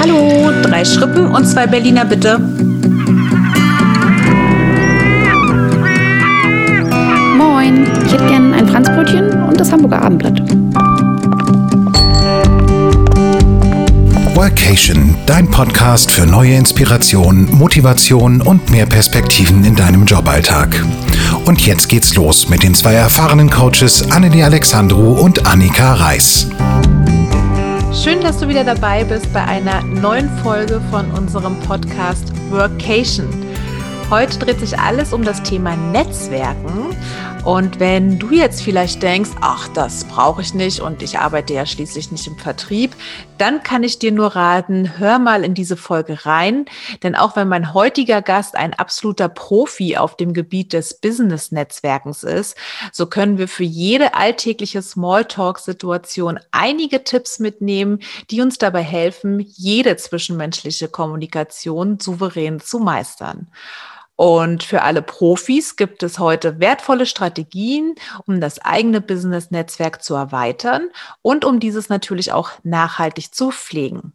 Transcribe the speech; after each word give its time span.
Hallo, 0.00 0.50
drei 0.62 0.84
Schrippen 0.86 1.26
und 1.26 1.44
zwei 1.44 1.66
Berliner 1.66 2.06
bitte. 2.06 2.38
Moin, 7.36 7.86
ich 8.06 8.12
hätte 8.12 8.26
gern 8.26 8.54
ein 8.54 8.66
Franzbrötchen 8.68 9.42
und 9.42 9.60
das 9.60 9.70
Hamburger 9.70 10.00
Abendblatt. 10.00 10.40
Workation, 14.56 15.14
dein 15.26 15.50
Podcast 15.50 16.10
für 16.10 16.24
neue 16.24 16.54
Inspiration, 16.54 17.46
Motivation 17.54 18.40
und 18.40 18.70
mehr 18.70 18.86
Perspektiven 18.86 19.62
in 19.66 19.76
deinem 19.76 20.06
Joballtag. 20.06 20.82
Und 21.44 21.66
jetzt 21.66 21.90
geht's 21.90 22.14
los 22.14 22.48
mit 22.48 22.62
den 22.62 22.74
zwei 22.74 22.94
erfahrenen 22.94 23.50
Coaches 23.50 24.10
Annelie 24.10 24.46
Alexandru 24.46 25.12
und 25.12 25.46
Annika 25.46 25.92
Reis. 25.94 26.48
Schön, 27.92 28.22
dass 28.22 28.38
du 28.38 28.48
wieder 28.48 28.64
dabei 28.64 29.04
bist 29.04 29.30
bei 29.34 29.44
einer 29.44 29.82
neuen 29.82 30.30
Folge 30.42 30.80
von 30.90 31.10
unserem 31.10 31.60
Podcast 31.60 32.32
Workation. 32.50 33.28
Heute 34.08 34.38
dreht 34.38 34.60
sich 34.60 34.78
alles 34.78 35.12
um 35.12 35.22
das 35.22 35.42
Thema 35.42 35.76
Netzwerken 35.92 36.96
und 37.46 37.78
wenn 37.78 38.18
du 38.18 38.32
jetzt 38.32 38.60
vielleicht 38.60 39.04
denkst, 39.04 39.30
ach, 39.40 39.68
das 39.68 40.02
brauche 40.02 40.42
ich 40.42 40.52
nicht 40.52 40.80
und 40.80 41.00
ich 41.00 41.20
arbeite 41.20 41.54
ja 41.54 41.64
schließlich 41.64 42.10
nicht 42.10 42.26
im 42.26 42.36
Vertrieb, 42.36 42.96
dann 43.38 43.62
kann 43.62 43.84
ich 43.84 44.00
dir 44.00 44.10
nur 44.10 44.34
raten, 44.34 44.98
hör 44.98 45.20
mal 45.20 45.44
in 45.44 45.54
diese 45.54 45.76
Folge 45.76 46.26
rein. 46.26 46.64
Denn 47.04 47.14
auch 47.14 47.36
wenn 47.36 47.46
mein 47.46 47.72
heutiger 47.72 48.20
Gast 48.20 48.56
ein 48.56 48.74
absoluter 48.74 49.28
Profi 49.28 49.96
auf 49.96 50.16
dem 50.16 50.32
Gebiet 50.32 50.72
des 50.72 50.94
Business-Netzwerkens 50.94 52.24
ist, 52.24 52.56
so 52.90 53.06
können 53.06 53.38
wir 53.38 53.46
für 53.46 53.62
jede 53.62 54.14
alltägliche 54.14 54.82
Smalltalk-Situation 54.82 56.40
einige 56.50 57.04
Tipps 57.04 57.38
mitnehmen, 57.38 58.00
die 58.28 58.40
uns 58.40 58.58
dabei 58.58 58.82
helfen, 58.82 59.38
jede 59.38 59.96
zwischenmenschliche 59.96 60.88
Kommunikation 60.88 62.00
souverän 62.00 62.58
zu 62.58 62.80
meistern. 62.80 63.46
Und 64.16 64.62
für 64.62 64.82
alle 64.82 65.02
Profis 65.02 65.76
gibt 65.76 66.02
es 66.02 66.18
heute 66.18 66.58
wertvolle 66.58 67.04
Strategien, 67.04 67.94
um 68.26 68.40
das 68.40 68.58
eigene 68.58 69.02
Business-Netzwerk 69.02 70.02
zu 70.02 70.14
erweitern 70.14 70.88
und 71.20 71.44
um 71.44 71.60
dieses 71.60 71.90
natürlich 71.90 72.32
auch 72.32 72.52
nachhaltig 72.62 73.34
zu 73.34 73.50
pflegen. 73.50 74.14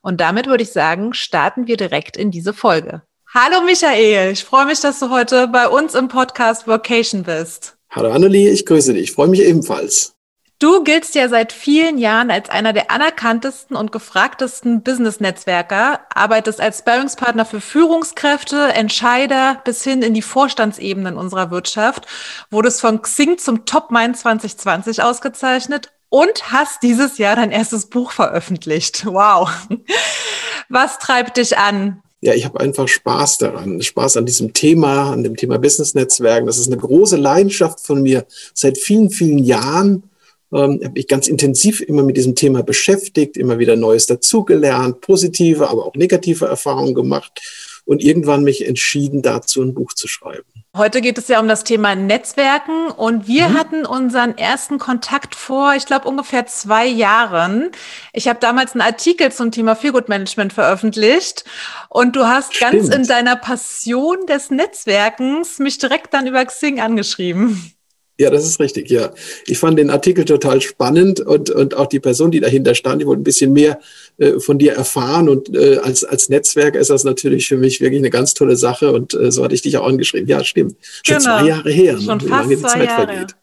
Und 0.00 0.20
damit 0.20 0.46
würde 0.46 0.62
ich 0.62 0.72
sagen, 0.72 1.12
starten 1.12 1.66
wir 1.66 1.76
direkt 1.76 2.16
in 2.16 2.30
diese 2.30 2.54
Folge. 2.54 3.02
Hallo 3.34 3.62
Michael, 3.64 4.32
ich 4.32 4.44
freue 4.44 4.66
mich, 4.66 4.80
dass 4.80 4.98
du 4.98 5.10
heute 5.10 5.48
bei 5.48 5.68
uns 5.68 5.94
im 5.94 6.08
Podcast 6.08 6.66
Vocation 6.66 7.22
bist. 7.22 7.76
Hallo 7.90 8.10
Annelie, 8.10 8.50
ich 8.50 8.64
grüße 8.66 8.94
dich. 8.94 9.04
Ich 9.04 9.12
freue 9.12 9.28
mich 9.28 9.42
ebenfalls. 9.42 10.14
Du 10.62 10.84
giltst 10.84 11.16
ja 11.16 11.28
seit 11.28 11.52
vielen 11.52 11.98
Jahren 11.98 12.30
als 12.30 12.48
einer 12.48 12.72
der 12.72 12.92
anerkanntesten 12.92 13.74
und 13.76 13.90
gefragtesten 13.90 14.84
Business-Netzwerker, 14.84 16.02
arbeitest 16.14 16.60
als 16.60 16.78
Sparringspartner 16.78 17.44
für 17.44 17.60
Führungskräfte, 17.60 18.68
Entscheider 18.72 19.60
bis 19.64 19.82
hin 19.82 20.02
in 20.02 20.14
die 20.14 20.22
Vorstandsebenen 20.22 21.16
unserer 21.16 21.50
Wirtschaft, 21.50 22.06
wurdest 22.48 22.80
von 22.80 23.02
Xing 23.02 23.38
zum 23.38 23.64
Top 23.64 23.90
Mind 23.90 24.16
2020 24.16 25.02
ausgezeichnet 25.02 25.90
und 26.10 26.52
hast 26.52 26.84
dieses 26.84 27.18
Jahr 27.18 27.34
dein 27.34 27.50
erstes 27.50 27.86
Buch 27.86 28.12
veröffentlicht. 28.12 29.04
Wow. 29.04 29.50
Was 30.68 31.00
treibt 31.00 31.38
dich 31.38 31.58
an? 31.58 32.02
Ja, 32.20 32.34
ich 32.34 32.44
habe 32.44 32.60
einfach 32.60 32.86
Spaß 32.86 33.38
daran. 33.38 33.82
Spaß 33.82 34.16
an 34.16 34.26
diesem 34.26 34.52
Thema, 34.52 35.10
an 35.10 35.24
dem 35.24 35.36
Thema 35.36 35.58
Business-Netzwerken. 35.58 36.46
Das 36.46 36.58
ist 36.58 36.68
eine 36.68 36.76
große 36.76 37.16
Leidenschaft 37.16 37.80
von 37.80 38.00
mir 38.00 38.26
seit 38.54 38.78
vielen, 38.78 39.10
vielen 39.10 39.38
Jahren 39.38 40.04
ähm, 40.52 40.80
habe 40.84 40.98
ich 40.98 41.08
ganz 41.08 41.28
intensiv 41.28 41.80
immer 41.80 42.02
mit 42.02 42.16
diesem 42.16 42.34
Thema 42.34 42.62
beschäftigt, 42.62 43.36
immer 43.36 43.58
wieder 43.58 43.76
Neues 43.76 44.06
dazugelernt, 44.06 45.00
positive, 45.00 45.68
aber 45.68 45.86
auch 45.86 45.94
negative 45.94 46.46
Erfahrungen 46.46 46.94
gemacht 46.94 47.40
und 47.84 48.02
irgendwann 48.02 48.44
mich 48.44 48.66
entschieden, 48.66 49.22
dazu 49.22 49.62
ein 49.62 49.74
Buch 49.74 49.92
zu 49.92 50.08
schreiben. 50.08 50.44
Heute 50.74 51.02
geht 51.02 51.18
es 51.18 51.28
ja 51.28 51.38
um 51.38 51.48
das 51.48 51.64
Thema 51.64 51.94
Netzwerken 51.94 52.86
und 52.88 53.26
wir 53.26 53.48
mhm. 53.48 53.58
hatten 53.58 53.86
unseren 53.86 54.38
ersten 54.38 54.78
Kontakt 54.78 55.34
vor, 55.34 55.74
ich 55.74 55.84
glaube, 55.84 56.08
ungefähr 56.08 56.46
zwei 56.46 56.86
Jahren. 56.86 57.70
Ich 58.14 58.26
habe 58.26 58.38
damals 58.40 58.72
einen 58.72 58.80
Artikel 58.80 59.30
zum 59.32 59.50
Thema 59.50 59.76
Feelgood 59.76 60.08
Management 60.08 60.54
veröffentlicht 60.54 61.44
und 61.90 62.16
du 62.16 62.26
hast 62.26 62.54
Stimmt. 62.54 62.72
ganz 62.72 62.88
in 62.88 63.06
deiner 63.06 63.36
Passion 63.36 64.24
des 64.26 64.50
Netzwerkens 64.50 65.58
mich 65.58 65.76
direkt 65.76 66.14
dann 66.14 66.26
über 66.26 66.42
Xing 66.44 66.80
angeschrieben. 66.80 67.74
Ja, 68.18 68.28
das 68.28 68.44
ist 68.44 68.60
richtig, 68.60 68.90
ja. 68.90 69.10
Ich 69.46 69.58
fand 69.58 69.78
den 69.78 69.88
Artikel 69.88 70.24
total 70.24 70.60
spannend 70.60 71.20
und, 71.20 71.48
und 71.50 71.74
auch 71.74 71.86
die 71.86 71.98
Person, 71.98 72.30
die 72.30 72.40
dahinter 72.40 72.74
stand, 72.74 73.00
die 73.00 73.06
wollte 73.06 73.22
ein 73.22 73.24
bisschen 73.24 73.54
mehr 73.54 73.80
äh, 74.18 74.38
von 74.38 74.58
dir 74.58 74.74
erfahren. 74.74 75.30
Und 75.30 75.54
äh, 75.56 75.78
als, 75.78 76.04
als 76.04 76.28
Netzwerk 76.28 76.74
ist 76.74 76.90
das 76.90 77.04
natürlich 77.04 77.48
für 77.48 77.56
mich 77.56 77.80
wirklich 77.80 78.00
eine 78.00 78.10
ganz 78.10 78.34
tolle 78.34 78.56
Sache. 78.56 78.92
Und 78.92 79.14
äh, 79.14 79.32
so 79.32 79.42
hatte 79.42 79.54
ich 79.54 79.62
dich 79.62 79.78
auch 79.78 79.86
angeschrieben. 79.86 80.28
Ja, 80.28 80.44
stimmt. 80.44 80.76
Schon 81.02 81.18
genau. 81.18 81.38
zwei 81.38 81.46
Jahre 81.48 81.70
her, 81.70 81.98
Schon 81.98 82.18
ne, 82.18 82.24
wie 82.24 82.28
lange 82.28 82.56
die 82.56 82.62
Zeit 82.62 82.84
Jahre. 82.84 83.06
vergeht. 83.06 83.34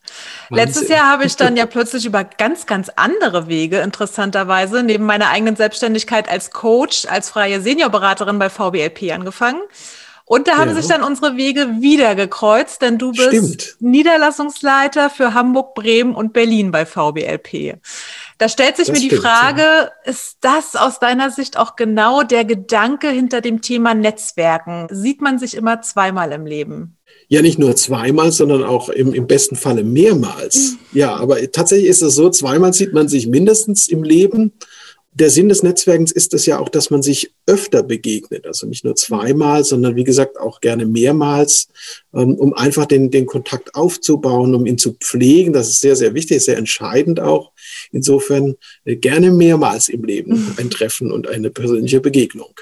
Letztes 0.52 0.88
Jahr 0.88 1.12
habe 1.12 1.25
ich 1.25 1.35
dann 1.35 1.58
ja 1.58 1.66
plötzlich 1.66 2.06
über 2.06 2.24
ganz, 2.24 2.68
ganz 2.68 2.90
andere 2.96 3.47
Wege, 3.47 3.79
interessanterweise, 3.79 4.84
neben 4.84 5.06
meiner 5.06 5.29
eigenen 5.29 5.56
Selbstständigkeit 5.56 6.29
als 6.29 6.52
Coach, 6.52 7.06
als 7.09 7.31
freie 7.31 7.59
Seniorberaterin 7.59 8.38
bei 8.38 8.50
VBLP 8.50 9.12
angefangen. 9.12 9.62
Und 10.31 10.47
da 10.47 10.57
haben 10.57 10.69
ja. 10.69 10.75
sich 10.75 10.85
dann 10.85 11.01
unsere 11.01 11.38
Wege 11.38 11.81
wieder 11.81 12.13
gekreuzt, 12.13 12.84
denn 12.84 13.00
du 13.00 13.13
bist 13.13 13.29
Stimmt. 13.29 13.78
Niederlassungsleiter 13.79 15.09
für 15.09 15.34
Hamburg, 15.34 15.73
Bremen 15.73 16.13
und 16.13 16.34
Berlin 16.34 16.69
bei 16.69 16.85
VBLP. 16.85 17.79
Da 18.38 18.47
stellt 18.47 18.78
sich 18.78 18.85
das 18.85 18.95
mir 18.95 19.01
die 19.01 19.07
stimmt, 19.07 19.23
Frage, 19.23 19.62
ja. 19.62 19.91
ist 20.03 20.38
das 20.41 20.75
aus 20.75 21.00
deiner 21.00 21.31
Sicht 21.31 21.57
auch 21.57 21.75
genau 21.75 22.22
der 22.22 22.45
Gedanke 22.45 23.09
hinter 23.09 23.41
dem 23.41 23.63
Thema 23.63 23.95
Netzwerken? 23.95 24.85
Sieht 24.91 25.19
man 25.19 25.40
sich 25.40 25.56
immer 25.56 25.81
zweimal 25.81 26.31
im 26.31 26.46
Leben? 26.46 26.96
Ja, 27.28 27.41
nicht 27.41 27.57
nur 27.57 27.75
zweimal, 27.75 28.31
sondern 28.31 28.63
auch 28.63 28.90
im, 28.90 29.16
im 29.16 29.25
besten 29.25 29.56
Falle 29.56 29.84
mehrmals. 29.84 30.73
Mhm. 30.94 31.00
Ja, 31.00 31.16
aber 31.16 31.40
tatsächlich 31.51 31.90
ist 31.90 32.03
es 32.03 32.13
so, 32.13 32.29
zweimal 32.29 32.73
sieht 32.73 32.94
man 32.94 33.07
sich 33.07 33.25
mindestens 33.25 33.88
im 33.88 34.03
Leben 34.03 34.53
der 35.12 35.30
Sinn 35.30 35.50
des 35.50 35.64
Netzwerkens 35.64 36.12
ist 36.12 36.34
es 36.34 36.46
ja 36.46 36.59
auch, 36.59 36.70
dass 36.70 36.92
man 36.92 37.02
sich 37.02 37.34
öfter 37.47 37.84
begegnet. 37.84 38.46
Also 38.46 38.68
nicht 38.68 38.86
nur 38.86 38.96
zweimal, 38.96 39.64
sondern 39.64 39.96
wie 39.96 40.03
gesagt 40.03 40.40
auch 40.40 40.62
gerne 40.62 40.86
mehrmals, 40.86 41.68
ähm, 42.14 42.36
um 42.36 42.53
einfach 42.53 42.86
den, 42.86 43.09
den 43.09 43.25
Kontakt 43.25 43.75
aufzubauen, 43.75 44.53
um 44.53 44.66
ihn 44.66 44.78
zu 44.78 44.94
pflegen. 44.94 45.53
Das 45.53 45.68
ist 45.68 45.81
sehr, 45.81 45.96
sehr 45.96 46.14
wichtig, 46.14 46.44
sehr 46.44 46.58
entscheidend 46.58 47.20
auch. 47.20 47.52
Insofern 47.92 48.56
äh, 48.86 48.96
gerne 48.96 49.31
mehrmals 49.31 49.90
im 49.90 50.03
Leben 50.03 50.34
mhm. 50.34 50.56
ein 50.58 50.70
Treffen 50.70 51.12
und 51.12 51.28
eine 51.28 51.50
persönliche 51.50 52.02
Begegnung. 52.02 52.53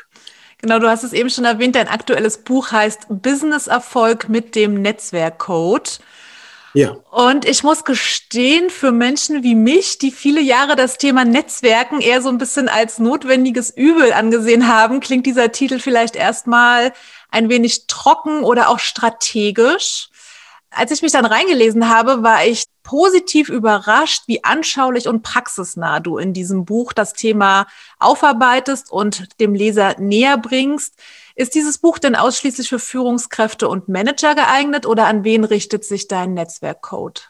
Genau, 0.60 0.80
du 0.80 0.90
hast 0.90 1.04
es 1.04 1.14
eben 1.14 1.30
schon 1.30 1.46
erwähnt, 1.46 1.76
dein 1.76 1.88
aktuelles 1.88 2.40
Buch 2.40 2.72
heißt 2.72 3.08
Business 3.10 3.68
Erfolg 3.68 4.28
mit 4.30 4.56
dem 4.56 4.82
Netzwerkcode. 4.82 6.00
Ja. 6.78 6.96
Und 7.10 7.46
ich 7.46 7.64
muss 7.64 7.86
gestehen, 7.86 8.70
für 8.70 8.92
Menschen 8.92 9.42
wie 9.42 9.56
mich, 9.56 9.98
die 9.98 10.12
viele 10.12 10.42
Jahre 10.42 10.76
das 10.76 11.00
Thema 11.00 11.26
Netzwerken 11.26 12.02
eher 12.02 12.22
so 12.22 12.30
ein 12.30 12.38
bisschen 12.38 12.70
als 12.70 13.00
notwendiges 13.00 13.72
Übel 13.76 14.14
angesehen 14.14 14.68
haben, 14.68 15.00
klingt 15.00 15.26
dieser 15.26 15.52
Titel 15.52 15.80
vielleicht 15.80 16.16
erstmal 16.16 16.94
ein 17.32 17.50
wenig 17.50 17.88
trocken 17.88 18.44
oder 18.44 18.70
auch 18.70 18.78
strategisch. 18.78 20.10
Als 20.70 20.92
ich 20.92 21.02
mich 21.02 21.12
dann 21.12 21.26
reingelesen 21.26 21.90
habe, 21.90 22.22
war 22.22 22.46
ich 22.46 22.66
positiv 22.84 23.50
überrascht, 23.50 24.26
wie 24.28 24.44
anschaulich 24.44 25.08
und 25.08 25.24
praxisnah 25.24 26.00
du 26.00 26.20
in 26.20 26.34
diesem 26.34 26.64
Buch 26.64 26.94
das 26.94 27.14
Thema 27.14 27.66
aufarbeitest 27.98 28.92
und 28.92 29.40
dem 29.40 29.56
Leser 29.56 29.96
näher 29.98 30.38
bringst. 30.38 30.94
Ist 31.38 31.54
dieses 31.54 31.78
Buch 31.78 32.00
denn 32.00 32.16
ausschließlich 32.16 32.68
für 32.68 32.80
Führungskräfte 32.80 33.70
und 33.70 33.88
Manager 33.88 34.34
geeignet 34.34 34.88
oder 34.88 35.06
an 35.06 35.24
wen 35.24 35.44
richtet 35.44 35.86
sich 35.86 36.08
dein 36.08 36.34
Netzwerkcode? 36.34 37.30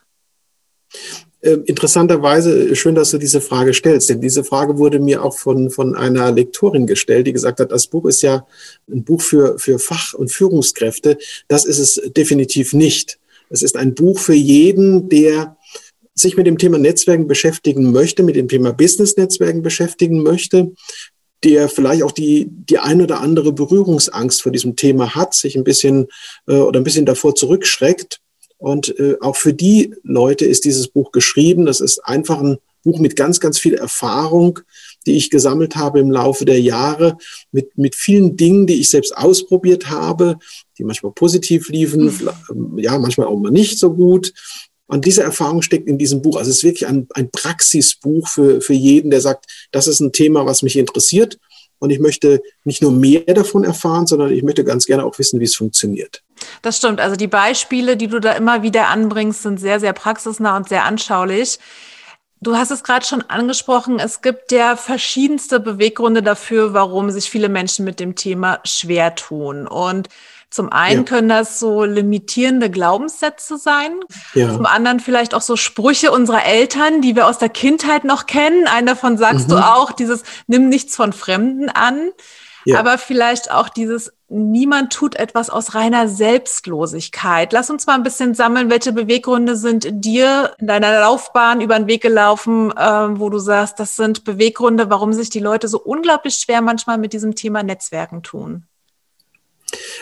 Ähm, 1.44 1.64
interessanterweise, 1.66 2.74
schön, 2.78 2.96
dass 2.96 3.12
du 3.12 3.18
diese 3.18 3.42
Frage 3.42 3.74
stellst, 3.74 4.10
denn 4.10 4.22
diese 4.22 4.46
Frage 4.46 4.78
wurde 4.78 5.00
mir 5.00 5.26
auch 5.26 5.38
von, 5.38 5.70
von 5.70 5.94
einer 5.94 6.32
Lektorin 6.32 6.88
gestellt, 6.88 7.28
die 7.28 7.34
gesagt 7.34 7.60
hat, 7.60 7.74
das 7.74 7.88
Buch 7.88 8.06
ist 8.06 8.22
ja 8.22 8.48
ein 8.90 9.04
Buch 9.04 9.22
für, 9.22 9.60
für 9.60 9.78
Fach- 9.78 10.14
und 10.14 10.32
Führungskräfte. 10.32 11.18
Das 11.50 11.66
ist 11.66 11.80
es 11.80 12.02
definitiv 12.14 12.72
nicht. 12.72 13.20
Es 13.50 13.62
ist 13.62 13.76
ein 13.76 13.94
Buch 13.94 14.20
für 14.20 14.34
jeden, 14.34 15.10
der 15.10 15.58
sich 16.16 16.38
mit 16.38 16.48
dem 16.48 16.58
Thema 16.58 16.78
Netzwerken 16.78 17.28
beschäftigen 17.28 17.92
möchte, 17.92 18.24
mit 18.24 18.38
dem 18.38 18.48
Thema 18.48 18.72
Business-Netzwerken 18.72 19.64
beschäftigen 19.64 20.24
möchte, 20.24 20.72
der 21.44 21.70
vielleicht 21.70 22.04
auch 22.04 22.12
die, 22.12 22.48
die 22.50 22.80
ein 22.80 23.02
oder 23.02 23.22
andere 23.22 23.54
Berührungsangst 23.54 24.42
vor 24.42 24.52
diesem 24.52 24.76
Thema 24.76 25.16
hat, 25.16 25.34
sich 25.34 25.56
ein 25.56 25.64
bisschen 25.64 26.08
äh, 26.48 26.56
oder 26.56 26.80
ein 26.80 26.84
bisschen 26.84 27.06
davor 27.06 27.36
zurückschreckt. 27.36 28.20
Und 28.58 28.98
äh, 29.00 29.18
auch 29.22 29.36
für 29.36 29.54
die 29.54 29.94
Leute 30.04 30.46
ist 30.46 30.66
dieses 30.66 30.88
Buch 30.88 31.12
geschrieben. 31.12 31.66
Das 31.66 31.80
ist 31.80 32.00
einfach 32.00 32.42
ein 32.42 32.58
Buch 32.84 33.00
mit 33.00 33.16
ganz, 33.16 33.40
ganz 33.40 33.60
viel 33.60 33.76
Erfahrung, 33.76 34.60
die 35.06 35.16
ich 35.16 35.30
gesammelt 35.30 35.76
habe 35.76 36.00
im 36.00 36.10
Laufe 36.10 36.46
der 36.46 36.60
Jahre, 36.60 37.18
mit, 37.52 37.78
mit 37.78 37.96
vielen 37.96 38.38
Dingen, 38.38 38.66
die 38.66 38.80
ich 38.80 38.90
selbst 38.90 39.16
ausprobiert 39.16 39.90
habe, 39.90 40.40
die 40.78 40.84
manchmal 40.84 41.12
positiv 41.12 41.70
liefen, 41.70 42.06
mhm. 42.54 42.80
ja, 42.80 42.98
manchmal 42.98 43.28
auch 43.28 43.38
mal 43.38 43.52
nicht 43.52 43.78
so 43.78 43.94
gut. 43.94 44.34
Und 44.88 45.06
diese 45.06 45.22
Erfahrung 45.22 45.62
steckt 45.62 45.88
in 45.88 45.98
diesem 45.98 46.22
Buch. 46.22 46.38
Also 46.38 46.50
es 46.50 46.58
ist 46.58 46.64
wirklich 46.64 46.88
ein, 46.88 47.08
ein 47.14 47.30
Praxisbuch 47.30 48.28
für, 48.28 48.62
für 48.62 48.74
jeden, 48.74 49.12
der 49.12 49.22
sagt, 49.22 49.46
das 49.72 49.88
ist 49.88 50.00
ein 50.00 50.14
Thema, 50.14 50.46
was 50.46 50.64
mich 50.64 50.78
interessiert. 50.78 51.38
Und 51.80 51.92
ich 51.92 52.00
möchte 52.00 52.42
nicht 52.64 52.82
nur 52.82 52.92
mehr 52.92 53.22
davon 53.22 53.64
erfahren, 53.64 54.08
sondern 54.08 54.32
ich 54.32 54.42
möchte 54.42 54.64
ganz 54.64 54.86
gerne 54.86 55.06
auch 55.06 55.20
wissen, 55.20 55.40
wie 55.40 55.44
es 55.44 55.56
funktioniert. 55.56 56.24
Das 56.62 56.78
stimmt. 56.78 57.00
Also 57.00 57.16
die 57.16 57.28
Beispiele, 57.28 57.98
die 57.98 58.08
du 58.08 58.20
da 58.20 58.32
immer 58.32 58.64
wieder 58.64 58.88
anbringst, 58.88 59.44
sind 59.44 59.60
sehr, 59.60 59.80
sehr 59.80 59.94
praxisnah 59.94 60.58
und 60.58 60.70
sehr 60.70 60.86
anschaulich. 60.86 61.60
Du 62.40 62.56
hast 62.56 62.72
es 62.72 62.84
gerade 62.84 63.06
schon 63.06 63.24
angesprochen, 63.24 64.00
es 64.00 64.22
gibt 64.22 64.52
ja 64.52 64.76
verschiedenste 64.76 65.60
Beweggründe 65.60 66.22
dafür, 66.22 66.74
warum 66.74 67.10
sich 67.10 67.30
viele 67.32 67.50
Menschen 67.50 67.84
mit 67.84 68.00
dem 68.00 68.16
Thema 68.16 68.60
schwer 68.64 69.16
tun. 69.16 69.68
Und 69.68 70.08
zum 70.50 70.72
einen 70.72 71.00
ja. 71.00 71.04
können 71.04 71.30
das 71.30 71.60
so 71.60 71.84
limitierende 71.84 72.70
Glaubenssätze 72.70 73.58
sein, 73.58 74.00
ja. 74.34 74.54
zum 74.54 74.66
anderen 74.66 75.00
vielleicht 75.00 75.34
auch 75.34 75.42
so 75.42 75.56
Sprüche 75.56 76.12
unserer 76.12 76.46
Eltern, 76.46 77.02
die 77.02 77.16
wir 77.16 77.28
aus 77.28 77.38
der 77.38 77.50
Kindheit 77.50 78.06
noch 78.06 78.26
kennen. 78.28 78.68
Einen 78.68 78.88
davon 78.88 79.18
sagst 79.18 79.48
mhm. 79.48 79.52
du 79.52 79.58
auch, 79.58 79.92
dieses 79.92 80.24
Nimm 80.48 80.70
nichts 80.70 80.96
von 80.96 81.12
Fremden 81.12 81.70
an. 81.70 82.12
Ja. 82.66 82.80
Aber 82.80 82.98
vielleicht 82.98 83.50
auch 83.52 83.70
dieses 83.70 84.12
Niemand 84.30 84.92
tut 84.92 85.16
etwas 85.16 85.50
aus 85.50 85.74
reiner 85.74 86.10
Selbstlosigkeit. 86.10 87.54
Lass 87.54 87.70
uns 87.70 87.88
mal 87.88 87.96
ein 87.96 88.04
bisschen 88.04 88.34
sammeln, 88.34 88.70
welche 88.70 88.92
Beweggründe 88.92 89.56
sind 89.56 89.88
dir 89.90 90.52
in 90.60 90.68
deiner 90.68 91.00
Laufbahn 91.00 91.62
über 91.62 91.80
den 91.80 91.88
Weg 91.88 92.02
gelaufen, 92.02 92.72
äh, 92.76 93.20
wo 93.20 93.30
du 93.30 93.40
sagst, 93.40 93.80
das 93.80 93.96
sind 93.96 94.26
Beweggründe, 94.26 94.90
warum 94.90 95.14
sich 95.14 95.30
die 95.30 95.40
Leute 95.40 95.70
so 95.70 95.80
unglaublich 95.80 96.36
schwer 96.36 96.62
manchmal 96.62 96.98
mit 96.98 97.14
diesem 97.14 97.36
Thema 97.36 97.64
Netzwerken 97.64 98.22
tun. 98.22 98.66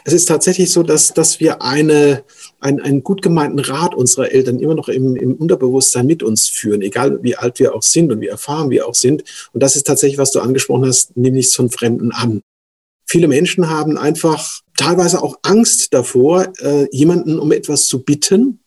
Es 0.04 0.14
ist 0.14 0.26
tatsächlich 0.26 0.72
so, 0.72 0.84
dass, 0.84 1.14
dass 1.14 1.40
wir 1.40 1.62
eine, 1.62 2.24
einen, 2.60 2.82
einen 2.82 3.04
gut 3.04 3.22
gemeinten 3.22 3.60
Rat 3.60 3.96
unserer 3.96 4.32
Eltern 4.32 4.60
immer 4.60 4.76
noch 4.76 4.90
im, 4.90 5.16
im 5.16 5.36
Unterbewusstsein 5.36 6.06
mit 6.06 6.24
uns 6.24 6.48
führen, 6.48 6.82
egal 6.82 7.20
wie 7.24 7.36
alt 7.36 7.60
wir 7.60 7.76
auch 7.76 7.84
sind 7.84 8.12
und 8.12 8.22
wie 8.22 8.28
erfahren 8.28 8.70
wir 8.70 8.88
auch 8.88 8.96
sind. 8.96 9.24
Und 9.54 9.64
das 9.64 9.76
ist 9.76 9.88
tatsächlich, 9.88 10.18
was 10.18 10.32
du 10.32 10.40
angesprochen 10.40 10.86
hast, 10.86 11.16
nimm 11.16 11.34
nichts 11.34 11.56
von 11.56 11.70
Fremden 11.70 12.12
an. 12.12 12.42
Viele 13.08 13.28
Menschen 13.28 13.70
haben 13.70 13.98
einfach 13.98 14.62
teilweise 14.78 15.22
auch 15.22 15.38
Angst 15.44 15.94
davor, 15.94 16.52
äh, 16.60 16.88
jemanden 16.92 17.40
um 17.40 17.52
etwas 17.52 17.86
zu 17.86 18.04
bitten. 18.04 18.60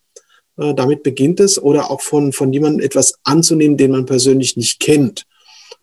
Äh, 0.57 0.73
damit 0.73 1.03
beginnt 1.03 1.39
es. 1.39 1.61
Oder 1.61 1.91
auch 1.91 2.01
von, 2.01 2.31
von 2.31 2.53
jemandem 2.53 2.85
etwas 2.85 3.13
anzunehmen, 3.23 3.77
den 3.77 3.91
man 3.91 4.05
persönlich 4.05 4.55
nicht 4.57 4.79
kennt. 4.79 5.25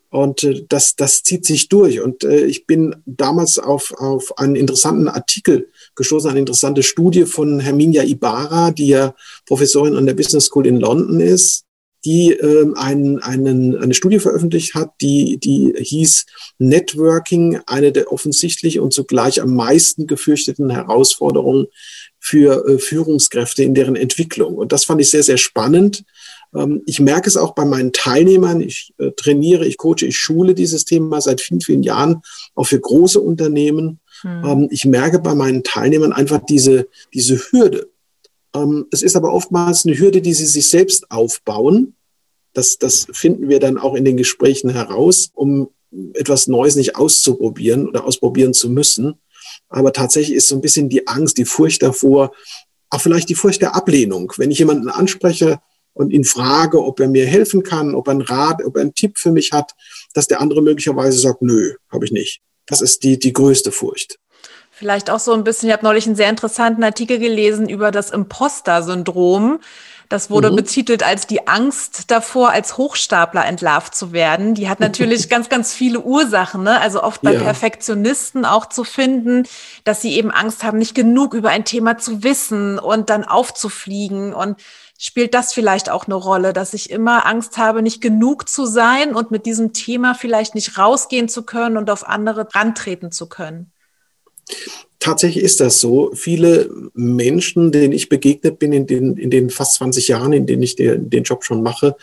Und 0.09 0.43
äh, 0.43 0.65
das, 0.67 0.95
das 0.95 1.23
zieht 1.23 1.45
sich 1.45 1.69
durch. 1.69 2.01
Und 2.01 2.23
äh, 2.23 2.45
ich 2.45 2.65
bin 2.65 2.95
damals 3.05 3.59
auf, 3.59 3.93
auf 3.97 4.37
einen 4.37 4.55
interessanten 4.55 5.07
Artikel 5.07 5.69
gestoßen, 5.95 6.29
eine 6.29 6.39
interessante 6.39 6.83
Studie 6.83 7.25
von 7.25 7.59
Herminia 7.59 8.03
Ibarra, 8.03 8.71
die 8.71 8.87
ja 8.87 9.15
Professorin 9.45 9.95
an 9.95 10.05
der 10.05 10.13
Business 10.13 10.45
School 10.45 10.67
in 10.67 10.79
London 10.79 11.19
ist, 11.19 11.65
die 12.05 12.31
ähm, 12.31 12.75
einen, 12.77 13.19
einen, 13.19 13.75
eine 13.77 13.93
Studie 13.93 14.19
veröffentlicht 14.19 14.75
hat, 14.75 14.91
die, 15.01 15.39
die 15.39 15.73
hieß 15.77 16.25
Networking, 16.59 17.59
eine 17.65 17.91
der 17.91 18.11
offensichtlich 18.13 18.79
und 18.79 18.93
zugleich 18.93 19.41
am 19.41 19.55
meisten 19.55 20.07
gefürchteten 20.07 20.69
Herausforderungen 20.69 21.67
für 22.19 22.65
äh, 22.67 22.77
Führungskräfte 22.79 23.63
in 23.63 23.73
deren 23.73 23.95
Entwicklung. 23.95 24.55
Und 24.55 24.71
das 24.71 24.85
fand 24.85 25.01
ich 25.01 25.09
sehr, 25.09 25.23
sehr 25.23 25.37
spannend. 25.37 26.03
Ähm, 26.53 26.81
ich 26.85 26.99
merke 26.99 27.29
es 27.29 27.37
auch 27.37 27.53
bei 27.53 27.65
meinen 27.65 27.93
Teilnehmern. 27.93 28.61
Ich 28.61 28.93
äh, 28.97 29.11
trainiere, 29.11 29.65
ich 29.65 29.77
coache, 29.77 30.05
ich 30.05 30.17
schule 30.17 30.53
dieses 30.53 30.85
Thema 30.85 31.21
seit 31.21 31.41
vielen, 31.41 31.61
vielen 31.61 31.83
Jahren, 31.83 32.21
auch 32.55 32.65
für 32.65 32.79
große 32.79 33.19
Unternehmen. 33.19 33.99
Hm. 34.21 34.43
Ähm, 34.45 34.67
ich 34.71 34.85
merke 34.85 35.19
bei 35.19 35.35
meinen 35.35 35.63
Teilnehmern 35.63 36.13
einfach 36.13 36.41
diese, 36.47 36.87
diese 37.13 37.37
Hürde. 37.51 37.89
Ähm, 38.55 38.85
es 38.91 39.01
ist 39.01 39.15
aber 39.15 39.33
oftmals 39.33 39.85
eine 39.85 39.97
Hürde, 39.97 40.21
die 40.21 40.33
sie 40.33 40.45
sich 40.45 40.69
selbst 40.69 41.11
aufbauen 41.11 41.93
das, 42.57 42.79
das 42.79 43.07
finden 43.11 43.49
wir 43.49 43.59
dann 43.59 43.77
auch 43.77 43.93
in 43.93 44.03
den 44.03 44.17
Gesprächen 44.17 44.71
heraus, 44.71 45.29
um 45.35 45.69
etwas 46.15 46.47
Neues 46.47 46.75
nicht 46.75 46.95
auszuprobieren 46.95 47.87
oder 47.87 48.03
ausprobieren 48.03 48.55
zu 48.55 48.69
müssen. 48.71 49.13
Aber 49.69 49.93
tatsächlich 49.93 50.35
ist 50.35 50.47
so 50.47 50.55
ein 50.55 50.61
bisschen 50.61 50.89
die 50.89 51.07
Angst, 51.07 51.37
die 51.37 51.45
Furcht 51.45 51.83
davor, 51.83 52.31
auch 52.89 52.99
vielleicht 52.99 53.29
die 53.29 53.35
Furcht 53.35 53.61
der 53.61 53.75
Ablehnung. 53.75 54.33
Wenn 54.37 54.49
ich 54.49 54.57
jemanden 54.57 54.89
anspreche 54.89 55.59
und 55.97 56.11
ihn 56.11 56.23
frage, 56.23 56.83
ob 56.83 56.99
er 56.99 57.07
mir 57.07 57.25
helfen 57.25 57.63
kann, 57.63 57.95
ob 57.95 58.07
er 58.07 58.11
einen 58.11 58.21
Rat, 58.21 58.63
ob 58.65 58.75
er 58.75 58.81
einen 58.81 58.93
Tipp 58.93 59.17
für 59.17 59.31
mich 59.31 59.51
hat, 59.51 59.73
dass 60.13 60.27
der 60.27 60.41
andere 60.41 60.61
möglicherweise 60.61 61.17
sagt, 61.19 61.41
nö, 61.41 61.75
habe 61.91 62.05
ich 62.05 62.11
nicht. 62.11 62.41
Das 62.65 62.81
ist 62.81 63.03
die, 63.03 63.17
die 63.17 63.33
größte 63.33 63.71
Furcht. 63.71 64.17
Vielleicht 64.71 65.09
auch 65.09 65.19
so 65.19 65.33
ein 65.33 65.43
bisschen, 65.43 65.69
ich 65.69 65.73
habe 65.73 65.85
neulich 65.85 66.05
einen 66.05 66.15
sehr 66.15 66.29
interessanten 66.29 66.83
Artikel 66.83 67.17
gelesen 67.17 67.67
über 67.67 67.89
das 67.89 68.11
Imposter-Syndrom. 68.11 69.59
Das 70.09 70.29
wurde 70.29 70.51
mhm. 70.51 70.57
betitelt 70.57 71.03
als 71.03 71.27
die 71.27 71.47
Angst 71.47 72.11
davor, 72.11 72.51
als 72.51 72.77
Hochstapler 72.77 73.45
entlarvt 73.45 73.95
zu 73.95 74.13
werden. 74.13 74.53
Die 74.53 74.69
hat 74.69 74.79
natürlich 74.79 75.29
ganz, 75.29 75.49
ganz 75.49 75.73
viele 75.73 76.01
Ursachen. 76.01 76.63
Ne? 76.63 76.79
Also 76.79 77.03
oft 77.03 77.21
bei 77.23 77.33
ja. 77.33 77.39
Perfektionisten 77.39 78.45
auch 78.45 78.67
zu 78.67 78.83
finden, 78.83 79.47
dass 79.83 80.01
sie 80.01 80.13
eben 80.13 80.31
Angst 80.31 80.63
haben, 80.63 80.77
nicht 80.77 80.95
genug 80.95 81.33
über 81.33 81.49
ein 81.49 81.65
Thema 81.65 81.97
zu 81.97 82.23
wissen 82.23 82.77
und 82.77 83.09
dann 83.09 83.23
aufzufliegen. 83.23 84.33
Und 84.33 84.57
spielt 84.97 85.33
das 85.33 85.53
vielleicht 85.53 85.89
auch 85.89 86.05
eine 86.05 86.15
Rolle, 86.15 86.53
dass 86.53 86.73
ich 86.73 86.89
immer 86.89 87.25
Angst 87.25 87.57
habe, 87.57 87.81
nicht 87.81 88.01
genug 88.01 88.49
zu 88.49 88.65
sein 88.65 89.15
und 89.15 89.31
mit 89.31 89.45
diesem 89.45 89.73
Thema 89.73 90.15
vielleicht 90.15 90.55
nicht 90.55 90.77
rausgehen 90.77 91.29
zu 91.29 91.43
können 91.43 91.77
und 91.77 91.89
auf 91.89 92.07
andere 92.07 92.47
rantreten 92.53 93.11
zu 93.11 93.27
können? 93.27 93.71
tatsächlich 94.99 95.43
ist 95.43 95.59
das 95.59 95.79
so. 95.79 96.11
Viele 96.13 96.69
Menschen, 96.93 97.71
denen 97.71 97.93
ich 97.93 98.09
begegnet 98.09 98.59
bin 98.59 98.73
in 98.73 98.87
den, 98.87 99.15
in 99.17 99.29
den 99.29 99.49
fast 99.49 99.75
20 99.75 100.07
Jahren, 100.07 100.33
in 100.33 100.45
denen 100.45 100.63
ich 100.63 100.75
den, 100.75 101.09
den 101.09 101.23
Job 101.23 101.43
schon 101.43 101.61
mache, 101.61 101.95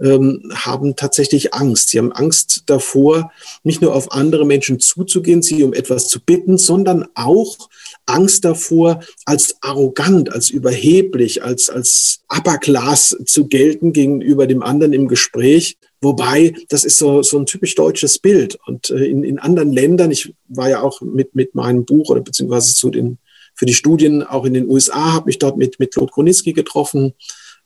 ähm, 0.00 0.52
haben 0.54 0.96
tatsächlich 0.96 1.54
Angst. 1.54 1.90
Sie 1.90 1.98
haben 1.98 2.12
Angst 2.12 2.64
davor, 2.66 3.30
nicht 3.62 3.80
nur 3.80 3.94
auf 3.94 4.12
andere 4.12 4.44
Menschen 4.44 4.78
zuzugehen, 4.78 5.42
sie 5.42 5.62
um 5.62 5.72
etwas 5.72 6.08
zu 6.08 6.20
bitten, 6.20 6.58
sondern 6.58 7.06
auch 7.14 7.70
Angst 8.10 8.44
davor, 8.44 9.00
als 9.24 9.56
arrogant, 9.60 10.32
als 10.32 10.50
überheblich, 10.50 11.42
als, 11.42 11.70
als 11.70 12.20
Upper 12.28 12.58
Class 12.58 13.16
zu 13.24 13.46
gelten 13.46 13.92
gegenüber 13.92 14.46
dem 14.46 14.62
anderen 14.62 14.92
im 14.92 15.08
Gespräch. 15.08 15.78
Wobei, 16.00 16.54
das 16.68 16.84
ist 16.84 16.98
so, 16.98 17.22
so 17.22 17.38
ein 17.38 17.46
typisch 17.46 17.74
deutsches 17.74 18.18
Bild. 18.18 18.58
Und 18.66 18.90
äh, 18.90 19.04
in, 19.04 19.22
in 19.24 19.38
anderen 19.38 19.72
Ländern, 19.72 20.10
ich 20.10 20.34
war 20.48 20.70
ja 20.70 20.80
auch 20.80 21.00
mit, 21.02 21.34
mit 21.34 21.54
meinem 21.54 21.84
Buch 21.84 22.10
oder 22.10 22.20
beziehungsweise 22.20 22.74
zu 22.74 22.90
den, 22.90 23.18
für 23.54 23.66
die 23.66 23.74
Studien 23.74 24.22
auch 24.22 24.44
in 24.44 24.54
den 24.54 24.68
USA, 24.68 25.12
habe 25.12 25.26
mich 25.26 25.38
dort 25.38 25.56
mit, 25.56 25.78
mit 25.78 25.92
Claude 25.92 26.12
Kroniski 26.12 26.52
getroffen 26.52 27.12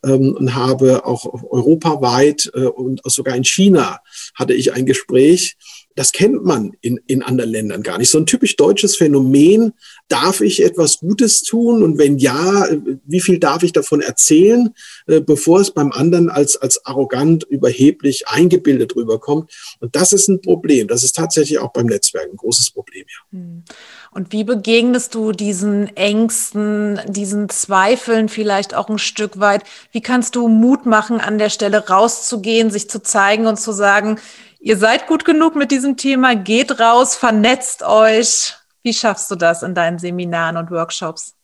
ähm, 0.04 0.34
und 0.36 0.54
habe 0.54 1.06
auch 1.06 1.26
europaweit 1.50 2.50
äh, 2.54 2.66
und 2.66 3.00
sogar 3.04 3.36
in 3.36 3.44
China 3.44 4.00
hatte 4.34 4.54
ich 4.54 4.72
ein 4.72 4.86
Gespräch 4.86 5.56
das 5.94 6.12
kennt 6.12 6.44
man 6.44 6.72
in, 6.80 7.00
in 7.06 7.22
anderen 7.22 7.50
Ländern 7.50 7.82
gar 7.82 7.98
nicht. 7.98 8.10
So 8.10 8.18
ein 8.18 8.26
typisch 8.26 8.56
deutsches 8.56 8.96
Phänomen, 8.96 9.72
darf 10.08 10.40
ich 10.40 10.62
etwas 10.62 10.98
Gutes 10.98 11.42
tun? 11.42 11.82
Und 11.82 11.98
wenn 11.98 12.18
ja, 12.18 12.66
wie 13.04 13.20
viel 13.20 13.38
darf 13.38 13.62
ich 13.62 13.72
davon 13.72 14.00
erzählen, 14.00 14.74
äh, 15.06 15.20
bevor 15.20 15.60
es 15.60 15.70
beim 15.70 15.92
anderen 15.92 16.30
als, 16.30 16.56
als 16.56 16.84
arrogant, 16.84 17.44
überheblich, 17.44 18.26
eingebildet 18.26 18.96
rüberkommt? 18.96 19.50
Und 19.80 19.94
das 19.94 20.12
ist 20.12 20.28
ein 20.28 20.40
Problem. 20.40 20.88
Das 20.88 21.04
ist 21.04 21.16
tatsächlich 21.16 21.58
auch 21.58 21.72
beim 21.72 21.86
Netzwerk 21.86 22.28
ein 22.30 22.36
großes 22.36 22.70
Problem, 22.70 23.04
ja. 23.08 23.38
Hm. 23.38 23.62
Und 24.10 24.32
wie 24.32 24.44
begegnest 24.44 25.14
du 25.16 25.32
diesen 25.32 25.88
Ängsten, 25.96 27.00
diesen 27.08 27.48
Zweifeln 27.48 28.28
vielleicht 28.28 28.72
auch 28.72 28.88
ein 28.88 28.98
Stück 28.98 29.40
weit? 29.40 29.64
Wie 29.90 30.02
kannst 30.02 30.36
du 30.36 30.46
Mut 30.46 30.86
machen, 30.86 31.20
an 31.20 31.38
der 31.38 31.50
Stelle 31.50 31.88
rauszugehen, 31.88 32.70
sich 32.70 32.88
zu 32.88 33.02
zeigen 33.02 33.48
und 33.48 33.58
zu 33.58 33.72
sagen, 33.72 34.20
Ihr 34.64 34.78
seid 34.78 35.06
gut 35.06 35.26
genug 35.26 35.56
mit 35.56 35.70
diesem 35.70 35.98
Thema, 35.98 36.34
geht 36.34 36.80
raus, 36.80 37.16
vernetzt 37.16 37.82
euch. 37.82 38.54
Wie 38.82 38.94
schaffst 38.94 39.30
du 39.30 39.34
das 39.34 39.62
in 39.62 39.74
deinen 39.74 39.98
Seminaren 39.98 40.56
und 40.56 40.70
Workshops? 40.70 41.34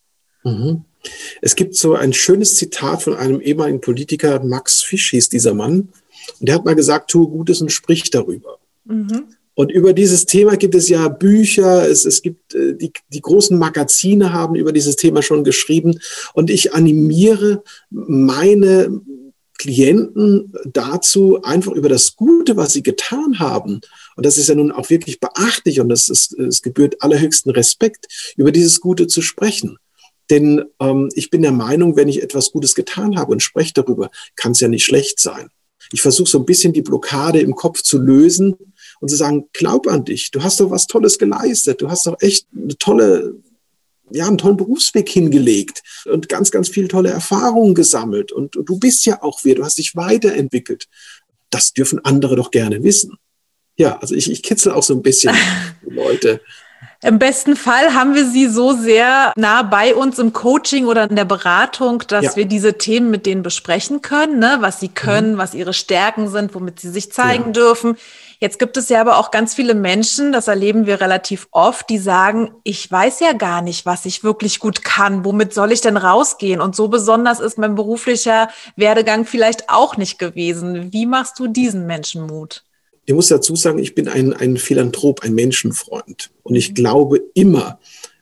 Mhm. 0.43 0.85
Es 1.39 1.55
gibt 1.55 1.75
so 1.75 1.93
ein 1.93 2.13
schönes 2.13 2.55
Zitat 2.55 3.03
von 3.03 3.15
einem 3.15 3.39
ehemaligen 3.39 3.79
Politiker, 3.79 4.43
Max 4.43 4.81
Fisch 4.81 5.11
hieß 5.11 5.29
dieser 5.29 5.53
Mann. 5.53 5.89
Und 6.39 6.49
der 6.49 6.55
hat 6.55 6.65
mal 6.65 6.73
gesagt, 6.73 7.11
tue 7.11 7.27
Gutes 7.27 7.61
und 7.61 7.71
sprich 7.71 8.09
darüber. 8.09 8.57
Mhm. 8.85 9.25
Und 9.53 9.71
über 9.71 9.93
dieses 9.93 10.25
Thema 10.25 10.57
gibt 10.57 10.73
es 10.73 10.89
ja 10.89 11.07
Bücher, 11.07 11.87
es, 11.87 12.05
es 12.05 12.23
gibt 12.23 12.55
äh, 12.55 12.73
die, 12.73 12.91
die 13.09 13.21
großen 13.21 13.55
Magazine 13.55 14.33
haben 14.33 14.55
über 14.55 14.71
dieses 14.71 14.95
Thema 14.95 15.21
schon 15.21 15.43
geschrieben. 15.43 15.99
Und 16.33 16.49
ich 16.49 16.73
animiere 16.73 17.63
meine 17.91 18.99
Klienten 19.61 20.51
dazu, 20.65 21.43
einfach 21.43 21.73
über 21.73 21.87
das 21.87 22.15
Gute, 22.15 22.57
was 22.57 22.73
sie 22.73 22.81
getan 22.81 23.37
haben, 23.37 23.81
und 24.15 24.25
das 24.25 24.39
ist 24.39 24.49
ja 24.49 24.55
nun 24.55 24.71
auch 24.71 24.89
wirklich 24.89 25.19
beachtlich 25.19 25.79
und 25.79 25.89
das 25.89 26.09
ist, 26.09 26.33
es 26.33 26.63
gebührt 26.63 27.03
allerhöchsten 27.03 27.51
Respekt, 27.51 28.07
über 28.37 28.51
dieses 28.51 28.81
Gute 28.81 29.05
zu 29.05 29.21
sprechen. 29.21 29.77
Denn 30.31 30.63
ähm, 30.79 31.09
ich 31.13 31.29
bin 31.29 31.43
der 31.43 31.51
Meinung, 31.51 31.95
wenn 31.95 32.07
ich 32.07 32.23
etwas 32.23 32.51
Gutes 32.51 32.73
getan 32.73 33.17
habe 33.17 33.33
und 33.33 33.43
spreche 33.43 33.73
darüber, 33.75 34.09
kann 34.35 34.53
es 34.53 34.61
ja 34.61 34.67
nicht 34.67 34.83
schlecht 34.83 35.19
sein. 35.19 35.49
Ich 35.91 36.01
versuche 36.01 36.29
so 36.29 36.39
ein 36.39 36.45
bisschen 36.45 36.73
die 36.73 36.81
Blockade 36.81 37.39
im 37.39 37.53
Kopf 37.53 37.83
zu 37.83 37.99
lösen 37.99 38.55
und 38.99 39.09
zu 39.09 39.15
sagen, 39.15 39.47
glaub 39.53 39.87
an 39.87 40.05
dich, 40.05 40.31
du 40.31 40.41
hast 40.41 40.59
doch 40.59 40.71
was 40.71 40.87
Tolles 40.87 41.19
geleistet, 41.19 41.81
du 41.81 41.89
hast 41.91 42.07
doch 42.07 42.19
echt 42.19 42.47
eine 42.55 42.75
tolle 42.79 43.35
ja, 44.13 44.27
einen 44.27 44.37
tollen 44.37 44.57
Berufsweg 44.57 45.09
hingelegt 45.09 45.83
und 46.05 46.29
ganz, 46.29 46.51
ganz 46.51 46.69
viele 46.69 46.87
tolle 46.87 47.09
Erfahrungen 47.09 47.75
gesammelt. 47.75 48.31
Und, 48.31 48.55
und 48.55 48.67
du 48.67 48.79
bist 48.79 49.05
ja 49.05 49.21
auch 49.21 49.39
wer, 49.43 49.55
du 49.55 49.63
hast 49.63 49.77
dich 49.77 49.95
weiterentwickelt. 49.95 50.87
Das 51.49 51.73
dürfen 51.73 52.03
andere 52.03 52.35
doch 52.35 52.51
gerne 52.51 52.83
wissen. 52.83 53.17
Ja, 53.77 53.97
also 53.99 54.15
ich, 54.15 54.29
ich 54.29 54.43
kitzel 54.43 54.71
auch 54.71 54.83
so 54.83 54.93
ein 54.93 55.01
bisschen 55.01 55.35
Leute. 55.81 56.41
Im 57.03 57.17
besten 57.17 57.55
Fall 57.55 57.95
haben 57.95 58.13
wir 58.13 58.25
sie 58.25 58.47
so 58.47 58.73
sehr 58.73 59.33
nah 59.35 59.63
bei 59.63 59.95
uns 59.95 60.19
im 60.19 60.33
Coaching 60.33 60.85
oder 60.85 61.09
in 61.09 61.15
der 61.15 61.25
Beratung, 61.25 62.03
dass 62.07 62.23
ja. 62.23 62.35
wir 62.35 62.45
diese 62.45 62.77
Themen 62.77 63.09
mit 63.09 63.25
denen 63.25 63.41
besprechen 63.41 64.01
können, 64.01 64.37
ne? 64.37 64.57
was 64.59 64.79
sie 64.79 64.89
können, 64.89 65.33
mhm. 65.33 65.37
was 65.39 65.55
ihre 65.55 65.73
Stärken 65.73 66.27
sind, 66.27 66.53
womit 66.53 66.79
sie 66.79 66.89
sich 66.89 67.11
zeigen 67.11 67.47
ja. 67.47 67.51
dürfen. 67.53 67.97
Jetzt 68.39 68.59
gibt 68.59 68.77
es 68.77 68.89
ja 68.89 69.01
aber 69.01 69.17
auch 69.17 69.29
ganz 69.29 69.53
viele 69.53 69.75
Menschen, 69.75 70.31
das 70.31 70.47
erleben 70.47 70.85
wir 70.87 70.99
relativ 70.99 71.47
oft, 71.51 71.89
die 71.89 71.99
sagen, 71.99 72.51
ich 72.63 72.91
weiß 72.91 73.19
ja 73.19 73.33
gar 73.33 73.61
nicht, 73.61 73.85
was 73.85 74.05
ich 74.05 74.23
wirklich 74.23 74.59
gut 74.59 74.83
kann. 74.83 75.25
Womit 75.25 75.53
soll 75.53 75.71
ich 75.71 75.81
denn 75.81 75.97
rausgehen? 75.97 76.59
Und 76.59 76.75
so 76.75 76.87
besonders 76.87 77.39
ist 77.39 77.59
mein 77.59 77.75
beruflicher 77.75 78.49
Werdegang 78.75 79.25
vielleicht 79.25 79.69
auch 79.69 79.95
nicht 79.95 80.17
gewesen. 80.17 80.91
Wie 80.91 81.05
machst 81.05 81.37
du 81.37 81.47
diesen 81.47 81.85
Menschen 81.85 82.25
Mut? 82.25 82.63
Ich 83.11 83.15
muss 83.15 83.27
dazu 83.27 83.57
sagen, 83.57 83.79
ich 83.79 83.93
bin 83.93 84.07
ein, 84.07 84.31
ein 84.31 84.55
Philanthrop, 84.55 85.23
ein 85.23 85.35
Menschenfreund. 85.35 86.31
Und 86.43 86.55
ich 86.55 86.73
glaube 86.73 87.21
immer 87.33 87.77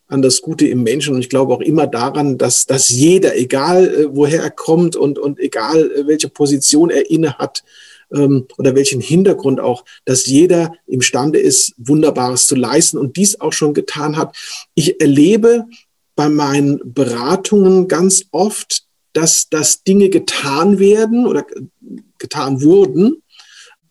an 0.07 0.23
das 0.23 0.41
Gute 0.41 0.67
im 0.67 0.81
Menschen. 0.81 1.13
Und 1.13 1.19
ich 1.19 1.29
glaube 1.29 1.53
auch 1.53 1.61
immer 1.61 1.85
daran, 1.85 2.39
dass, 2.39 2.65
dass 2.65 2.89
jeder, 2.89 3.37
egal 3.37 3.87
äh, 3.87 4.07
woher 4.09 4.41
er 4.41 4.49
kommt 4.49 4.95
und, 4.95 5.19
und 5.19 5.37
egal 5.37 5.91
äh, 5.91 6.07
welche 6.07 6.27
Position 6.27 6.89
er 6.89 7.07
inne 7.07 7.37
hat, 7.37 7.63
ähm, 8.11 8.47
oder 8.57 8.73
welchen 8.73 8.99
Hintergrund 8.99 9.59
auch, 9.59 9.85
dass 10.05 10.25
jeder 10.25 10.73
imstande 10.87 11.37
ist, 11.37 11.75
Wunderbares 11.77 12.47
zu 12.47 12.55
leisten 12.55 12.97
und 12.97 13.15
dies 13.15 13.39
auch 13.39 13.53
schon 13.53 13.75
getan 13.75 14.17
hat. 14.17 14.35
Ich 14.73 14.99
erlebe 14.99 15.65
bei 16.15 16.29
meinen 16.29 16.81
Beratungen 16.83 17.87
ganz 17.87 18.25
oft, 18.31 18.85
dass, 19.13 19.49
dass 19.49 19.83
Dinge 19.83 20.09
getan 20.09 20.79
werden 20.79 21.27
oder 21.27 21.45
getan 22.17 22.63
wurden, 22.63 23.21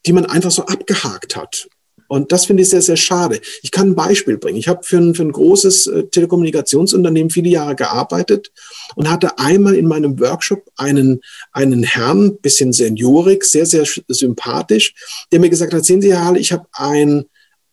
die 0.06 0.12
man 0.12 0.26
einfach 0.26 0.50
so 0.50 0.66
abgehakt 0.66 1.36
hat. 1.36 1.68
Und 2.08 2.32
das 2.32 2.46
finde 2.46 2.62
ich 2.62 2.70
sehr, 2.70 2.80
sehr 2.80 2.96
schade. 2.96 3.40
Ich 3.62 3.70
kann 3.70 3.90
ein 3.90 3.94
Beispiel 3.94 4.38
bringen. 4.38 4.58
Ich 4.58 4.66
habe 4.66 4.82
für 4.82 4.96
ein, 4.96 5.14
für 5.14 5.22
ein 5.22 5.32
großes 5.32 5.86
äh, 5.88 6.04
Telekommunikationsunternehmen 6.04 7.30
viele 7.30 7.50
Jahre 7.50 7.76
gearbeitet 7.76 8.50
und 8.96 9.10
hatte 9.10 9.38
einmal 9.38 9.74
in 9.74 9.86
meinem 9.86 10.18
Workshop 10.18 10.64
einen, 10.76 11.20
einen 11.52 11.82
Herrn, 11.82 12.38
bisschen 12.38 12.72
seniorig, 12.72 13.44
sehr, 13.44 13.66
sehr 13.66 13.84
sympathisch, 14.08 14.94
der 15.30 15.40
mir 15.40 15.50
gesagt 15.50 15.74
hat, 15.74 15.84
sehen 15.84 16.00
Sie, 16.00 16.12
Herr 16.12 16.24
Halle, 16.24 16.38
ich 16.38 16.50
habe 16.50 16.66
ein, 16.72 17.26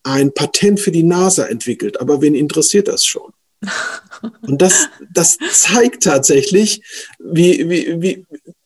ein 0.03 0.33
Patent 0.33 0.81
für 0.81 0.91
die 0.91 1.03
NASA 1.03 1.45
entwickelt, 1.45 2.01
aber 2.01 2.21
wen 2.21 2.35
interessiert 2.35 2.89
das 2.89 3.05
schon? 3.05 3.31
Und 4.41 4.61
das, 4.61 4.89
das 5.13 5.37
zeigt 5.51 6.03
tatsächlich, 6.03 6.81
wie, 7.19 7.69
wie, 7.69 8.01
wie, 8.01 8.25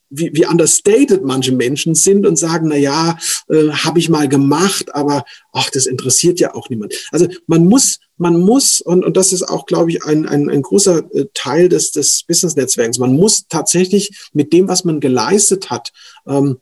wie, 0.10 0.32
wie 0.34 0.46
understated 0.46 1.24
manche 1.24 1.52
Menschen 1.52 1.96
sind 1.96 2.26
und 2.26 2.38
sagen, 2.38 2.68
na 2.70 2.76
ja, 2.76 3.18
äh, 3.50 3.70
habe 3.70 4.00
ich 4.00 4.10
mal 4.10 4.28
gemacht, 4.28 4.94
aber 4.94 5.24
ach, 5.52 5.70
das 5.70 5.86
interessiert 5.86 6.40
ja 6.40 6.56
auch 6.56 6.70
niemand. 6.70 6.94
Also 7.12 7.28
man 7.48 7.66
muss, 7.66 8.00
man 8.18 8.40
muss, 8.40 8.82
und, 8.82 9.06
und 9.06 9.16
das 9.18 9.34
ist 9.34 9.44
auch, 9.44 9.66
glaube 9.66 9.92
ich, 9.92 10.04
ein, 10.04 10.28
ein, 10.28 10.50
ein 10.50 10.62
großer 10.62 11.04
äh, 11.14 11.26
Teil 11.34 11.70
des, 11.70 11.92
des 11.92 12.24
Business-Netzwerks, 12.28 12.98
man 13.00 13.14
muss 13.14 13.46
tatsächlich 13.48 14.30
mit 14.34 14.52
dem, 14.54 14.68
was 14.68 14.84
man 14.84 15.00
geleistet 15.00 15.70
hat, 15.70 15.92
ähm, 16.28 16.58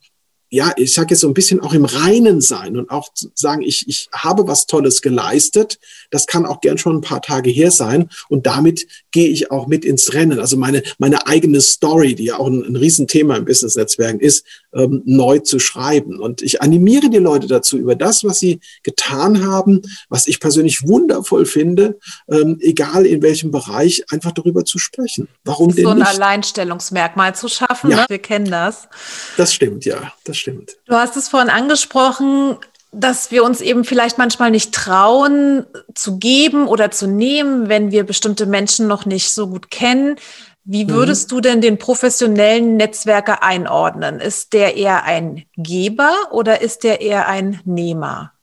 ja, 0.49 0.71
ich 0.77 0.93
sage 0.93 1.09
jetzt 1.11 1.21
so 1.21 1.27
ein 1.27 1.33
bisschen 1.33 1.59
auch 1.59 1.73
im 1.73 1.85
Reinen 1.85 2.39
sein 2.39 2.77
und 2.77 2.89
auch 2.89 3.09
sagen, 3.35 3.61
ich, 3.61 3.87
ich 3.87 4.09
habe 4.13 4.47
was 4.47 4.65
Tolles 4.65 5.01
geleistet. 5.01 5.79
Das 6.09 6.25
kann 6.25 6.45
auch 6.45 6.61
gern 6.61 6.77
schon 6.77 6.97
ein 6.97 7.01
paar 7.01 7.21
Tage 7.21 7.49
her 7.49 7.71
sein. 7.71 8.09
Und 8.29 8.45
damit 8.45 8.87
gehe 9.11 9.27
ich 9.27 9.51
auch 9.51 9.67
mit 9.67 9.83
ins 9.83 10.13
Rennen. 10.13 10.39
Also 10.39 10.55
meine, 10.55 10.83
meine 10.99 11.27
eigene 11.27 11.59
Story, 11.59 12.15
die 12.15 12.25
ja 12.25 12.39
auch 12.39 12.47
ein, 12.47 12.63
ein 12.63 12.75
Riesenthema 12.77 13.35
im 13.35 13.45
Business-Netzwerken 13.45 14.21
ist, 14.21 14.45
ähm, 14.73 15.01
neu 15.05 15.39
zu 15.39 15.59
schreiben. 15.59 16.19
Und 16.19 16.41
ich 16.41 16.61
animiere 16.61 17.09
die 17.09 17.17
Leute 17.17 17.47
dazu, 17.47 17.77
über 17.77 17.95
das, 17.95 18.23
was 18.23 18.39
sie 18.39 18.61
getan 18.83 19.45
haben, 19.45 19.81
was 20.07 20.27
ich 20.27 20.39
persönlich 20.39 20.87
wundervoll 20.87 21.45
finde, 21.45 21.99
ähm, 22.29 22.57
egal 22.61 23.05
in 23.05 23.21
welchem 23.21 23.51
Bereich, 23.51 24.03
einfach 24.11 24.31
darüber 24.31 24.63
zu 24.63 24.79
sprechen. 24.79 25.27
Warum 25.43 25.75
denn 25.75 25.83
So 25.83 25.89
ein 25.89 25.97
nicht? 25.97 26.07
Alleinstellungsmerkmal 26.07 27.35
zu 27.35 27.49
schaffen, 27.49 27.91
ja. 27.91 27.97
ne? 27.97 28.05
wir 28.07 28.19
kennen 28.19 28.49
das. 28.49 28.87
Das 29.35 29.53
stimmt, 29.53 29.83
ja, 29.83 30.13
das 30.23 30.36
stimmt. 30.37 30.77
Du 30.85 30.95
hast 30.95 31.17
es 31.17 31.27
vorhin 31.27 31.49
angesprochen, 31.49 32.57
dass 32.91 33.31
wir 33.31 33.43
uns 33.43 33.61
eben 33.61 33.83
vielleicht 33.83 34.17
manchmal 34.17 34.51
nicht 34.51 34.73
trauen 34.73 35.65
zu 35.93 36.17
geben 36.17 36.67
oder 36.67 36.91
zu 36.91 37.07
nehmen, 37.07 37.69
wenn 37.69 37.91
wir 37.91 38.03
bestimmte 38.03 38.45
Menschen 38.45 38.87
noch 38.87 39.05
nicht 39.05 39.31
so 39.31 39.47
gut 39.47 39.69
kennen. 39.69 40.15
Wie 40.63 40.85
mhm. 40.85 40.89
würdest 40.89 41.29
mhm. 41.31 41.35
du 41.35 41.41
denn 41.41 41.61
den 41.61 41.77
professionellen 41.77 42.77
Netzwerker 42.77 43.43
einordnen? 43.43 44.19
Ist 44.19 44.53
der 44.53 44.75
eher 44.75 45.03
ein 45.03 45.43
Geber 45.55 46.13
oder 46.31 46.61
ist 46.61 46.83
der 46.83 47.01
eher 47.01 47.27
ein 47.27 47.61
Nehmer? 47.65 48.33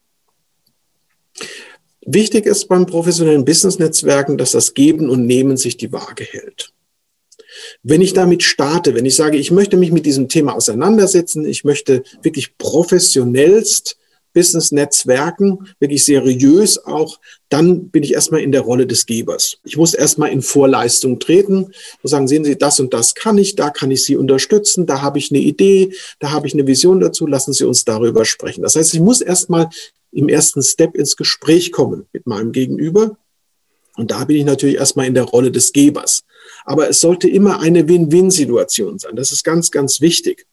Wichtig 2.07 2.45
ist 2.45 2.69
beim 2.69 2.85
professionellen 2.85 3.45
Business-Netzwerken, 3.45 4.37
dass 4.37 4.53
das 4.53 4.75
Geben 4.75 5.09
und 5.09 5.27
Nehmen 5.27 5.57
sich 5.57 5.79
die 5.79 5.91
Waage 5.91 6.25
hält. 6.25 6.74
Wenn 7.83 8.01
ich 8.01 8.13
damit 8.13 8.43
starte, 8.43 8.95
wenn 8.95 9.07
ich 9.07 9.17
sage, 9.17 9.39
ich 9.39 9.51
möchte 9.51 9.77
mich 9.77 9.93
mit 9.93 10.07
diesem 10.07 10.29
Thema 10.29 10.55
auseinandersetzen, 10.55 11.45
ich 11.45 11.65
möchte 11.65 12.03
wirklich 12.23 12.57
professionellst 12.59 13.97
Business-Netzwerken, 14.35 15.69
wirklich 15.79 16.05
seriös 16.05 16.85
auch, 16.85 17.21
dann 17.49 17.89
bin 17.89 18.03
ich 18.03 18.13
erstmal 18.13 18.43
in 18.43 18.53
der 18.53 18.61
Rolle 18.61 18.87
des 18.87 19.07
Gebers. 19.07 19.59
Ich 19.65 19.77
muss 19.77 19.95
erstmal 19.95 20.31
in 20.31 20.43
Vorleistung 20.43 21.19
treten 21.21 21.65
und 22.03 22.09
sagen, 22.11 22.29
sehen 22.29 22.45
Sie, 22.45 22.59
das 22.59 22.81
und 22.81 22.93
das 22.93 23.15
kann 23.15 23.39
ich, 23.39 23.55
da 23.55 23.71
kann 23.71 23.91
ich 23.91 24.05
Sie 24.05 24.17
unterstützen, 24.17 24.87
da 24.87 25.01
habe 25.01 25.19
ich 25.19 25.31
eine 25.31 25.41
Idee, 25.41 25.95
da 26.19 26.33
habe 26.33 26.47
ich 26.47 26.53
eine 26.53 26.67
Vision 26.67 27.01
dazu, 27.01 27.27
lassen 27.27 27.53
Sie 27.53 27.65
uns 27.65 27.85
darüber 27.85 28.25
sprechen. 28.25 28.63
Das 28.63 28.75
heißt, 28.75 28.93
ich 28.93 29.01
muss 29.01 29.21
erstmal 29.21 29.71
im 30.13 30.29
ersten 30.29 30.63
Step 30.63 30.95
ins 30.97 31.17
Gespräch 31.17 31.73
kommen 31.73 32.07
mit 32.13 32.27
meinem 32.27 32.53
Gegenüber. 32.53 33.17
Und 33.97 34.11
da 34.11 34.25
bin 34.25 34.37
ich 34.37 34.45
natürlich 34.45 34.77
erstmal 34.77 35.07
in 35.07 35.15
der 35.15 35.25
Rolle 35.25 35.53
des 35.53 35.73
Gebers. 35.73 36.25
Aber 36.65 36.89
es 36.89 37.01
sollte 37.01 37.29
immer 37.29 37.61
eine 37.61 37.89
Win-Win-Situation 37.89 38.99
sein. 38.99 39.17
Das 39.17 39.33
ist 39.33 39.45
ganz, 39.45 39.71
ganz 39.71 40.01
wichtig. 40.01 40.47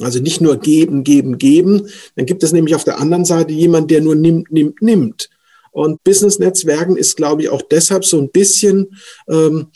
Also 0.00 0.20
nicht 0.20 0.40
nur 0.40 0.56
geben, 0.56 1.04
geben, 1.04 1.38
geben. 1.38 1.88
Dann 2.16 2.26
gibt 2.26 2.42
es 2.42 2.52
nämlich 2.52 2.74
auf 2.74 2.84
der 2.84 2.98
anderen 2.98 3.24
Seite 3.24 3.52
jemand, 3.52 3.90
der 3.90 4.00
nur 4.00 4.14
nimmt, 4.14 4.50
nimmt, 4.50 4.82
nimmt. 4.82 5.28
Und 5.74 6.04
Business-Netzwerken 6.04 6.96
ist, 6.96 7.16
glaube 7.16 7.42
ich, 7.42 7.48
auch 7.48 7.60
deshalb 7.60 8.04
so 8.04 8.20
ein 8.20 8.30
bisschen 8.30 8.96
ähm, 9.28 9.72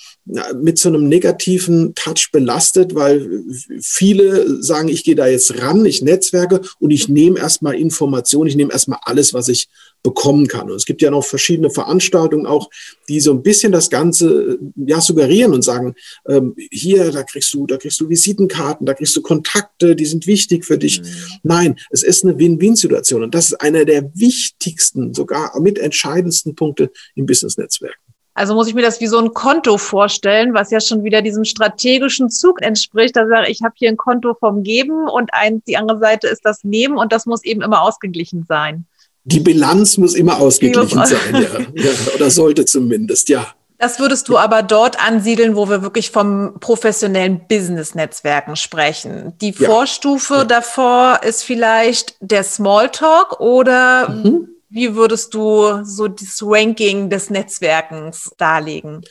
mit 0.62 0.78
so 0.78 0.88
einem 0.88 1.08
negativen 1.08 1.92
Touch 1.96 2.30
belastet, 2.30 2.94
weil 2.94 3.42
viele 3.80 4.62
sagen, 4.62 4.88
ich 4.88 5.02
gehe 5.02 5.16
da 5.16 5.26
jetzt 5.26 5.60
ran, 5.60 5.84
ich 5.84 6.00
netzwerke 6.00 6.60
und 6.78 6.92
ich 6.92 7.08
nehme 7.08 7.40
erstmal 7.40 7.74
Informationen, 7.74 8.48
ich 8.48 8.54
nehme 8.54 8.72
erstmal 8.72 9.00
alles, 9.02 9.34
was 9.34 9.48
ich 9.48 9.68
bekommen 10.02 10.46
kann. 10.46 10.70
Und 10.70 10.76
es 10.76 10.86
gibt 10.86 11.02
ja 11.02 11.10
noch 11.10 11.24
verschiedene 11.24 11.70
Veranstaltungen 11.70 12.46
auch, 12.46 12.70
die 13.08 13.20
so 13.20 13.32
ein 13.32 13.42
bisschen 13.42 13.72
das 13.72 13.90
Ganze 13.90 14.58
ja 14.76 15.00
suggerieren 15.00 15.52
und 15.52 15.62
sagen, 15.62 15.94
ähm, 16.28 16.54
hier, 16.70 17.10
da 17.10 17.22
kriegst 17.22 17.52
du, 17.52 17.66
da 17.66 17.76
kriegst 17.76 18.00
du 18.00 18.08
Visitenkarten, 18.08 18.86
da 18.86 18.94
kriegst 18.94 19.16
du 19.16 19.22
Kontakte, 19.22 19.96
die 19.96 20.06
sind 20.06 20.26
wichtig 20.26 20.64
für 20.64 20.78
dich. 20.78 21.00
Mhm. 21.00 21.06
Nein, 21.42 21.76
es 21.90 22.02
ist 22.02 22.24
eine 22.24 22.38
Win-Win-Situation 22.38 23.22
und 23.22 23.34
das 23.34 23.46
ist 23.46 23.60
einer 23.60 23.84
der 23.84 24.10
wichtigsten, 24.14 25.14
sogar 25.14 25.58
mit 25.60 25.78
entscheidendsten 25.78 26.54
Punkte 26.54 26.90
im 27.14 27.26
Business-Netzwerk. 27.26 27.98
Also 28.34 28.54
muss 28.54 28.68
ich 28.68 28.74
mir 28.74 28.82
das 28.82 29.00
wie 29.00 29.08
so 29.08 29.18
ein 29.18 29.34
Konto 29.34 29.78
vorstellen, 29.78 30.54
was 30.54 30.70
ja 30.70 30.80
schon 30.80 31.02
wieder 31.02 31.22
diesem 31.22 31.44
strategischen 31.44 32.30
Zug 32.30 32.62
entspricht. 32.62 33.16
Da 33.16 33.26
sage 33.26 33.48
ich, 33.48 33.58
ich 33.58 33.64
habe 33.64 33.74
hier 33.76 33.88
ein 33.88 33.96
Konto 33.96 34.34
vom 34.34 34.62
Geben 34.62 35.08
und 35.08 35.34
ein, 35.34 35.60
die 35.64 35.76
andere 35.76 35.98
Seite 35.98 36.28
ist 36.28 36.44
das 36.44 36.62
Nehmen 36.62 36.98
und 36.98 37.12
das 37.12 37.26
muss 37.26 37.42
eben 37.42 37.62
immer 37.62 37.82
ausgeglichen 37.82 38.46
sein 38.48 38.86
die 39.28 39.40
Bilanz 39.40 39.98
muss 39.98 40.14
immer 40.14 40.38
ausgeglichen 40.40 41.04
sein, 41.04 41.34
ja. 41.34 41.82
ja. 41.82 41.90
Oder 42.14 42.30
sollte 42.30 42.64
zumindest, 42.64 43.28
ja. 43.28 43.46
Das 43.78 44.00
würdest 44.00 44.28
du 44.28 44.36
aber 44.36 44.62
dort 44.64 45.00
ansiedeln, 45.04 45.54
wo 45.54 45.68
wir 45.68 45.82
wirklich 45.82 46.10
vom 46.10 46.58
professionellen 46.58 47.42
Business-Netzwerken 47.48 48.56
sprechen. 48.56 49.34
Die 49.40 49.54
ja. 49.56 49.68
Vorstufe 49.68 50.34
ja. 50.34 50.44
davor 50.44 51.20
ist 51.22 51.44
vielleicht 51.44 52.16
der 52.20 52.42
Smalltalk 52.42 53.38
oder 53.38 54.08
mhm. 54.08 54.48
wie 54.68 54.96
würdest 54.96 55.32
du 55.34 55.84
so 55.84 56.08
das 56.08 56.42
Ranking 56.42 57.08
des 57.08 57.30
Netzwerkens 57.30 58.32
darlegen? 58.36 59.02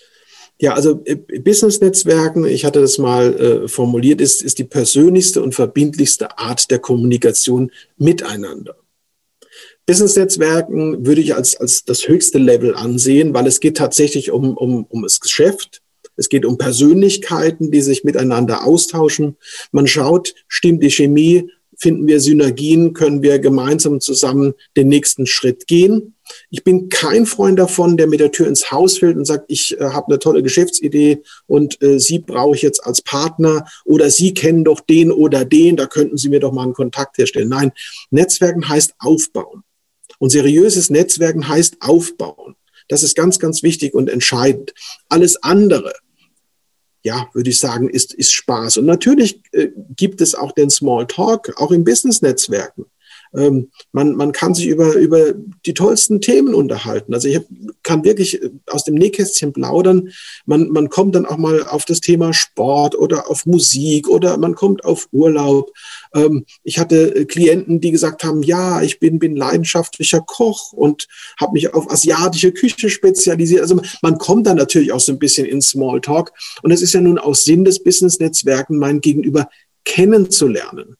Ja, 0.60 0.74
also 0.74 1.02
äh, 1.06 1.16
Business-Netzwerken, 1.16 2.46
ich 2.46 2.66
hatte 2.66 2.82
das 2.82 2.98
mal 2.98 3.40
äh, 3.40 3.68
formuliert, 3.70 4.20
ist, 4.20 4.42
ist 4.42 4.58
die 4.58 4.66
persönlichste 4.66 5.42
und 5.42 5.56
verbindlichste 5.56 6.38
Art 6.38 6.70
der 6.72 6.80
Kommunikation 6.80 7.72
miteinander. 7.98 8.76
Business-Netzwerken 9.86 11.06
würde 11.06 11.22
ich 11.22 11.36
als, 11.36 11.56
als 11.56 11.86
das 11.86 12.08
höchste 12.08 12.38
Level 12.38 12.76
ansehen, 12.76 13.34
weil 13.34 13.48
es 13.48 13.60
geht 13.60 13.78
tatsächlich 13.78 14.32
um, 14.32 14.58
um, 14.58 14.86
um 14.86 15.04
das 15.04 15.20
Geschäft. 15.20 15.82
Es 16.18 16.30
geht 16.30 16.46
um 16.46 16.58
Persönlichkeiten, 16.58 17.72
die 17.72 17.82
sich 17.82 18.04
miteinander 18.04 18.66
austauschen. 18.66 19.38
Man 19.72 19.88
schaut, 19.88 20.34
stimmt 20.48 20.84
die 20.84 20.92
Chemie 20.92 21.52
finden 21.78 22.08
wir 22.08 22.20
Synergien, 22.20 22.94
können 22.94 23.22
wir 23.22 23.40
gemeinsam 23.40 24.02
zusammen 24.02 24.54
den 24.76 24.88
nächsten 24.88 25.26
Schritt 25.26 25.68
gehen. 25.68 26.16
Ich 26.50 26.64
bin 26.64 26.90
kein 26.90 27.26
Freund 27.26 27.58
davon, 27.58 27.96
der 27.96 28.08
mit 28.08 28.20
der 28.20 28.32
Tür 28.32 28.48
ins 28.48 28.72
Haus 28.72 28.98
fällt 28.98 29.16
und 29.16 29.26
sagt, 29.26 29.46
ich 29.48 29.80
äh, 29.80 29.84
habe 29.86 30.08
eine 30.08 30.20
tolle 30.20 30.44
Geschäftsidee 30.44 31.22
und 31.46 31.82
äh, 31.82 32.00
Sie 32.00 32.20
brauche 32.20 32.56
ich 32.56 32.62
jetzt 32.62 32.84
als 32.84 33.02
Partner 33.02 33.66
oder 33.86 34.10
Sie 34.10 34.34
kennen 34.34 34.64
doch 34.64 34.82
den 34.82 35.12
oder 35.12 35.46
den, 35.46 35.78
da 35.78 35.86
könnten 35.86 36.18
Sie 36.18 36.30
mir 36.30 36.40
doch 36.40 36.52
mal 36.52 36.64
einen 36.64 36.74
Kontakt 36.74 37.18
herstellen. 37.18 37.50
Nein, 37.50 37.72
Netzwerken 38.10 38.68
heißt 38.68 38.96
aufbauen. 39.00 39.64
Und 40.20 40.32
seriöses 40.32 40.90
Netzwerken 40.90 41.48
heißt 41.48 41.78
aufbauen. 41.80 42.56
Das 42.90 43.04
ist 43.04 43.16
ganz, 43.16 43.40
ganz 43.40 43.64
wichtig 43.64 43.94
und 43.94 44.10
entscheidend. 44.10 44.74
Alles 45.10 45.42
andere, 45.44 45.94
ja, 47.08 47.30
würde 47.32 47.50
ich 47.50 47.60
sagen, 47.60 47.90
ist, 47.90 48.14
ist 48.14 48.34
Spaß. 48.34 48.78
Und 48.78 48.86
natürlich 48.86 49.42
äh, 49.54 49.70
gibt 49.96 50.20
es 50.20 50.36
auch 50.36 50.52
den 50.52 50.70
Small 50.70 51.08
Talk, 51.08 51.54
auch 51.56 51.72
in 51.72 51.86
Business-Netzwerken. 51.86 52.86
Ähm, 53.38 53.70
man, 53.91 54.15
man 54.15 54.32
kann 54.32 54.56
sich 54.56 54.65
über, 54.65 54.96
über 54.96 55.34
die 55.65 55.75
tollsten 55.75 56.22
Themen 56.22 56.56
unterhalten. 56.56 57.13
Also 57.13 57.27
ich 57.27 57.36
hab, 57.36 57.44
kann 57.84 58.03
wirklich 58.03 58.41
äh, 58.41 58.50
aus 58.65 58.84
dem 58.84 58.96
Nähkästchen 58.96 59.53
plaudern. 59.53 60.10
Man, 60.46 60.70
man 60.70 60.89
kommt 60.89 61.13
dann 61.15 61.27
auch 61.27 61.38
mal 61.38 61.63
auf 61.63 61.86
das 61.86 62.00
Thema 62.00 62.34
Sport 62.34 62.96
oder 62.96 63.29
auf 63.29 63.46
Musik 63.46 64.10
oder 64.10 64.38
man 64.38 64.56
kommt 64.56 64.84
auf 64.84 65.08
Urlaub. 65.12 65.72
Ähm, 66.15 66.46
ich 66.63 66.79
hatte 66.79 67.15
äh, 67.15 67.25
Klienten, 67.25 67.79
die 67.79 67.91
gesagt 67.91 68.24
haben, 68.24 68.41
ja, 68.41 68.82
ich 68.82 69.00
bin, 69.00 69.20
bin 69.20 69.36
leidenschaftlicher 69.36 70.22
Koch 70.22 70.74
und 70.74 71.08
habe 71.39 71.53
mich 71.53 71.74
auf 71.75 71.91
asiatische 71.91 72.51
Küche 72.51 72.89
spezialisiert. 72.89 73.62
Also 73.62 73.79
man 74.01 74.17
kommt 74.17 74.48
dann 74.48 74.58
natürlich 74.58 74.91
auch 74.91 75.00
so 75.00 75.12
ein 75.12 75.20
bisschen 75.20 75.46
in 75.46 75.62
Smalltalk. 75.62 76.32
Und 76.63 76.72
es 76.72 76.82
ist 76.82 76.94
ja 76.94 77.01
nun 77.01 77.20
auch 77.20 77.36
Sinn 77.36 77.65
des 77.65 77.84
Business-Netzwerken, 77.84 78.77
mein 78.77 79.00
Gegenüber 79.00 79.48
kennenzulernen. 79.86 80.98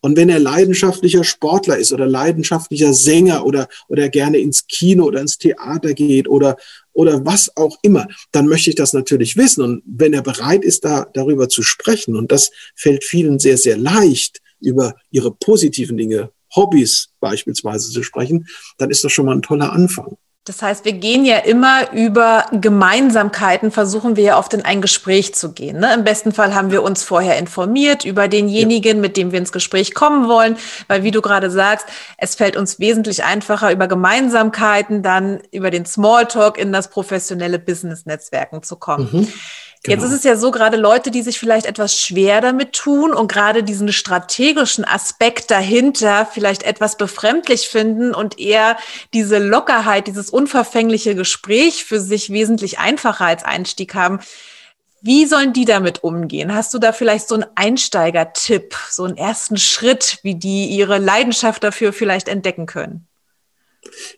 Und 0.00 0.16
wenn 0.16 0.28
er 0.28 0.38
leidenschaftlicher 0.38 1.24
Sportler 1.24 1.76
ist 1.76 1.92
oder 1.92 2.06
leidenschaftlicher 2.06 2.94
Sänger 2.94 3.44
oder, 3.44 3.68
oder 3.88 4.08
gerne 4.08 4.38
ins 4.38 4.66
Kino 4.66 5.04
oder 5.04 5.20
ins 5.20 5.38
Theater 5.38 5.92
geht 5.94 6.28
oder, 6.28 6.56
oder 6.92 7.24
was 7.26 7.54
auch 7.56 7.78
immer, 7.82 8.08
dann 8.32 8.46
möchte 8.46 8.70
ich 8.70 8.76
das 8.76 8.92
natürlich 8.92 9.36
wissen. 9.36 9.62
Und 9.62 9.82
wenn 9.84 10.14
er 10.14 10.22
bereit 10.22 10.64
ist, 10.64 10.84
da, 10.84 11.06
darüber 11.12 11.48
zu 11.48 11.62
sprechen, 11.62 12.16
und 12.16 12.32
das 12.32 12.50
fällt 12.74 13.04
vielen 13.04 13.38
sehr, 13.38 13.58
sehr 13.58 13.76
leicht, 13.76 14.40
über 14.60 14.94
ihre 15.10 15.32
positiven 15.32 15.96
Dinge, 15.96 16.30
Hobbys 16.54 17.10
beispielsweise 17.20 17.90
zu 17.90 18.02
sprechen, 18.02 18.46
dann 18.78 18.90
ist 18.90 19.04
das 19.04 19.12
schon 19.12 19.26
mal 19.26 19.36
ein 19.36 19.42
toller 19.42 19.72
Anfang. 19.72 20.16
Das 20.44 20.62
heißt, 20.62 20.86
wir 20.86 20.94
gehen 20.94 21.26
ja 21.26 21.36
immer 21.36 21.92
über 21.92 22.46
Gemeinsamkeiten, 22.50 23.70
versuchen 23.70 24.16
wir 24.16 24.24
ja 24.24 24.38
oft 24.38 24.54
in 24.54 24.64
ein 24.64 24.80
Gespräch 24.80 25.34
zu 25.34 25.52
gehen. 25.52 25.80
Ne? 25.80 25.92
Im 25.92 26.02
besten 26.02 26.32
Fall 26.32 26.54
haben 26.54 26.70
wir 26.70 26.82
uns 26.82 27.02
vorher 27.02 27.36
informiert 27.36 28.06
über 28.06 28.26
denjenigen, 28.26 28.96
ja. 28.96 29.00
mit 29.02 29.18
dem 29.18 29.32
wir 29.32 29.38
ins 29.38 29.52
Gespräch 29.52 29.94
kommen 29.94 30.28
wollen, 30.28 30.56
weil 30.88 31.02
wie 31.02 31.10
du 31.10 31.20
gerade 31.20 31.50
sagst, 31.50 31.86
es 32.16 32.36
fällt 32.36 32.56
uns 32.56 32.78
wesentlich 32.78 33.22
einfacher, 33.22 33.70
über 33.70 33.86
Gemeinsamkeiten 33.86 35.02
dann 35.02 35.40
über 35.52 35.70
den 35.70 35.84
Smalltalk 35.84 36.56
in 36.56 36.72
das 36.72 36.88
professionelle 36.88 37.58
Business-Netzwerken 37.58 38.62
zu 38.62 38.76
kommen. 38.76 39.08
Mhm. 39.12 39.28
Genau. 39.82 39.96
Jetzt 39.96 40.10
ist 40.10 40.18
es 40.18 40.24
ja 40.24 40.36
so, 40.36 40.50
gerade 40.50 40.76
Leute, 40.76 41.10
die 41.10 41.22
sich 41.22 41.38
vielleicht 41.38 41.64
etwas 41.64 41.98
schwer 41.98 42.42
damit 42.42 42.74
tun 42.74 43.14
und 43.14 43.32
gerade 43.32 43.62
diesen 43.62 43.90
strategischen 43.92 44.84
Aspekt 44.84 45.50
dahinter 45.50 46.26
vielleicht 46.30 46.64
etwas 46.64 46.98
befremdlich 46.98 47.68
finden 47.68 48.14
und 48.14 48.38
eher 48.38 48.76
diese 49.14 49.38
Lockerheit, 49.38 50.06
dieses 50.06 50.28
unverfängliche 50.28 51.14
Gespräch 51.14 51.86
für 51.86 51.98
sich 51.98 52.30
wesentlich 52.30 52.78
einfacher 52.78 53.24
als 53.24 53.42
Einstieg 53.42 53.94
haben. 53.94 54.20
Wie 55.00 55.24
sollen 55.24 55.54
die 55.54 55.64
damit 55.64 56.04
umgehen? 56.04 56.54
Hast 56.54 56.74
du 56.74 56.78
da 56.78 56.92
vielleicht 56.92 57.26
so 57.26 57.36
einen 57.36 57.46
Einsteigertipp, 57.54 58.76
so 58.90 59.04
einen 59.04 59.16
ersten 59.16 59.56
Schritt, 59.56 60.18
wie 60.22 60.34
die 60.34 60.66
ihre 60.66 60.98
Leidenschaft 60.98 61.64
dafür 61.64 61.94
vielleicht 61.94 62.28
entdecken 62.28 62.66
können? 62.66 63.06